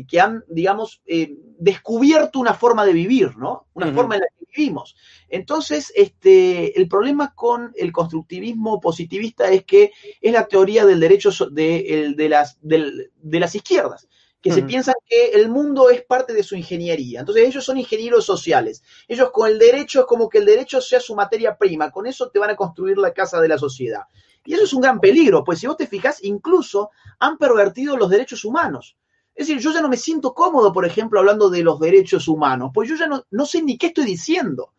que 0.08 0.20
han, 0.20 0.44
digamos, 0.48 1.02
eh, 1.06 1.36
descubierto 1.60 2.40
una 2.40 2.54
forma 2.54 2.86
de 2.86 2.94
vivir, 2.94 3.38
¿no? 3.38 3.68
Una 3.74 3.92
forma 3.94 4.16
en 4.16 4.22
la 4.22 4.28
que 4.28 4.46
vivimos. 4.56 4.96
Entonces, 5.30 5.92
este, 5.96 6.80
el 6.80 6.88
problema 6.88 7.34
con 7.34 7.74
el 7.76 7.92
constructivismo 7.92 8.80
positivista 8.80 9.50
es 9.50 9.64
que 9.64 9.92
es 10.22 10.32
la 10.32 10.48
teoría 10.48 10.86
del 10.86 11.00
derecho 11.00 11.32
de, 11.50 12.14
de, 12.16 12.30
las, 12.30 12.58
de 12.62 13.40
las 13.40 13.56
izquierdas 13.56 14.08
que 14.42 14.52
se 14.52 14.64
piensan 14.64 14.96
que 15.06 15.34
el 15.34 15.50
mundo 15.50 15.92
es 15.92 16.04
parte 16.04 16.34
de 16.34 16.42
su 16.42 16.56
ingeniería. 16.56 17.20
Entonces 17.20 17.48
ellos 17.48 17.64
son 17.64 17.78
ingenieros 17.78 18.26
sociales. 18.26 18.82
Ellos 19.08 19.30
con 19.32 19.48
el 19.48 19.60
derecho 19.60 20.02
es 20.02 20.06
como 20.08 20.30
que 20.30 20.40
el 20.40 20.46
derecho 20.46 20.82
sea 20.82 21.00
su 21.00 21.14
materia 21.14 21.56
prima. 21.58 21.92
Con 21.92 22.08
eso 22.08 22.30
te 22.30 22.40
van 22.40 22.50
a 22.50 22.56
construir 22.56 22.98
la 22.98 23.14
casa 23.14 23.40
de 23.40 23.48
la 23.48 23.60
sociedad. 23.60 24.02
Y 24.44 24.56
eso 24.56 24.64
es 24.64 24.74
un 24.74 24.82
gran 24.82 25.00
peligro, 25.00 25.44
pues 25.44 25.60
si 25.60 25.68
vos 25.68 25.78
te 25.78 25.86
fijas, 25.86 26.24
incluso 26.24 26.90
han 27.20 27.38
pervertido 27.38 27.96
los 27.96 28.10
derechos 28.10 28.44
humanos. 28.44 28.98
Es 29.34 29.48
decir, 29.48 29.62
yo 29.62 29.72
ya 29.72 29.82
no 29.82 29.90
me 29.90 29.98
siento 29.98 30.34
cómodo, 30.34 30.74
por 30.74 30.86
ejemplo, 30.86 31.20
hablando 31.20 31.50
de 31.50 31.64
los 31.64 31.80
derechos 31.80 32.28
humanos, 32.28 32.72
pues 32.74 32.90
yo 32.90 32.96
ya 32.96 33.08
no, 33.08 33.24
no 33.32 33.46
sé 33.46 33.62
ni 33.62 33.78
qué 33.78 33.88
estoy 33.88 34.06
diciendo. 34.06 34.74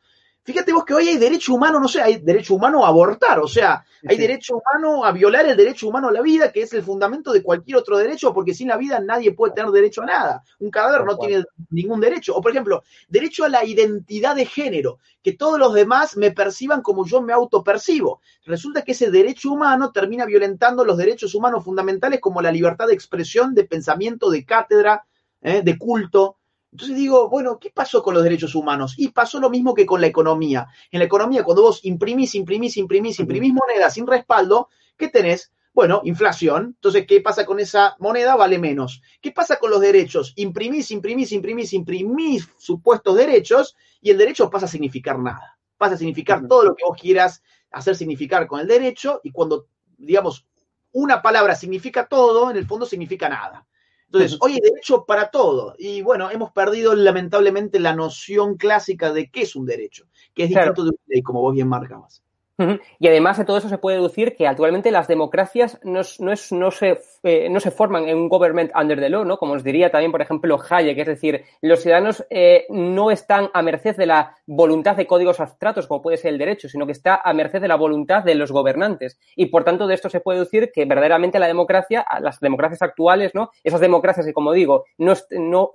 Fíjate 0.44 0.72
vos 0.72 0.84
que 0.84 0.94
hoy 0.94 1.06
hay 1.06 1.18
derecho 1.18 1.54
humano, 1.54 1.78
no 1.78 1.86
sé, 1.86 2.02
hay 2.02 2.18
derecho 2.18 2.56
humano 2.56 2.84
a 2.84 2.88
abortar, 2.88 3.38
o 3.38 3.46
sea, 3.46 3.84
hay 4.04 4.16
derecho 4.16 4.56
humano 4.56 5.04
a 5.04 5.12
violar 5.12 5.46
el 5.46 5.56
derecho 5.56 5.86
humano 5.86 6.08
a 6.08 6.12
la 6.12 6.20
vida, 6.20 6.50
que 6.50 6.62
es 6.62 6.72
el 6.72 6.82
fundamento 6.82 7.32
de 7.32 7.44
cualquier 7.44 7.76
otro 7.76 7.96
derecho, 7.96 8.34
porque 8.34 8.52
sin 8.52 8.66
la 8.66 8.76
vida 8.76 8.98
nadie 8.98 9.32
puede 9.34 9.54
tener 9.54 9.70
derecho 9.70 10.02
a 10.02 10.06
nada. 10.06 10.42
Un 10.58 10.72
cadáver 10.72 11.04
no 11.04 11.16
tiene 11.16 11.44
ningún 11.70 12.00
derecho. 12.00 12.34
O, 12.34 12.40
por 12.40 12.50
ejemplo, 12.50 12.82
derecho 13.08 13.44
a 13.44 13.48
la 13.48 13.64
identidad 13.64 14.34
de 14.34 14.44
género, 14.44 14.98
que 15.22 15.34
todos 15.34 15.60
los 15.60 15.74
demás 15.74 16.16
me 16.16 16.32
perciban 16.32 16.82
como 16.82 17.06
yo 17.06 17.22
me 17.22 17.32
autopercibo. 17.32 18.20
Resulta 18.44 18.82
que 18.82 18.92
ese 18.92 19.12
derecho 19.12 19.52
humano 19.52 19.92
termina 19.92 20.26
violentando 20.26 20.84
los 20.84 20.96
derechos 20.96 21.36
humanos 21.36 21.64
fundamentales 21.64 22.18
como 22.18 22.42
la 22.42 22.50
libertad 22.50 22.88
de 22.88 22.94
expresión, 22.94 23.54
de 23.54 23.62
pensamiento, 23.62 24.28
de 24.28 24.44
cátedra, 24.44 25.04
¿eh? 25.40 25.62
de 25.62 25.78
culto. 25.78 26.38
Entonces 26.72 26.96
digo, 26.96 27.28
bueno, 27.28 27.58
¿qué 27.58 27.70
pasó 27.70 28.02
con 28.02 28.14
los 28.14 28.24
derechos 28.24 28.54
humanos? 28.54 28.94
Y 28.96 29.08
pasó 29.08 29.38
lo 29.38 29.50
mismo 29.50 29.74
que 29.74 29.84
con 29.84 30.00
la 30.00 30.06
economía. 30.06 30.66
En 30.90 31.00
la 31.00 31.04
economía, 31.04 31.44
cuando 31.44 31.62
vos 31.62 31.80
imprimís, 31.84 32.34
imprimís, 32.34 32.76
imprimís, 32.78 33.20
imprimís 33.20 33.52
moneda 33.52 33.90
sin 33.90 34.06
respaldo, 34.06 34.68
¿qué 34.96 35.08
tenés? 35.08 35.52
Bueno, 35.74 36.00
inflación. 36.04 36.72
Entonces, 36.76 37.06
¿qué 37.06 37.20
pasa 37.20 37.44
con 37.44 37.60
esa 37.60 37.96
moneda? 37.98 38.36
Vale 38.36 38.58
menos. 38.58 39.02
¿Qué 39.20 39.32
pasa 39.32 39.58
con 39.58 39.70
los 39.70 39.80
derechos? 39.80 40.32
Imprimís, 40.36 40.90
imprimís, 40.90 41.32
imprimís, 41.32 41.72
imprimís 41.74 42.48
supuestos 42.58 43.16
derechos 43.16 43.76
y 44.00 44.10
el 44.10 44.18
derecho 44.18 44.48
pasa 44.50 44.64
a 44.66 44.68
significar 44.68 45.18
nada. 45.18 45.58
Pasa 45.76 45.94
a 45.94 45.98
significar 45.98 46.46
todo 46.48 46.64
lo 46.64 46.74
que 46.74 46.84
vos 46.84 46.96
quieras 46.98 47.42
hacer 47.70 47.96
significar 47.96 48.46
con 48.46 48.60
el 48.60 48.66
derecho 48.66 49.20
y 49.24 49.30
cuando, 49.30 49.66
digamos, 49.98 50.46
una 50.92 51.22
palabra 51.22 51.54
significa 51.54 52.06
todo, 52.06 52.50
en 52.50 52.56
el 52.56 52.66
fondo 52.66 52.86
significa 52.86 53.28
nada. 53.28 53.66
Entonces, 54.12 54.38
hoy 54.42 54.52
hay 54.52 54.60
derecho 54.60 55.06
para 55.06 55.30
todo. 55.30 55.74
Y 55.78 56.02
bueno, 56.02 56.30
hemos 56.30 56.52
perdido 56.52 56.94
lamentablemente 56.94 57.80
la 57.80 57.94
noción 57.94 58.56
clásica 58.58 59.10
de 59.10 59.30
qué 59.30 59.42
es 59.42 59.56
un 59.56 59.64
derecho, 59.64 60.06
que 60.34 60.44
es 60.44 60.50
distinto 60.50 60.84
de 60.84 60.90
una 60.90 60.98
ley, 61.06 61.22
como 61.22 61.40
vos 61.40 61.54
bien 61.54 61.68
marcabas. 61.68 62.22
Y 62.98 63.08
además 63.08 63.38
de 63.38 63.44
todo 63.44 63.56
eso 63.56 63.68
se 63.68 63.78
puede 63.78 63.96
deducir 63.96 64.36
que 64.36 64.46
actualmente 64.46 64.90
las 64.90 65.08
democracias 65.08 65.78
no, 65.82 66.00
no, 66.20 66.32
es, 66.32 66.52
no, 66.52 66.70
se, 66.70 67.00
eh, 67.22 67.48
no 67.50 67.60
se 67.60 67.70
forman 67.70 68.08
en 68.08 68.16
un 68.16 68.28
government 68.28 68.70
under 68.74 69.00
the 69.00 69.08
law, 69.08 69.24
¿no? 69.24 69.38
Como 69.38 69.54
os 69.54 69.64
diría 69.64 69.90
también, 69.90 70.12
por 70.12 70.22
ejemplo, 70.22 70.58
Hayek, 70.68 70.98
es 70.98 71.06
decir, 71.06 71.44
los 71.60 71.80
ciudadanos 71.80 72.24
eh, 72.30 72.66
no 72.70 73.10
están 73.10 73.50
a 73.52 73.62
merced 73.62 73.96
de 73.96 74.06
la 74.06 74.36
voluntad 74.46 74.96
de 74.96 75.06
códigos 75.06 75.40
abstractos, 75.40 75.86
como 75.86 76.02
puede 76.02 76.16
ser 76.16 76.32
el 76.32 76.38
derecho, 76.38 76.68
sino 76.68 76.86
que 76.86 76.92
está 76.92 77.20
a 77.22 77.32
merced 77.32 77.60
de 77.60 77.68
la 77.68 77.76
voluntad 77.76 78.22
de 78.22 78.34
los 78.34 78.52
gobernantes. 78.52 79.18
Y 79.36 79.46
por 79.46 79.64
tanto, 79.64 79.86
de 79.86 79.94
esto 79.94 80.08
se 80.08 80.20
puede 80.20 80.38
deducir 80.38 80.70
que 80.72 80.84
verdaderamente 80.84 81.38
la 81.38 81.46
democracia, 81.46 82.04
las 82.20 82.40
democracias 82.40 82.82
actuales, 82.82 83.34
¿no? 83.34 83.50
Esas 83.64 83.80
democracias 83.80 84.26
que, 84.26 84.32
como 84.32 84.52
digo, 84.52 84.84
no, 84.98 85.70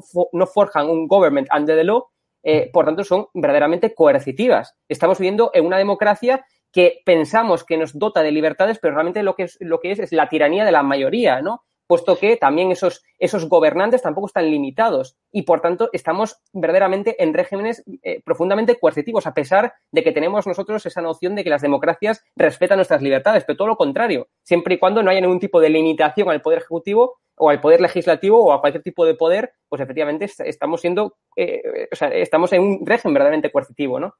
forjan 0.48 0.90
un 0.90 1.08
government 1.08 1.48
under 1.56 1.76
the 1.76 1.84
law, 1.84 2.06
eh, 2.44 2.70
por 2.72 2.86
tanto, 2.86 3.04
son 3.04 3.28
verdaderamente 3.34 3.94
coercitivas. 3.94 4.76
Estamos 4.88 5.18
viviendo 5.20 5.52
en 5.54 5.66
una 5.66 5.78
democracia 5.78 6.46
que 6.72 7.02
pensamos 7.06 7.64
que 7.64 7.78
nos 7.78 7.98
dota 7.98 8.22
de 8.22 8.32
libertades, 8.32 8.80
pero 8.80 8.94
realmente 8.94 9.24
lo 9.24 9.36
que 9.36 9.44
es, 9.44 9.58
lo 9.60 9.80
que 9.80 9.92
es, 9.92 10.00
es 10.00 10.12
la 10.12 10.30
tiranía 10.30 10.66
de 10.66 10.72
la 10.72 10.84
mayoría, 10.84 11.42
¿no? 11.42 11.64
Puesto 11.88 12.18
que 12.18 12.36
también 12.36 12.70
esos, 12.72 13.02
esos 13.18 13.48
gobernantes 13.48 14.02
tampoco 14.02 14.28
están 14.28 14.52
limitados 14.52 15.16
y 15.32 15.44
por 15.44 15.62
tanto 15.62 15.90
estamos 15.94 16.42
verdaderamente 16.52 17.24
en 17.24 17.34
regímenes 17.34 17.84
eh, 18.04 18.22
profundamente 18.26 18.78
coercitivos, 18.78 19.26
a 19.26 19.34
pesar 19.34 19.74
de 19.92 20.04
que 20.04 20.12
tenemos 20.12 20.46
nosotros 20.46 20.86
esa 20.86 21.02
noción 21.02 21.36
de 21.36 21.46
que 21.46 21.50
las 21.50 21.62
democracias 21.62 22.26
respetan 22.36 22.78
nuestras 22.78 23.02
libertades, 23.02 23.46
pero 23.46 23.56
todo 23.56 23.70
lo 23.70 23.78
contrario, 23.78 24.28
siempre 24.44 24.76
y 24.76 24.80
cuando 24.80 25.02
no 25.02 25.12
haya 25.12 25.22
ningún 25.22 25.40
tipo 25.40 25.62
de 25.62 25.70
limitación 25.70 26.30
al 26.30 26.42
poder 26.42 26.60
ejecutivo 26.60 27.20
o 27.38 27.50
al 27.50 27.62
poder 27.62 27.80
legislativo 27.80 28.44
o 28.44 28.52
a 28.52 28.60
cualquier 28.60 28.84
tipo 28.84 29.06
de 29.06 29.16
poder, 29.16 29.54
pues 29.70 29.82
efectivamente 29.82 30.30
estamos 30.40 30.82
siendo, 30.82 31.16
eh, 31.38 31.88
o 31.92 31.96
sea, 31.96 32.10
estamos 32.10 32.52
en 32.52 32.62
un 32.62 32.86
régimen 32.86 33.14
verdaderamente 33.14 33.52
coercitivo, 33.52 34.00
¿no? 34.00 34.16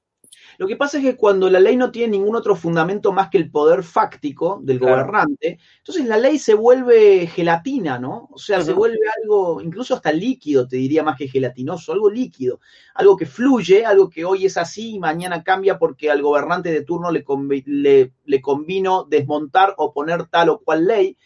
Lo 0.58 0.68
que 0.68 0.76
pasa 0.76 0.98
es 0.98 1.04
que 1.04 1.16
cuando 1.16 1.50
la 1.50 1.60
ley 1.60 1.76
no 1.76 1.92
tiene 1.92 2.12
ningún 2.12 2.36
otro 2.36 2.56
fundamento 2.56 3.12
más 3.12 3.30
que 3.30 3.38
el 3.38 3.52
poder 3.52 3.84
fáctico 3.84 4.60
del 4.64 4.80
gobernante, 4.80 5.60
entonces 5.78 6.06
la 6.06 6.18
ley 6.18 6.40
se 6.40 6.54
vuelve 6.54 7.28
gelatina, 7.28 8.00
¿no? 8.00 8.30
O 8.32 8.38
sea, 8.38 8.62
se 8.62 8.74
vuelve 8.74 9.00
algo, 9.22 9.62
incluso 9.62 9.94
hasta 9.94 10.12
líquido, 10.12 10.68
te 10.68 10.78
diría 10.78 11.04
más 11.04 11.18
que 11.18 11.28
gelatinoso, 11.28 11.94
algo 11.94 12.10
líquido, 12.10 12.60
algo 12.96 13.16
que 13.16 13.26
fluye, 13.26 13.86
algo 13.86 14.10
que 14.10 14.26
hoy 14.26 14.46
es 14.46 14.58
así 14.58 14.96
y 14.96 15.00
mañana 15.00 15.44
cambia 15.44 15.78
porque 15.78 16.10
al 16.10 16.22
gobernante 16.22 16.72
de 16.72 16.84
turno 16.84 17.12
le, 17.12 17.24
le, 17.66 18.14
le 18.26 18.42
convino 18.42 19.04
desmontar 19.04 19.76
o 19.78 19.94
poner 19.94 20.26
tal 20.28 20.50
o 20.50 20.60
cual 20.60 20.88
ley. 20.88 21.18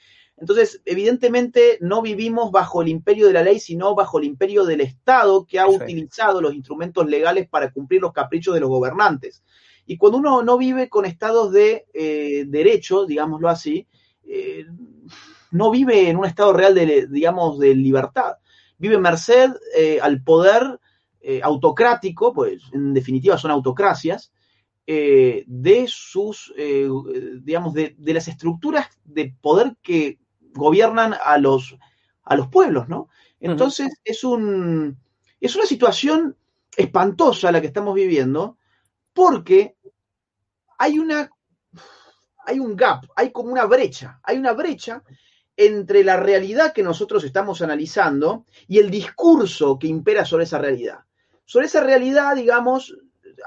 Entonces, 0.41 0.81
evidentemente 0.85 1.77
no 1.79 2.01
vivimos 2.01 2.51
bajo 2.51 2.81
el 2.81 2.87
imperio 2.87 3.27
de 3.27 3.33
la 3.33 3.43
ley, 3.43 3.59
sino 3.59 3.95
bajo 3.95 4.17
el 4.17 4.25
imperio 4.25 4.65
del 4.65 4.81
Estado 4.81 5.45
que 5.45 5.59
ha 5.59 5.67
utilizado 5.67 6.41
los 6.41 6.53
instrumentos 6.53 7.07
legales 7.07 7.47
para 7.47 7.71
cumplir 7.71 8.01
los 8.01 8.11
caprichos 8.11 8.55
de 8.55 8.59
los 8.59 8.69
gobernantes. 8.69 9.43
Y 9.85 9.97
cuando 9.97 10.17
uno 10.17 10.41
no 10.41 10.57
vive 10.57 10.89
con 10.89 11.05
estados 11.05 11.51
de 11.51 11.85
eh, 11.93 12.45
derecho, 12.47 13.05
digámoslo 13.05 13.49
así, 13.49 13.87
eh, 14.23 14.65
no 15.51 15.69
vive 15.69 16.09
en 16.09 16.17
un 16.17 16.25
estado 16.25 16.53
real 16.53 16.73
de, 16.73 17.07
digamos, 17.07 17.59
de 17.59 17.75
libertad. 17.75 18.37
vive 18.77 18.97
merced 18.97 19.51
eh, 19.75 19.99
al 20.01 20.23
poder 20.23 20.79
eh, 21.19 21.41
autocrático, 21.43 22.33
pues 22.33 22.63
en 22.73 22.93
definitiva 22.93 23.37
son 23.37 23.51
autocracias, 23.51 24.31
eh, 24.87 25.43
de 25.45 25.85
sus, 25.87 26.51
digamos, 27.43 27.73
de, 27.75 27.95
de, 27.97 28.13
las 28.13 28.27
estructuras 28.27 28.87
de 29.05 29.35
poder 29.39 29.75
que 29.83 30.17
gobiernan 30.53 31.15
a 31.23 31.37
los, 31.37 31.77
a 32.23 32.35
los 32.35 32.47
pueblos, 32.47 32.89
¿no? 32.89 33.09
Entonces 33.39 33.99
es, 34.03 34.23
un, 34.23 34.97
es 35.39 35.55
una 35.55 35.65
situación 35.65 36.35
espantosa 36.75 37.51
la 37.51 37.61
que 37.61 37.67
estamos 37.67 37.95
viviendo 37.95 38.57
porque 39.13 39.75
hay 40.77 40.99
una 40.99 41.29
hay 42.45 42.59
un 42.59 42.75
gap, 42.75 43.05
hay 43.15 43.31
como 43.31 43.51
una 43.51 43.65
brecha, 43.65 44.19
hay 44.23 44.37
una 44.37 44.53
brecha 44.53 45.03
entre 45.55 46.03
la 46.03 46.17
realidad 46.17 46.73
que 46.73 46.83
nosotros 46.83 47.23
estamos 47.23 47.61
analizando 47.61 48.45
y 48.67 48.79
el 48.79 48.89
discurso 48.89 49.77
que 49.77 49.87
impera 49.87 50.25
sobre 50.25 50.45
esa 50.45 50.57
realidad. 50.57 50.99
Sobre 51.45 51.67
esa 51.67 51.81
realidad, 51.81 52.35
digamos, 52.35 52.97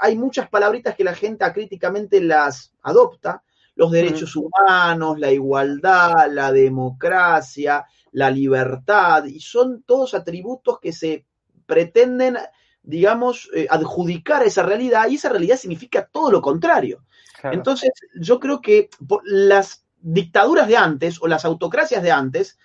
hay 0.01 0.17
muchas 0.17 0.49
palabritas 0.49 0.95
que 0.95 1.05
la 1.05 1.15
gente 1.15 1.45
acríticamente 1.45 2.21
las 2.21 2.73
adopta, 2.83 3.43
los 3.77 3.91
derechos 3.91 4.37
humanos, 4.37 5.19
la 5.19 5.33
igualdad, 5.33 6.31
la 6.31 6.53
democracia, 6.53 7.85
la 8.13 8.31
libertad, 8.31 9.25
y 9.25 9.41
son 9.41 9.83
todos 9.83 10.15
atributos 10.15 10.79
que 10.81 10.93
se 10.93 11.27
pretenden, 11.67 12.37
digamos, 12.83 13.51
eh, 13.55 13.67
adjudicar 13.69 14.43
a 14.43 14.47
esa 14.47 14.63
realidad, 14.63 15.09
y 15.09 15.17
esa 15.17 15.29
realidad 15.29 15.57
significa 15.57 16.07
todo 16.07 16.31
lo 16.31 16.41
contrario. 16.41 17.05
Entonces, 17.43 17.91
yo 18.19 18.41
creo 18.41 18.63
que 18.63 18.89
las 19.25 19.85
dictaduras 20.01 20.67
de 20.67 20.79
antes 20.79 21.21
o 21.21 21.27
las 21.27 21.45
autocracias 21.45 22.03
de 22.03 22.11
antes 22.11 22.59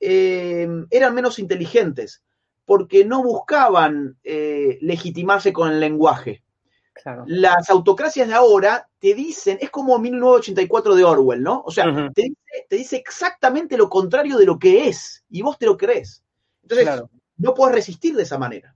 eh, 0.00 0.68
eran 0.90 1.14
menos 1.14 1.38
inteligentes 1.38 2.22
porque 2.68 3.06
no 3.06 3.22
buscaban 3.22 4.18
eh, 4.24 4.78
legitimarse 4.82 5.54
con 5.54 5.72
el 5.72 5.80
lenguaje. 5.80 6.42
Las 7.26 7.70
autocracias 7.70 8.28
de 8.28 8.34
ahora 8.34 8.88
te 8.98 9.14
dicen, 9.14 9.58
es 9.60 9.70
como 9.70 9.98
1984 9.98 10.94
de 10.94 11.04
Orwell, 11.04 11.42
¿no? 11.42 11.62
O 11.64 11.70
sea, 11.70 11.84
te, 12.14 12.32
dice, 12.70 12.96
exactamente 12.96 13.76
lo 13.76 13.88
contrario 13.88 14.36
de 14.36 14.46
lo 14.46 14.58
que 14.58 14.88
es 14.88 15.24
y 15.30 15.42
vos 15.42 15.58
te 15.58 15.66
lo 15.66 15.76
crees. 15.76 16.22
Entonces, 16.62 17.02
no 17.36 17.54
puedes 17.54 17.74
resistir 17.74 18.14
de 18.14 18.22
esa 18.22 18.38
manera. 18.38 18.74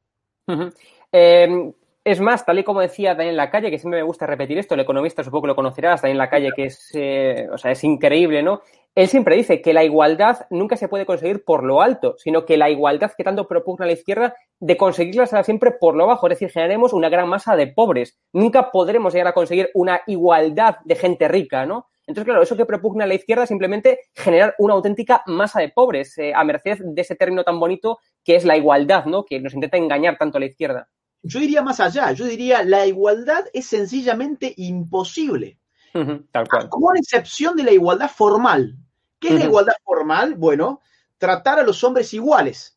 Es 2.04 2.20
más, 2.20 2.44
tal 2.44 2.58
y 2.58 2.64
como 2.64 2.80
decía 2.80 3.14
Daniel 3.14 3.36
Lacalle, 3.36 3.70
que 3.70 3.78
siempre 3.78 4.00
me 4.00 4.06
gusta 4.06 4.26
repetir 4.26 4.58
esto, 4.58 4.74
el 4.74 4.80
economista 4.80 5.22
supongo 5.22 5.42
que 5.42 5.48
lo 5.48 5.54
conocerás, 5.54 6.02
Daniel 6.02 6.18
Lacalle, 6.18 6.50
que 6.50 6.64
es, 6.64 6.90
eh, 6.94 7.46
o 7.52 7.56
sea, 7.56 7.70
es 7.70 7.84
increíble, 7.84 8.42
¿no? 8.42 8.60
Él 8.96 9.06
siempre 9.06 9.36
dice 9.36 9.62
que 9.62 9.72
la 9.72 9.84
igualdad 9.84 10.46
nunca 10.50 10.76
se 10.76 10.88
puede 10.88 11.06
conseguir 11.06 11.44
por 11.44 11.62
lo 11.62 11.80
alto, 11.80 12.16
sino 12.18 12.44
que 12.44 12.56
la 12.56 12.70
igualdad 12.70 13.12
que 13.16 13.22
tanto 13.22 13.46
propugna 13.46 13.86
la 13.86 13.92
izquierda, 13.92 14.34
de 14.58 14.76
conseguirla 14.76 15.26
será 15.26 15.44
siempre 15.44 15.70
por 15.70 15.94
lo 15.94 16.08
bajo, 16.08 16.26
es 16.26 16.32
decir, 16.32 16.50
generaremos 16.50 16.92
una 16.92 17.08
gran 17.08 17.28
masa 17.28 17.54
de 17.54 17.68
pobres. 17.68 18.18
Nunca 18.32 18.72
podremos 18.72 19.12
llegar 19.12 19.28
a 19.28 19.32
conseguir 19.32 19.70
una 19.72 20.00
igualdad 20.08 20.78
de 20.84 20.96
gente 20.96 21.28
rica, 21.28 21.66
¿no? 21.66 21.86
Entonces, 22.08 22.24
claro, 22.24 22.42
eso 22.42 22.56
que 22.56 22.66
propugna 22.66 23.06
la 23.06 23.14
izquierda 23.14 23.44
es 23.44 23.48
simplemente 23.48 24.00
generar 24.12 24.56
una 24.58 24.74
auténtica 24.74 25.22
masa 25.26 25.60
de 25.60 25.68
pobres, 25.68 26.18
eh, 26.18 26.32
a 26.34 26.42
merced 26.42 26.78
de 26.82 27.00
ese 27.00 27.14
término 27.14 27.44
tan 27.44 27.60
bonito 27.60 28.00
que 28.24 28.34
es 28.34 28.44
la 28.44 28.56
igualdad, 28.56 29.04
¿no? 29.04 29.24
Que 29.24 29.38
nos 29.38 29.54
intenta 29.54 29.76
engañar 29.76 30.18
tanto 30.18 30.38
a 30.38 30.40
la 30.40 30.46
izquierda 30.46 30.88
yo 31.22 31.40
iría 31.40 31.62
más 31.62 31.80
allá, 31.80 32.12
yo 32.12 32.24
diría 32.24 32.62
la 32.64 32.86
igualdad 32.86 33.44
es 33.52 33.66
sencillamente 33.66 34.52
imposible. 34.56 35.58
tal 35.92 36.48
cual. 36.48 36.68
Como 36.68 36.94
excepción 36.94 37.56
de 37.56 37.64
la 37.64 37.72
igualdad 37.72 38.10
formal. 38.10 38.76
¿Qué 39.18 39.28
es 39.28 39.34
la 39.34 39.44
igualdad 39.44 39.74
formal? 39.84 40.34
Bueno, 40.34 40.80
tratar 41.16 41.60
a 41.60 41.62
los 41.62 41.84
hombres 41.84 42.12
iguales, 42.12 42.76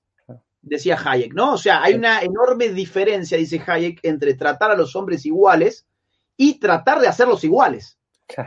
decía 0.62 1.00
Hayek, 1.04 1.34
¿no? 1.34 1.54
O 1.54 1.58
sea, 1.58 1.82
hay 1.82 1.96
una 1.96 2.22
enorme 2.22 2.70
diferencia, 2.70 3.38
dice 3.38 3.62
Hayek, 3.66 4.00
entre 4.04 4.36
tratar 4.36 4.70
a 4.70 4.76
los 4.76 4.96
hombres 4.96 5.26
iguales 5.26 5.88
y 6.38 6.60
tratar 6.60 7.00
de 7.00 7.08
hacerlos 7.08 7.44
iguales. 7.44 7.98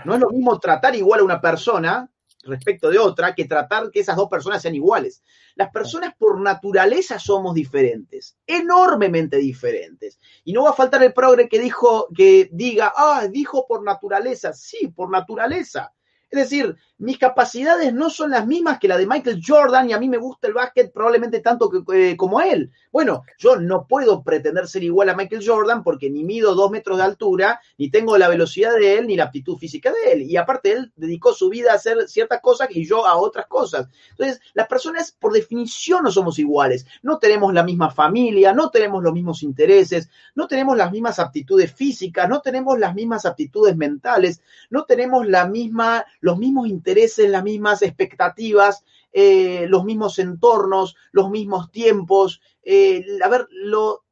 No 0.05 0.15
es 0.15 0.21
lo 0.21 0.31
mismo 0.31 0.59
tratar 0.61 0.95
igual 0.95 1.21
a 1.21 1.25
una 1.25 1.41
persona 1.41 2.11
respecto 2.49 2.91
de 2.91 2.99
otra 2.99 3.35
que 3.35 3.45
tratar 3.45 3.91
que 3.91 4.01
esas 4.01 4.17
dos 4.17 4.29
personas 4.29 4.63
sean 4.63 4.75
iguales. 4.75 5.23
Las 5.55 5.71
personas 5.71 6.15
por 6.19 6.41
naturaleza 6.41 7.19
somos 7.19 7.55
diferentes, 7.55 8.37
enormemente 8.47 9.37
diferentes. 9.37 10.19
Y 10.45 10.53
no 10.53 10.65
va 10.65 10.71
a 10.71 10.75
faltar 10.75 11.03
el 11.03 11.13
progre 11.13 11.49
que 11.49 11.59
dijo, 11.59 12.09
que 12.15 12.49
diga, 12.53 12.93
ah, 12.97 13.29
dijo 13.31 13.67
por 13.67 13.83
naturaleza. 13.85 14.53
Sí, 14.53 14.89
por 14.89 15.11
naturaleza. 15.11 15.93
Es 16.31 16.39
decir, 16.51 16.77
mis 16.99 17.17
capacidades 17.17 17.95
no 17.95 18.11
son 18.11 18.33
las 18.33 18.47
mismas 18.47 18.79
que 18.79 18.89
la 18.89 18.99
de 18.99 19.07
Michael 19.07 19.41
Jordan 19.45 19.89
y 19.89 19.93
a 19.93 20.01
mí 20.01 20.09
me 20.09 20.19
gusta 20.19 20.49
el 20.49 20.53
básquet 20.53 20.93
probablemente 20.93 21.41
tanto 21.41 21.71
eh, 21.95 22.17
como 22.17 22.41
él. 22.41 22.71
Bueno, 22.91 23.23
yo 23.39 23.57
no 23.57 23.87
puedo 23.87 24.23
pretender 24.23 24.67
ser 24.67 24.83
igual 24.83 25.09
a 25.09 25.17
Michael 25.17 25.45
Jordan 25.47 25.83
porque 25.85 26.11
ni 26.11 26.25
mido 26.25 26.55
dos 26.55 26.71
metros 26.71 26.99
de 26.99 27.05
altura, 27.05 27.61
ni 27.79 27.91
tengo 27.91 28.19
la 28.19 28.29
velocidad 28.29 28.75
de 28.75 28.99
él, 28.99 29.07
ni 29.07 29.17
la 29.17 29.25
aptitud 29.25 29.57
física 29.57 29.93
de 29.93 30.13
él. 30.13 30.23
Y 30.23 30.37
aparte, 30.37 30.73
él 30.73 30.93
dedicó 30.97 31.33
su 31.33 31.49
vida 31.49 31.73
a 31.73 31.77
hacer 31.77 32.09
ciertas 32.09 32.41
cosas 32.41 32.69
y 32.73 32.85
yo 32.85 33.07
a 33.07 33.17
otras 33.17 33.47
cosas. 33.47 33.89
Entonces, 34.11 34.41
las 34.55 34.67
personas 34.67 35.13
por 35.13 35.33
definición 35.33 36.03
no 36.03 36.11
somos 36.11 36.39
iguales. 36.39 36.85
No 37.03 37.19
tenemos 37.19 37.55
la 37.55 37.63
misma 37.63 37.91
familia, 37.91 38.53
no 38.53 38.71
tenemos 38.71 39.03
los 39.03 39.13
mismos 39.13 39.43
intereses, 39.45 40.11
no 40.35 40.49
tenemos 40.49 40.77
las 40.77 40.91
mismas 40.91 41.21
aptitudes 41.21 41.73
físicas, 41.73 42.29
no 42.29 42.41
tenemos 42.41 42.79
las 42.79 42.95
mismas 42.95 43.25
aptitudes 43.25 43.77
mentales, 43.77 44.43
no 44.69 44.85
tenemos 44.85 45.27
la 45.27 45.47
misma 45.47 46.05
los 46.21 46.39
mismos 46.39 46.69
intereses, 46.69 47.31
las 47.31 47.45
mismas 47.45 47.83
expectativas, 47.83 48.85
eh, 49.13 49.67
los 49.69 49.85
mismos 49.85 50.19
entornos, 50.19 50.97
los 51.13 51.31
mismos 51.31 51.71
tiempos. 51.71 52.41
Eh, 52.63 53.05
a 53.23 53.29
ver, 53.29 53.47
lo, 53.51 54.05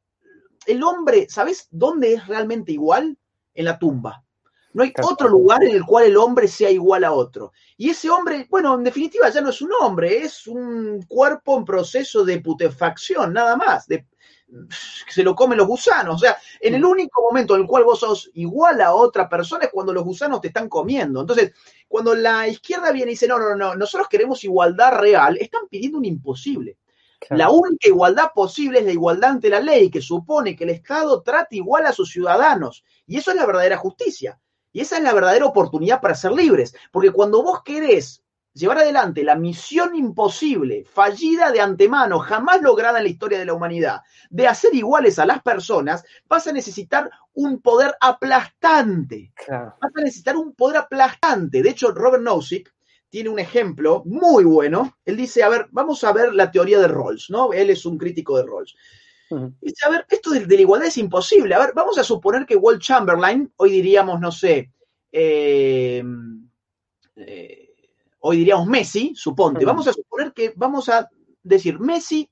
el 0.65 0.83
hombre, 0.83 1.27
¿sabes 1.29 1.67
dónde 1.71 2.13
es 2.13 2.27
realmente 2.27 2.71
igual? 2.71 3.17
En 3.53 3.65
la 3.65 3.79
tumba. 3.79 4.23
No 4.73 4.83
hay 4.83 4.93
otro 5.01 5.29
lugar 5.29 5.63
en 5.63 5.71
el 5.71 5.85
cual 5.85 6.05
el 6.05 6.17
hombre 6.17 6.47
sea 6.47 6.69
igual 6.69 7.03
a 7.03 7.11
otro. 7.11 7.51
Y 7.77 7.89
ese 7.89 8.11
hombre, 8.11 8.45
bueno, 8.47 8.75
en 8.75 8.83
definitiva 8.83 9.27
ya 9.29 9.41
no 9.41 9.49
es 9.49 9.59
un 9.61 9.71
hombre, 9.81 10.19
es 10.19 10.45
un 10.45 11.01
cuerpo 11.07 11.57
en 11.57 11.65
proceso 11.65 12.23
de 12.23 12.41
putefacción, 12.41 13.33
nada 13.33 13.55
más, 13.55 13.87
de, 13.87 14.05
que 14.47 15.13
se 15.13 15.23
lo 15.23 15.35
comen 15.35 15.57
los 15.57 15.67
gusanos. 15.67 16.15
O 16.15 16.19
sea, 16.19 16.37
en 16.59 16.75
el 16.75 16.85
único 16.85 17.21
momento 17.21 17.55
en 17.55 17.61
el 17.61 17.67
cual 17.67 17.83
vos 17.83 17.99
sos 17.99 18.29
igual 18.33 18.81
a 18.81 18.93
otra 18.93 19.27
persona 19.27 19.65
es 19.65 19.71
cuando 19.71 19.93
los 19.93 20.03
gusanos 20.03 20.41
te 20.41 20.47
están 20.47 20.69
comiendo. 20.69 21.21
Entonces, 21.21 21.53
cuando 21.87 22.15
la 22.15 22.47
izquierda 22.47 22.91
viene 22.91 23.11
y 23.11 23.13
dice, 23.13 23.27
no, 23.27 23.37
no, 23.37 23.55
no, 23.55 23.75
nosotros 23.75 24.07
queremos 24.07 24.43
igualdad 24.43 24.99
real, 24.99 25.37
están 25.37 25.67
pidiendo 25.69 25.97
un 25.97 26.05
imposible. 26.05 26.77
La 27.31 27.49
única 27.49 27.87
igualdad 27.87 28.31
posible 28.33 28.79
es 28.79 28.85
la 28.85 28.91
igualdad 28.91 29.31
ante 29.31 29.49
la 29.49 29.59
ley, 29.59 29.89
que 29.89 30.01
supone 30.01 30.55
que 30.55 30.63
el 30.63 30.69
Estado 30.69 31.21
trate 31.23 31.57
igual 31.57 31.85
a 31.85 31.91
sus 31.91 32.11
ciudadanos. 32.11 32.83
Y 33.05 33.17
eso 33.17 33.31
es 33.31 33.37
la 33.37 33.45
verdadera 33.45 33.77
justicia. 33.77 34.39
Y 34.71 34.81
esa 34.81 34.97
es 34.97 35.03
la 35.03 35.13
verdadera 35.13 35.45
oportunidad 35.45 35.99
para 35.99 36.15
ser 36.15 36.31
libres. 36.31 36.75
Porque 36.91 37.11
cuando 37.11 37.41
vos 37.41 37.63
querés 37.63 38.23
llevar 38.57 38.79
adelante 38.79 39.23
la 39.23 39.35
misión 39.35 39.95
imposible, 39.95 40.83
fallida 40.85 41.51
de 41.51 41.61
antemano, 41.61 42.19
jamás 42.19 42.61
lograda 42.61 42.97
en 42.97 43.03
la 43.03 43.09
historia 43.09 43.39
de 43.39 43.45
la 43.45 43.53
humanidad, 43.53 44.01
de 44.29 44.47
hacer 44.47 44.73
iguales 44.73 45.19
a 45.19 45.25
las 45.25 45.41
personas, 45.41 46.03
vas 46.27 46.47
a 46.47 46.51
necesitar 46.51 47.09
un 47.33 47.61
poder 47.61 47.95
aplastante. 48.01 49.31
Vas 49.47 49.91
a 49.95 50.01
necesitar 50.01 50.35
un 50.35 50.53
poder 50.53 50.77
aplastante. 50.77 51.61
De 51.61 51.69
hecho, 51.69 51.91
Robert 51.91 52.23
Nozick 52.23 52.73
tiene 53.09 53.29
un 53.29 53.39
ejemplo 53.39 54.03
muy 54.05 54.43
bueno. 54.43 54.97
Él 55.05 55.17
dice, 55.17 55.43
a 55.43 55.49
ver, 55.49 55.67
vamos 55.71 56.03
a 56.03 56.11
ver 56.11 56.33
la 56.33 56.51
teoría 56.51 56.79
de 56.79 56.87
Rawls, 56.87 57.29
¿no? 57.29 57.53
Él 57.53 57.69
es 57.69 57.85
un 57.85 57.97
crítico 57.97 58.37
de 58.37 58.43
Rawls. 58.43 58.75
Dice, 59.61 59.85
a 59.85 59.89
ver, 59.89 60.05
esto 60.09 60.31
de, 60.31 60.45
la 60.45 60.61
igualdad 60.61 60.87
es 60.87 60.97
imposible. 60.97 61.53
A 61.53 61.59
ver, 61.59 61.73
vamos 61.75 61.97
a 61.97 62.03
suponer 62.03 62.45
que 62.45 62.55
Walt 62.55 62.81
Chamberlain, 62.81 63.51
hoy 63.57 63.71
diríamos, 63.71 64.19
no 64.19 64.31
sé, 64.31 64.71
eh, 65.11 66.03
eh, 67.15 67.66
hoy 68.27 68.37
diríamos 68.37 68.67
Messi, 68.67 69.13
suponte, 69.15 69.63
vamos 69.63 69.87
a 69.87 69.93
suponer 69.93 70.33
que 70.33 70.51
vamos 70.57 70.89
a 70.89 71.09
decir, 71.41 71.79
Messi 71.79 72.29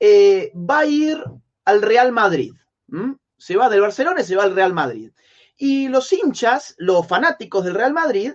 eh, 0.00 0.50
va 0.56 0.80
a 0.80 0.86
ir 0.86 1.22
al 1.64 1.82
Real 1.82 2.10
Madrid, 2.10 2.52
se 3.38 3.56
va 3.56 3.68
del 3.68 3.80
Barcelona 3.80 4.22
y 4.22 4.24
se 4.24 4.34
va 4.34 4.42
al 4.42 4.56
Real 4.56 4.74
Madrid. 4.74 5.12
Y 5.56 5.86
los 5.88 6.12
hinchas, 6.12 6.74
los 6.78 7.06
fanáticos 7.06 7.64
del 7.64 7.74
Real 7.74 7.92
Madrid, 7.92 8.32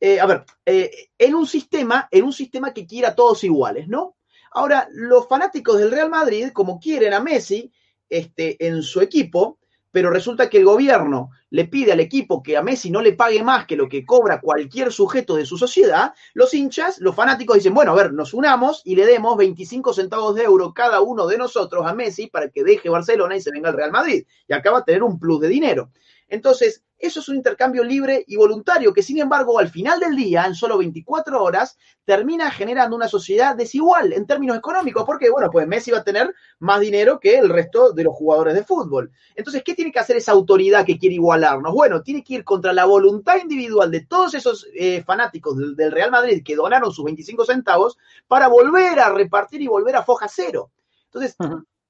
eh, 0.00 0.20
a 0.20 0.26
ver, 0.26 0.46
eh, 0.64 0.90
en 1.18 1.34
un 1.34 1.46
sistema, 1.46 2.08
en 2.10 2.24
un 2.24 2.32
sistema 2.32 2.72
que 2.72 2.86
quiera 2.86 3.10
a 3.10 3.14
todos 3.14 3.44
iguales, 3.44 3.86
¿no? 3.88 4.16
Ahora, 4.52 4.88
los 4.92 5.28
fanáticos 5.28 5.78
del 5.78 5.90
Real 5.90 6.08
Madrid, 6.08 6.48
como 6.54 6.80
quieren 6.80 7.12
a 7.12 7.20
Messi 7.20 7.70
este, 8.08 8.64
en 8.66 8.82
su 8.82 9.02
equipo, 9.02 9.58
pero 9.98 10.10
resulta 10.10 10.48
que 10.48 10.58
el 10.58 10.64
gobierno 10.64 11.32
le 11.50 11.64
pide 11.64 11.90
al 11.90 11.98
equipo 11.98 12.40
que 12.40 12.56
a 12.56 12.62
Messi 12.62 12.88
no 12.88 13.02
le 13.02 13.14
pague 13.14 13.42
más 13.42 13.66
que 13.66 13.74
lo 13.74 13.88
que 13.88 14.06
cobra 14.06 14.40
cualquier 14.40 14.92
sujeto 14.92 15.34
de 15.34 15.44
su 15.44 15.58
sociedad, 15.58 16.14
los 16.34 16.54
hinchas, 16.54 17.00
los 17.00 17.16
fanáticos 17.16 17.56
dicen, 17.56 17.74
bueno, 17.74 17.90
a 17.90 17.94
ver, 17.96 18.12
nos 18.12 18.32
unamos 18.32 18.80
y 18.84 18.94
le 18.94 19.04
demos 19.06 19.36
25 19.36 19.92
centavos 19.92 20.36
de 20.36 20.44
euro 20.44 20.72
cada 20.72 21.00
uno 21.00 21.26
de 21.26 21.36
nosotros 21.36 21.84
a 21.84 21.94
Messi 21.94 22.28
para 22.28 22.48
que 22.48 22.62
deje 22.62 22.88
Barcelona 22.88 23.34
y 23.34 23.40
se 23.40 23.50
venga 23.50 23.70
al 23.70 23.74
Real 23.74 23.90
Madrid. 23.90 24.24
Y 24.46 24.52
acaba 24.52 24.78
de 24.78 24.84
tener 24.84 25.02
un 25.02 25.18
plus 25.18 25.40
de 25.40 25.48
dinero. 25.48 25.90
Entonces, 26.28 26.82
eso 26.98 27.20
es 27.20 27.28
un 27.28 27.36
intercambio 27.36 27.84
libre 27.84 28.24
y 28.26 28.36
voluntario 28.36 28.92
que, 28.92 29.02
sin 29.02 29.18
embargo, 29.18 29.58
al 29.58 29.68
final 29.68 30.00
del 30.00 30.16
día, 30.16 30.44
en 30.46 30.54
solo 30.54 30.78
24 30.78 31.42
horas, 31.42 31.78
termina 32.04 32.50
generando 32.50 32.96
una 32.96 33.06
sociedad 33.06 33.54
desigual 33.54 34.12
en 34.12 34.26
términos 34.26 34.58
económicos. 34.58 35.04
Porque, 35.04 35.30
bueno, 35.30 35.48
pues 35.50 35.66
Messi 35.68 35.92
va 35.92 35.98
a 35.98 36.04
tener 36.04 36.34
más 36.58 36.80
dinero 36.80 37.20
que 37.20 37.38
el 37.38 37.48
resto 37.48 37.92
de 37.92 38.04
los 38.04 38.14
jugadores 38.14 38.54
de 38.54 38.64
fútbol. 38.64 39.12
Entonces, 39.36 39.62
¿qué 39.64 39.74
tiene 39.74 39.92
que 39.92 40.00
hacer 40.00 40.16
esa 40.16 40.32
autoridad 40.32 40.84
que 40.84 40.98
quiere 40.98 41.14
igualarnos? 41.14 41.72
Bueno, 41.72 42.02
tiene 42.02 42.24
que 42.24 42.34
ir 42.34 42.44
contra 42.44 42.72
la 42.72 42.84
voluntad 42.84 43.36
individual 43.36 43.90
de 43.90 44.04
todos 44.04 44.34
esos 44.34 44.66
eh, 44.74 45.02
fanáticos 45.04 45.56
del, 45.56 45.76
del 45.76 45.92
Real 45.92 46.10
Madrid 46.10 46.42
que 46.44 46.56
donaron 46.56 46.92
sus 46.92 47.04
25 47.04 47.44
centavos 47.44 47.96
para 48.26 48.48
volver 48.48 48.98
a 48.98 49.10
repartir 49.10 49.62
y 49.62 49.68
volver 49.68 49.94
a 49.94 50.02
foja 50.02 50.26
cero. 50.28 50.70
Entonces, 51.04 51.36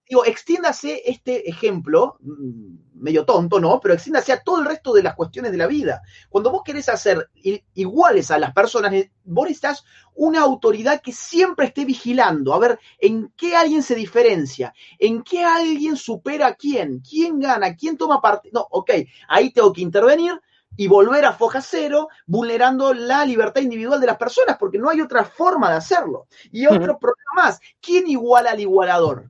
digo, 0.09 0.25
extiéndase 0.25 1.03
este 1.05 1.49
ejemplo, 1.49 2.17
mm, 2.21 3.01
medio 3.01 3.25
tonto, 3.25 3.61
¿no? 3.61 3.81
Pero 3.81 3.95
extiéndase 3.95 4.33
a 4.33 4.43
todo 4.43 4.61
el 4.61 4.67
resto 4.67 4.93
de 4.93 5.03
las 5.03 5.15
cuestiones 5.15 5.53
de 5.53 5.59
la 5.59 5.67
vida. 5.67 6.03
Cuando 6.29 6.51
vos 6.51 6.63
querés 6.65 6.89
hacer 6.89 7.31
iguales 7.75 8.31
a 8.31 8.39
las 8.39 8.53
personas, 8.53 8.93
vos 9.25 9.45
necesitas 9.45 9.85
una 10.15 10.41
autoridad 10.41 11.01
que 11.01 11.13
siempre 11.13 11.67
esté 11.67 11.85
vigilando, 11.85 12.53
a 12.55 12.59
ver 12.59 12.79
en 12.99 13.33
qué 13.37 13.55
alguien 13.55 13.83
se 13.83 13.95
diferencia, 13.95 14.75
en 14.99 15.23
qué 15.23 15.45
alguien 15.45 15.97
supera 15.97 16.49
a 16.49 16.55
quién, 16.55 17.01
quién 17.01 17.39
gana, 17.39 17.77
quién 17.77 17.97
toma 17.97 18.21
parte. 18.21 18.51
No, 18.53 18.67
ok, 18.71 18.91
ahí 19.29 19.53
tengo 19.53 19.73
que 19.73 19.83
intervenir, 19.83 20.41
y 20.77 20.87
volver 20.87 21.25
a 21.25 21.33
foja 21.33 21.61
cero, 21.61 22.09
vulnerando 22.25 22.95
la 22.95 23.25
libertad 23.25 23.63
individual 23.63 24.01
de 24.01 24.07
las 24.07 24.17
personas, 24.17 24.57
porque 24.59 24.79
no 24.79 24.89
hay 24.89 25.01
otra 25.01 25.25
forma 25.25 25.71
de 25.71 25.77
hacerlo. 25.77 26.29
Y 26.53 26.67
otro 26.67 26.99
problema 26.99 27.33
más, 27.35 27.61
¿quién 27.81 28.07
iguala 28.07 28.53
al 28.53 28.61
igualador? 28.61 29.29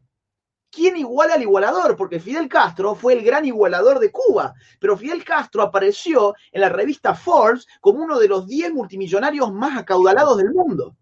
¿Quién 0.71 0.97
iguala 0.97 1.35
al 1.35 1.43
igualador? 1.43 1.97
Porque 1.97 2.21
Fidel 2.21 2.49
Castro 2.49 2.95
fue 2.95 3.15
el 3.15 3.23
gran 3.23 3.45
igualador 3.45 3.99
de 3.99 4.11
Cuba, 4.11 4.55
pero 4.81 4.97
Fidel 4.97 5.25
Castro 5.25 5.63
apareció 5.63 6.35
en 6.53 6.61
la 6.61 6.69
revista 6.69 7.15
Forbes 7.15 7.67
como 7.81 8.03
uno 8.03 8.19
de 8.19 8.29
los 8.29 8.47
10 8.47 8.73
multimillonarios 8.73 9.53
más 9.53 9.79
acaudalados 9.79 10.37
del 10.39 10.51
mundo. 10.51 10.97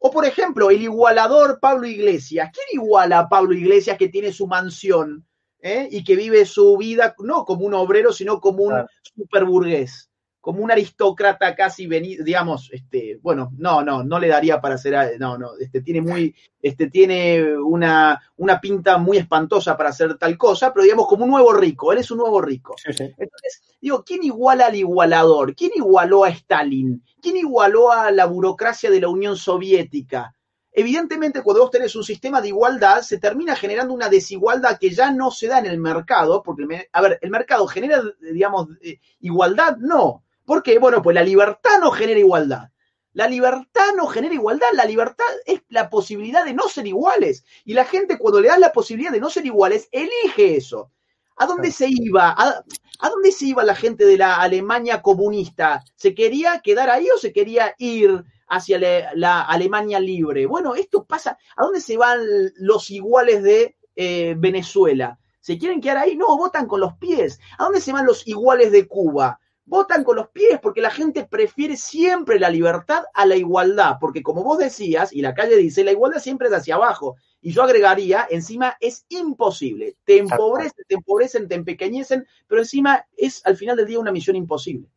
O 0.00 0.10
por 0.10 0.24
ejemplo, 0.24 0.70
el 0.70 0.82
igualador 0.82 1.58
Pablo 1.60 1.86
Iglesias. 1.86 2.50
¿Quién 2.52 2.82
iguala 2.82 3.20
a 3.20 3.28
Pablo 3.28 3.54
Iglesias 3.54 3.98
que 3.98 4.08
tiene 4.08 4.32
su 4.32 4.46
mansión 4.46 5.26
eh? 5.60 5.88
y 5.90 6.04
que 6.04 6.14
vive 6.14 6.46
su 6.46 6.76
vida 6.76 7.14
no 7.18 7.44
como 7.44 7.66
un 7.66 7.74
obrero, 7.74 8.12
sino 8.12 8.40
como 8.40 8.62
un 8.64 8.86
superburgués? 9.02 10.07
Como 10.48 10.64
un 10.64 10.70
aristócrata 10.70 11.54
casi 11.54 11.86
venido, 11.86 12.24
digamos, 12.24 12.70
este, 12.72 13.18
bueno, 13.20 13.52
no, 13.58 13.82
no, 13.82 14.02
no 14.02 14.18
le 14.18 14.28
daría 14.28 14.62
para 14.62 14.78
ser, 14.78 15.20
no, 15.20 15.36
no, 15.36 15.50
este, 15.60 15.82
tiene 15.82 16.00
muy, 16.00 16.34
este, 16.62 16.88
tiene 16.88 17.54
una, 17.58 18.18
una 18.38 18.58
pinta 18.58 18.96
muy 18.96 19.18
espantosa 19.18 19.76
para 19.76 19.90
hacer 19.90 20.16
tal 20.16 20.38
cosa, 20.38 20.72
pero 20.72 20.84
digamos 20.84 21.06
como 21.06 21.24
un 21.24 21.32
nuevo 21.32 21.52
rico, 21.52 21.92
él 21.92 21.98
es 21.98 22.10
un 22.10 22.16
nuevo 22.16 22.40
rico. 22.40 22.76
Entonces, 22.86 23.76
digo, 23.78 24.02
¿quién 24.02 24.24
iguala 24.24 24.68
al 24.68 24.76
igualador? 24.76 25.54
¿Quién 25.54 25.72
igualó 25.74 26.24
a 26.24 26.30
Stalin? 26.30 27.04
¿Quién 27.20 27.36
igualó 27.36 27.92
a 27.92 28.10
la 28.10 28.24
burocracia 28.24 28.90
de 28.90 29.02
la 29.02 29.08
Unión 29.10 29.36
Soviética? 29.36 30.34
Evidentemente, 30.72 31.42
cuando 31.42 31.60
vos 31.60 31.70
tenés 31.70 31.94
un 31.94 32.04
sistema 32.04 32.40
de 32.40 32.48
igualdad, 32.48 33.02
se 33.02 33.18
termina 33.18 33.54
generando 33.54 33.92
una 33.92 34.08
desigualdad 34.08 34.78
que 34.78 34.88
ya 34.88 35.10
no 35.10 35.30
se 35.30 35.46
da 35.46 35.58
en 35.58 35.66
el 35.66 35.78
mercado, 35.78 36.42
porque, 36.42 36.88
a 36.90 37.02
ver, 37.02 37.18
el 37.20 37.30
mercado 37.30 37.66
genera, 37.66 38.02
digamos, 38.32 38.68
eh, 38.80 38.98
igualdad, 39.20 39.76
no, 39.76 40.24
¿Por 40.48 40.62
qué? 40.62 40.78
Bueno, 40.78 41.02
pues 41.02 41.14
la 41.14 41.22
libertad 41.22 41.78
no 41.78 41.90
genera 41.90 42.18
igualdad. 42.18 42.70
La 43.12 43.28
libertad 43.28 43.92
no 43.94 44.06
genera 44.06 44.32
igualdad, 44.32 44.68
la 44.72 44.86
libertad 44.86 45.26
es 45.44 45.60
la 45.68 45.90
posibilidad 45.90 46.42
de 46.42 46.54
no 46.54 46.70
ser 46.70 46.86
iguales. 46.86 47.44
Y 47.66 47.74
la 47.74 47.84
gente 47.84 48.16
cuando 48.16 48.40
le 48.40 48.48
das 48.48 48.58
la 48.58 48.72
posibilidad 48.72 49.12
de 49.12 49.20
no 49.20 49.28
ser 49.28 49.44
iguales, 49.44 49.90
elige 49.92 50.56
eso. 50.56 50.90
¿A 51.36 51.44
dónde 51.44 51.70
se 51.70 51.88
iba? 51.90 52.34
¿A, 52.34 52.64
dónde 53.10 53.30
se 53.30 53.44
iba 53.44 53.62
la 53.62 53.74
gente 53.74 54.06
de 54.06 54.16
la 54.16 54.36
Alemania 54.36 55.02
comunista? 55.02 55.84
¿Se 55.96 56.14
quería 56.14 56.60
quedar 56.60 56.88
ahí 56.88 57.08
o 57.14 57.18
se 57.18 57.34
quería 57.34 57.74
ir 57.76 58.24
hacia 58.48 58.78
la, 59.14 59.42
Alemania 59.42 60.00
libre? 60.00 60.46
Bueno, 60.46 60.76
esto 60.76 61.04
pasa. 61.04 61.36
¿A 61.58 61.62
dónde 61.62 61.82
se 61.82 61.98
van 61.98 62.20
los 62.56 62.90
iguales 62.90 63.42
de 63.42 63.76
eh, 63.96 64.34
Venezuela? 64.38 65.18
¿Se 65.40 65.58
quieren 65.58 65.82
quedar 65.82 65.98
ahí? 65.98 66.16
No, 66.16 66.38
votan 66.38 66.66
con 66.66 66.80
los 66.80 66.94
pies. 66.94 67.38
¿A 67.58 67.64
dónde 67.64 67.82
se 67.82 67.92
van 67.92 68.06
los 68.06 68.26
iguales 68.26 68.72
de 68.72 68.88
Cuba? 68.88 69.38
Votan 69.68 70.02
con 70.02 70.16
los 70.16 70.30
pies 70.30 70.58
porque 70.62 70.80
la 70.80 70.90
gente 70.90 71.24
prefiere 71.24 71.76
siempre 71.76 72.40
la 72.40 72.50
libertad 72.50 73.04
a 73.14 73.26
la 73.26 73.36
igualdad, 73.36 73.96
porque 74.00 74.22
como 74.22 74.42
vos 74.42 74.58
decías, 74.58 75.12
y 75.12 75.20
la 75.20 75.34
calle 75.34 75.56
dice, 75.56 75.84
la 75.84 75.92
igualdad 75.92 76.20
siempre 76.20 76.48
es 76.48 76.54
hacia 76.54 76.76
abajo. 76.76 77.16
Y 77.40 77.52
yo 77.52 77.62
agregaría, 77.62 78.26
encima 78.30 78.76
es 78.80 79.04
imposible. 79.08 79.96
Te 80.04 80.18
empobrecen, 80.18 80.84
te 80.88 80.94
empobrecen, 80.94 81.48
te 81.48 81.54
empequeñecen, 81.54 82.26
pero 82.46 82.62
encima 82.62 83.06
es 83.16 83.44
al 83.46 83.56
final 83.56 83.76
del 83.76 83.86
día 83.86 84.00
una 84.00 84.12
misión 84.12 84.36
imposible. 84.36 84.88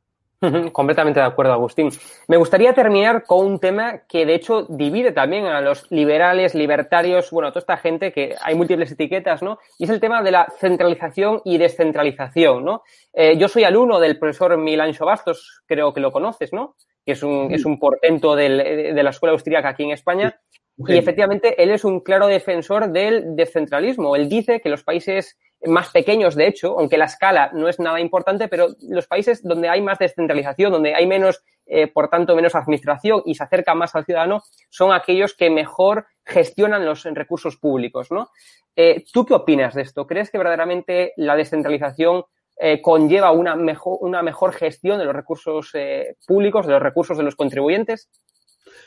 Completamente 0.72 1.20
de 1.20 1.26
acuerdo, 1.26 1.54
Agustín. 1.54 1.90
Me 2.28 2.38
gustaría 2.38 2.74
terminar 2.74 3.24
con 3.26 3.46
un 3.46 3.60
tema 3.60 4.02
que 4.08 4.26
de 4.26 4.34
hecho 4.34 4.64
divide 4.70 5.12
también 5.12 5.46
a 5.46 5.62
los 5.62 5.92
liberales, 5.92 6.56
libertarios, 6.56 7.30
bueno, 7.30 7.50
a 7.50 7.52
toda 7.52 7.62
esta 7.62 7.78
gente 7.78 8.12
que 8.12 8.36
hay 8.42 8.56
múltiples 8.56 8.92
etiquetas, 8.92 9.44
¿no? 9.44 9.60
Y 9.78 9.84
es 9.84 9.92
el 9.92 10.00
tema 10.00 10.24
de 10.24 10.32
la 10.32 10.48
centralización 10.58 11.42
y 11.46 11.60
descentralización, 11.60 12.66
¿no? 12.66 12.82
Eh, 13.14 13.38
yo 13.38 13.48
soy 13.48 13.66
alumno 13.66 14.00
del 14.00 14.18
profesor 14.18 14.58
Milancho 14.58 15.06
Bastos, 15.06 15.62
creo 15.68 15.94
que 15.94 16.00
lo 16.00 16.12
conoces, 16.12 16.52
¿no? 16.54 16.76
Que 17.06 17.12
es 17.12 17.22
un, 17.22 17.52
es 17.52 17.64
un 17.64 17.78
portento 17.78 18.36
del, 18.36 18.96
de 18.96 19.04
la 19.04 19.12
escuela 19.12 19.34
austríaca 19.34 19.70
aquí 19.70 19.84
en 19.84 19.92
España. 19.92 20.40
Y 20.88 20.98
efectivamente, 20.98 21.62
él 21.62 21.72
es 21.72 21.84
un 21.84 22.00
claro 22.00 22.28
defensor 22.28 22.92
del 22.92 23.36
descentralismo. 23.36 24.16
Él 24.16 24.30
dice 24.30 24.62
que 24.62 24.70
los 24.70 24.84
países 24.84 25.38
más 25.66 25.90
pequeños, 25.92 26.36
de 26.36 26.48
hecho, 26.48 26.80
aunque 26.80 26.98
la 26.98 27.06
escala 27.06 27.52
no 27.54 27.68
es 27.68 27.80
nada 27.80 28.00
importante, 28.00 28.48
pero 28.48 28.70
los 28.82 29.08
países 29.08 29.44
donde 29.44 29.70
hay 29.70 29.82
más 29.82 30.00
descentralización, 30.00 30.72
donde 30.72 30.96
hay 30.96 31.06
menos, 31.06 31.44
eh, 31.66 31.88
por 31.88 32.10
tanto, 32.10 32.36
menos 32.36 32.56
administración 32.56 33.22
y 33.26 33.36
se 33.36 33.44
acerca 33.44 33.76
más 33.76 33.94
al 33.96 34.06
ciudadano, 34.06 34.44
son 34.70 34.92
aquellos 34.92 35.36
que 35.36 35.50
mejor 35.50 36.08
gestionan 36.26 36.86
los 36.86 37.04
recursos 37.04 37.58
públicos, 37.58 38.12
¿no? 38.12 38.30
Eh, 38.76 39.04
¿Tú 39.12 39.26
qué 39.26 39.34
opinas 39.34 39.76
de 39.76 39.84
esto? 39.84 40.08
¿Crees 40.08 40.32
que 40.32 40.38
verdaderamente 40.38 41.14
la 41.18 41.36
descentralización 41.36 42.24
eh, 42.58 42.82
conlleva 42.82 43.32
una 43.32 43.56
mejor, 43.56 43.98
una 44.02 44.22
mejor 44.24 44.54
gestión 44.54 44.98
de 44.98 45.06
los 45.06 45.16
recursos 45.16 45.72
públicos, 46.26 46.66
de 46.66 46.74
los 46.74 46.82
recursos 46.82 47.18
de 47.18 47.24
los 47.24 47.36
contribuyentes? 47.36 48.10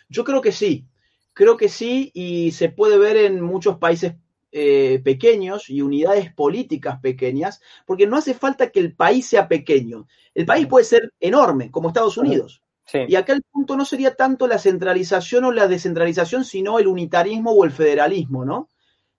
Yo 0.09 0.25
creo 0.25 0.41
que 0.41 0.53
sí. 0.53 0.87
Creo 1.35 1.57
que 1.57 1.69
sí 1.69 2.11
y 2.15 2.53
se 2.53 2.71
puede 2.71 2.97
ver 2.97 3.17
en 3.17 3.41
muchos 3.41 3.79
países 3.79 4.15
eh, 4.53 5.01
pequeños 5.05 5.69
y 5.69 5.83
unidades 5.83 6.33
políticas 6.33 7.01
pequeñas, 7.01 7.61
porque 7.87 8.07
no 8.07 8.17
hace 8.17 8.35
falta 8.35 8.71
que 8.71 8.79
el 8.79 8.95
país 8.95 9.27
sea 9.27 9.49
pequeño. 9.49 10.07
El 10.33 10.47
país 10.47 10.69
puede 10.69 10.85
ser 10.85 11.13
enorme, 11.19 11.73
como 11.73 11.89
Estados 11.89 12.17
Unidos. 12.17 12.63
Y 13.09 13.17
acá 13.17 13.33
el 13.33 13.43
punto 13.43 13.77
no 13.77 13.85
sería 13.85 14.15
tanto 14.15 14.47
la 14.47 14.59
centralización 14.59 15.45
o 15.45 15.51
la 15.51 15.67
descentralización, 15.67 16.45
sino 16.45 16.79
el 16.79 16.87
unitarismo 16.87 17.51
o 17.51 17.65
el 17.65 17.73
federalismo, 17.73 18.45
¿no? 18.45 18.69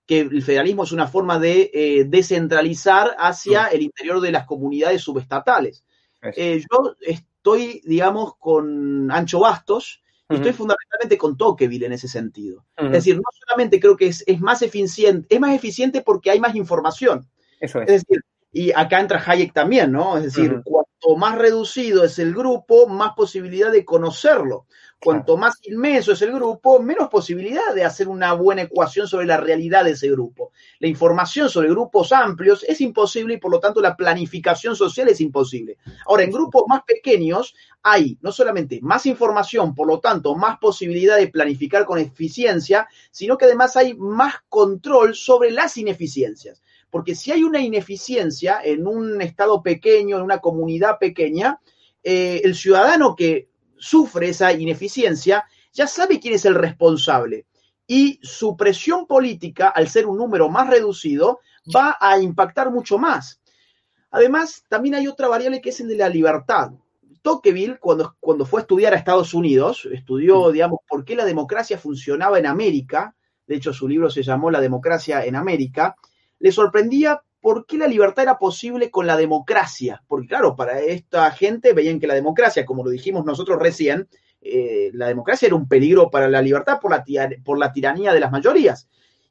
Que 0.06 0.22
el 0.22 0.42
federalismo 0.42 0.84
es 0.84 0.94
una 0.94 1.08
forma 1.08 1.38
de 1.38 1.70
eh, 1.74 2.06
descentralizar 2.06 3.16
hacia 3.18 3.66
el 3.66 3.82
interior 3.82 4.22
de 4.22 4.32
las 4.32 4.46
comunidades 4.46 5.02
subestatales. 5.02 5.84
Eh, 6.22 6.64
yo 6.72 6.96
estoy, 7.02 7.82
digamos, 7.86 8.36
con 8.38 9.12
Ancho 9.12 9.40
Bastos, 9.40 10.02
Estoy 10.28 10.54
fundamentalmente 10.54 11.18
con 11.18 11.38
Tocqueville 11.38 11.86
en 11.86 11.94
ese 11.94 12.08
sentido. 12.08 12.66
Es 12.78 12.92
decir, 12.92 13.16
no 13.16 13.24
solamente 13.46 13.80
creo 13.80 13.96
que 13.96 14.08
es, 14.08 14.26
más 14.40 14.62
eficiente, 14.62 15.34
es 15.34 15.40
más 15.40 15.56
eficiente 15.56 16.02
porque 16.02 16.32
hay 16.32 16.40
más 16.40 16.56
información. 16.56 17.28
Eso 17.60 17.82
es. 17.82 17.90
Es 17.90 18.04
decir, 18.04 18.24
y 18.52 18.72
acá 18.72 19.02
entra 19.02 19.22
Hayek 19.24 19.54
también, 19.54 19.92
¿no? 19.92 20.18
Es 20.18 20.24
decir, 20.24 20.64
cuanto 21.00 21.18
más 21.18 21.38
reducido 21.38 22.04
es 22.04 22.20
el 22.20 22.34
grupo, 22.34 22.88
más 22.88 23.14
posibilidad 23.16 23.72
de 23.72 23.86
conocerlo. 23.86 24.66
Cuanto 25.00 25.38
más 25.38 25.60
inmenso 25.64 26.14
es 26.14 26.22
el 26.24 26.32
grupo, 26.32 26.80
menos 26.80 27.10
posibilidad 27.10 27.76
de 27.76 27.84
hacer 27.84 28.08
una 28.08 28.34
buena 28.34 28.64
ecuación 28.64 29.08
sobre 29.08 29.28
la 29.28 29.38
realidad 29.38 29.84
de 29.84 29.92
ese 29.92 30.10
grupo. 30.10 30.52
La 30.80 30.88
información 30.88 31.50
sobre 31.50 31.70
grupos 31.70 32.12
amplios 32.12 32.66
es 32.68 32.82
imposible 32.82 33.36
y 33.36 33.38
por 33.38 33.52
lo 33.52 33.60
tanto 33.60 33.82
la 33.82 33.96
planificación 33.96 34.76
social 34.76 35.08
es 35.10 35.22
imposible. 35.22 35.78
Ahora, 36.08 36.24
en 36.24 36.32
grupos 36.32 36.64
más 36.68 36.84
pequeños 36.84 37.54
hay 37.84 38.18
no 38.22 38.32
solamente 38.32 38.80
más 38.82 39.06
información, 39.06 39.76
por 39.76 39.88
lo 39.88 40.00
tanto, 40.00 40.34
más 40.34 40.58
posibilidad 40.58 41.18
de 41.18 41.28
planificar 41.28 41.86
con 41.86 42.00
eficiencia, 42.00 42.88
sino 43.12 43.38
que 43.38 43.46
además 43.46 43.76
hay 43.76 43.94
más 43.96 44.36
control 44.50 45.14
sobre 45.14 45.52
las 45.52 45.78
ineficiencias. 45.78 46.64
Porque 46.96 47.14
si 47.14 47.30
hay 47.30 47.44
una 47.44 47.60
ineficiencia 47.60 48.62
en 48.64 48.88
un 48.88 49.22
estado 49.22 49.62
pequeño, 49.62 50.16
en 50.16 50.24
una 50.24 50.40
comunidad 50.40 50.98
pequeña, 50.98 51.60
eh, 52.02 52.40
el 52.46 52.56
ciudadano 52.56 53.18
que 53.18 53.50
sufre 53.76 54.30
esa 54.30 54.54
ineficiencia, 54.54 55.44
ya 55.74 55.88
sabe 55.88 56.22
quién 56.22 56.36
es 56.36 56.46
el 56.46 56.56
responsable. 56.56 57.48
Y 57.86 58.18
su 58.24 58.56
presión 58.56 59.08
política, 59.08 59.68
al 59.68 59.90
ser 59.90 60.06
un 60.06 60.18
número 60.18 60.48
más 60.48 60.70
reducido, 60.70 61.42
va 61.76 61.98
a 62.00 62.18
impactar 62.18 62.72
mucho 62.72 62.98
más. 62.98 63.42
Además, 64.10 64.64
también 64.70 64.96
hay 64.96 65.10
otra 65.10 65.28
variable 65.28 65.60
que 65.60 65.72
es 65.72 65.82
el 65.82 65.90
de 65.90 65.98
la 65.98 66.08
libertad. 66.08 66.72
Tocqueville, 67.22 67.78
cuando, 67.78 68.16
cuando 68.22 68.46
fue 68.46 68.62
a 68.62 68.64
estudiar 68.64 68.94
a 68.94 68.98
Estados 68.98 69.34
Unidos, 69.34 69.86
estudió, 69.92 70.50
digamos, 70.50 70.80
por 70.88 71.04
qué 71.04 71.18
la 71.18 71.26
democracia 71.26 71.78
funcionaba 71.78 72.40
en 72.40 72.46
América, 72.46 73.18
de 73.48 73.56
hecho 73.58 73.74
su 73.74 73.86
libro 73.86 74.10
se 74.10 74.24
llamó 74.24 74.50
La 74.50 74.62
democracia 74.62 75.26
en 75.26 75.36
América, 75.36 75.98
le 76.40 76.52
sorprendía 76.52 77.22
por 77.42 77.66
qué 77.66 77.78
la 77.78 77.88
libertad 77.88 78.24
era 78.24 78.40
posible 78.40 78.90
con 78.90 79.06
la 79.06 79.16
democracia. 79.16 80.04
Porque 80.08 80.28
claro, 80.28 80.56
para 80.56 80.80
esta 80.80 81.30
gente 81.32 81.74
veían 81.74 82.00
que 82.00 82.08
la 82.08 82.16
democracia, 82.16 82.66
como 82.66 82.84
lo 82.84 82.90
dijimos 82.90 83.24
nosotros 83.24 83.60
recién, 83.60 84.08
eh, 84.42 84.92
la 84.94 85.08
democracia 85.08 85.48
era 85.48 85.56
un 85.56 85.68
peligro 85.68 86.10
para 86.10 86.28
la 86.28 86.42
libertad 86.42 86.80
por 86.80 86.92
la, 86.92 87.04
por 87.44 87.60
la 87.60 87.72
tiranía 87.72 88.14
de 88.14 88.20
las 88.20 88.32
mayorías. 88.32 88.88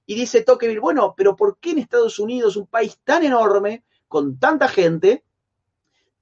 Y 0.06 0.14
dice 0.16 0.42
Tocqueville, 0.42 0.80
bueno, 0.80 1.14
pero 1.16 1.34
¿por 1.34 1.58
qué 1.58 1.70
en 1.70 1.78
Estados 1.78 2.18
Unidos, 2.18 2.56
un 2.56 2.66
país 2.66 2.98
tan 3.04 3.24
enorme, 3.24 3.84
con 4.06 4.38
tanta 4.38 4.68
gente, 4.68 5.24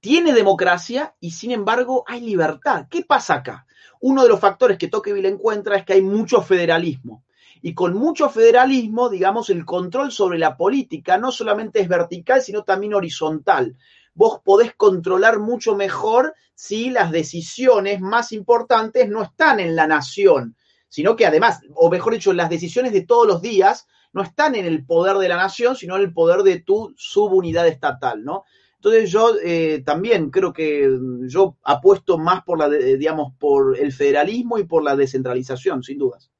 tiene 0.01 0.33
democracia 0.33 1.15
y 1.21 1.33
sin 1.33 1.53
embargo 1.53 2.05
hay 2.07 2.21
libertad? 2.21 2.87
¿Qué 2.91 3.03
pasa 3.03 3.35
acá? 3.35 3.67
Uno 4.01 4.23
de 4.23 4.29
los 4.29 4.41
factores 4.41 4.79
que 4.79 4.89
Tocqueville 4.89 5.29
encuentra 5.29 5.77
es 5.77 5.85
que 5.85 5.93
hay 5.95 6.03
mucho 6.03 6.43
federalismo. 6.43 7.25
Y 7.63 7.75
con 7.75 7.95
mucho 7.95 8.29
federalismo, 8.29 9.09
digamos, 9.09 9.49
el 9.49 9.65
control 9.65 10.11
sobre 10.11 10.39
la 10.39 10.57
política 10.57 11.17
no 11.17 11.31
solamente 11.31 11.81
es 11.81 11.89
vertical, 11.89 12.43
sino 12.43 12.65
también 12.65 12.95
horizontal. 12.95 13.77
Vos 14.15 14.41
podés 14.45 14.75
controlar 14.75 15.39
mucho 15.39 15.77
mejor 15.77 16.35
si 16.55 16.91
las 16.91 17.13
decisiones 17.13 18.01
más 18.01 18.33
importantes 18.33 19.09
no 19.09 19.23
están 19.23 19.61
en 19.61 19.77
la 19.77 19.87
nación, 19.87 20.57
sino 20.89 21.15
que 21.15 21.25
además, 21.25 21.61
o 21.75 21.89
mejor 21.89 22.15
dicho, 22.15 22.33
las 22.33 22.51
decisiones 22.51 22.93
de 22.93 23.07
todos 23.07 23.27
los 23.27 23.41
días 23.41 23.87
no 24.13 24.23
están 24.23 24.57
en 24.57 24.67
el 24.67 24.85
poder 24.85 25.17
de 25.17 25.29
la 25.29 25.37
nación, 25.37 25.77
sino 25.77 25.97
en 25.97 26.03
el 26.03 26.13
poder 26.13 26.43
de 26.43 26.61
tu 26.61 26.93
subunidad 26.97 27.67
estatal, 27.67 28.25
¿no? 28.25 28.45
Entonces 28.75 29.11
yo 29.13 29.37
eh, 29.45 29.83
también 29.87 30.31
creo 30.31 30.53
que 30.53 30.91
yo 31.29 31.57
apuesto 31.63 32.19
más 32.19 32.43
por 32.43 32.59
la, 32.59 32.69
digamos, 32.69 33.33
por 33.39 33.79
el 33.79 33.93
federalismo 33.93 34.59
y 34.59 34.65
por 34.65 34.83
la 34.83 34.97
descentralización, 34.97 35.85
sin 35.85 35.99
dudas. 35.99 36.33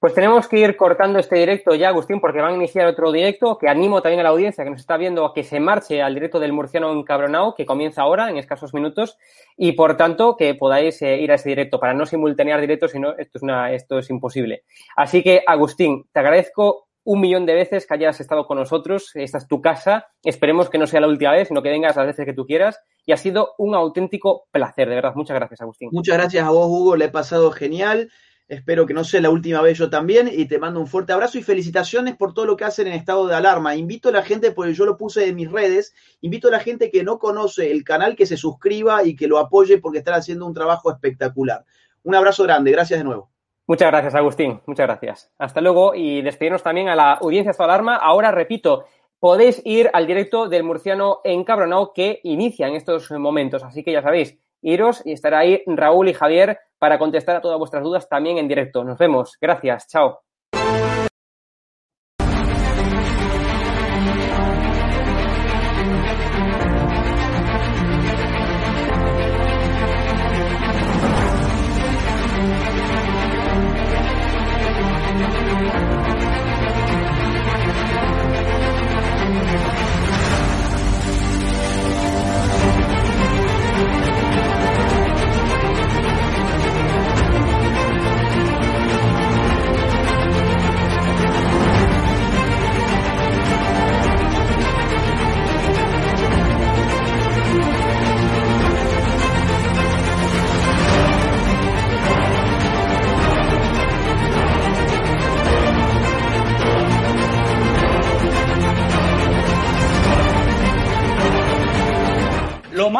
Pues 0.00 0.14
tenemos 0.14 0.48
que 0.48 0.58
ir 0.58 0.76
cortando 0.78 1.18
este 1.18 1.36
directo 1.36 1.74
ya, 1.74 1.90
Agustín, 1.90 2.22
porque 2.22 2.40
van 2.40 2.54
a 2.54 2.56
iniciar 2.56 2.86
otro 2.86 3.12
directo, 3.12 3.58
que 3.58 3.68
animo 3.68 4.00
también 4.00 4.20
a 4.20 4.22
la 4.22 4.30
audiencia 4.30 4.64
que 4.64 4.70
nos 4.70 4.80
está 4.80 4.96
viendo 4.96 5.26
a 5.26 5.34
que 5.34 5.44
se 5.44 5.60
marche 5.60 6.00
al 6.00 6.14
directo 6.14 6.40
del 6.40 6.54
murciano 6.54 6.90
encabronado, 6.90 7.54
que 7.54 7.66
comienza 7.66 8.00
ahora, 8.00 8.30
en 8.30 8.38
escasos 8.38 8.72
minutos, 8.72 9.18
y 9.58 9.72
por 9.72 9.98
tanto 9.98 10.36
que 10.38 10.54
podáis 10.54 11.02
eh, 11.02 11.18
ir 11.18 11.30
a 11.30 11.34
ese 11.34 11.50
directo, 11.50 11.78
para 11.78 11.92
no 11.92 12.06
simultanear 12.06 12.62
directos, 12.62 12.92
sino 12.92 13.10
esto 13.18 13.36
es, 13.36 13.42
una, 13.42 13.72
esto 13.74 13.98
es 13.98 14.08
imposible. 14.08 14.64
Así 14.96 15.22
que, 15.22 15.42
Agustín, 15.46 16.08
te 16.14 16.20
agradezco 16.20 16.88
un 17.04 17.20
millón 17.20 17.44
de 17.44 17.52
veces 17.52 17.86
que 17.86 17.92
hayas 17.92 18.20
estado 18.20 18.46
con 18.46 18.56
nosotros, 18.56 19.10
esta 19.14 19.36
es 19.36 19.48
tu 19.48 19.60
casa, 19.60 20.06
esperemos 20.24 20.70
que 20.70 20.78
no 20.78 20.86
sea 20.86 21.02
la 21.02 21.08
última 21.08 21.32
vez, 21.32 21.48
sino 21.48 21.60
que 21.62 21.68
vengas 21.68 21.96
las 21.96 22.06
veces 22.06 22.24
que 22.24 22.32
tú 22.32 22.46
quieras, 22.46 22.80
y 23.04 23.12
ha 23.12 23.18
sido 23.18 23.54
un 23.58 23.74
auténtico 23.74 24.46
placer, 24.50 24.88
de 24.88 24.94
verdad. 24.94 25.12
Muchas 25.14 25.34
gracias, 25.34 25.60
Agustín. 25.60 25.90
Muchas 25.92 26.16
gracias 26.16 26.42
a 26.46 26.50
vos, 26.50 26.68
Hugo, 26.68 26.96
le 26.96 27.06
he 27.06 27.10
pasado 27.10 27.50
genial. 27.50 28.10
Espero 28.50 28.84
que 28.84 28.94
no 28.94 29.04
sea 29.04 29.20
la 29.20 29.30
última 29.30 29.62
vez 29.62 29.78
yo 29.78 29.88
también 29.90 30.28
y 30.28 30.44
te 30.46 30.58
mando 30.58 30.80
un 30.80 30.88
fuerte 30.88 31.12
abrazo 31.12 31.38
y 31.38 31.42
felicitaciones 31.44 32.16
por 32.16 32.34
todo 32.34 32.46
lo 32.46 32.56
que 32.56 32.64
hacen 32.64 32.88
en 32.88 32.94
estado 32.94 33.28
de 33.28 33.36
alarma. 33.36 33.76
Invito 33.76 34.08
a 34.08 34.12
la 34.12 34.24
gente, 34.24 34.50
porque 34.50 34.74
yo 34.74 34.86
lo 34.86 34.96
puse 34.96 35.28
en 35.28 35.36
mis 35.36 35.48
redes, 35.48 35.94
invito 36.20 36.48
a 36.48 36.50
la 36.50 36.58
gente 36.58 36.90
que 36.90 37.04
no 37.04 37.20
conoce 37.20 37.70
el 37.70 37.84
canal 37.84 38.16
que 38.16 38.26
se 38.26 38.36
suscriba 38.36 39.04
y 39.04 39.14
que 39.14 39.28
lo 39.28 39.38
apoye 39.38 39.78
porque 39.78 39.98
están 39.98 40.14
haciendo 40.14 40.46
un 40.46 40.52
trabajo 40.52 40.90
espectacular. 40.90 41.64
Un 42.02 42.16
abrazo 42.16 42.42
grande, 42.42 42.72
gracias 42.72 42.98
de 42.98 43.04
nuevo. 43.04 43.30
Muchas 43.68 43.88
gracias, 43.88 44.16
Agustín. 44.16 44.60
Muchas 44.66 44.88
gracias. 44.88 45.30
Hasta 45.38 45.60
luego 45.60 45.94
y 45.94 46.20
despedirnos 46.20 46.64
también 46.64 46.88
a 46.88 46.96
la 46.96 47.12
audiencia 47.12 47.52
de 47.56 47.64
alarma. 47.64 47.94
Ahora 47.94 48.32
repito, 48.32 48.86
podéis 49.20 49.62
ir 49.64 49.90
al 49.92 50.08
directo 50.08 50.48
del 50.48 50.64
murciano 50.64 51.20
encabronado 51.22 51.92
que 51.94 52.18
inicia 52.24 52.66
en 52.66 52.74
estos 52.74 53.12
momentos. 53.12 53.62
Así 53.62 53.84
que 53.84 53.92
ya 53.92 54.02
sabéis, 54.02 54.36
iros 54.62 55.02
y 55.04 55.12
estará 55.12 55.40
ahí 55.40 55.62
Raúl 55.66 56.08
y 56.08 56.14
Javier 56.14 56.58
para 56.78 56.98
contestar 56.98 57.36
a 57.36 57.40
todas 57.40 57.58
vuestras 57.58 57.82
dudas 57.82 58.08
también 58.08 58.38
en 58.38 58.48
directo. 58.48 58.84
Nos 58.84 58.98
vemos. 58.98 59.36
Gracias. 59.40 59.86
Chao. 59.88 60.20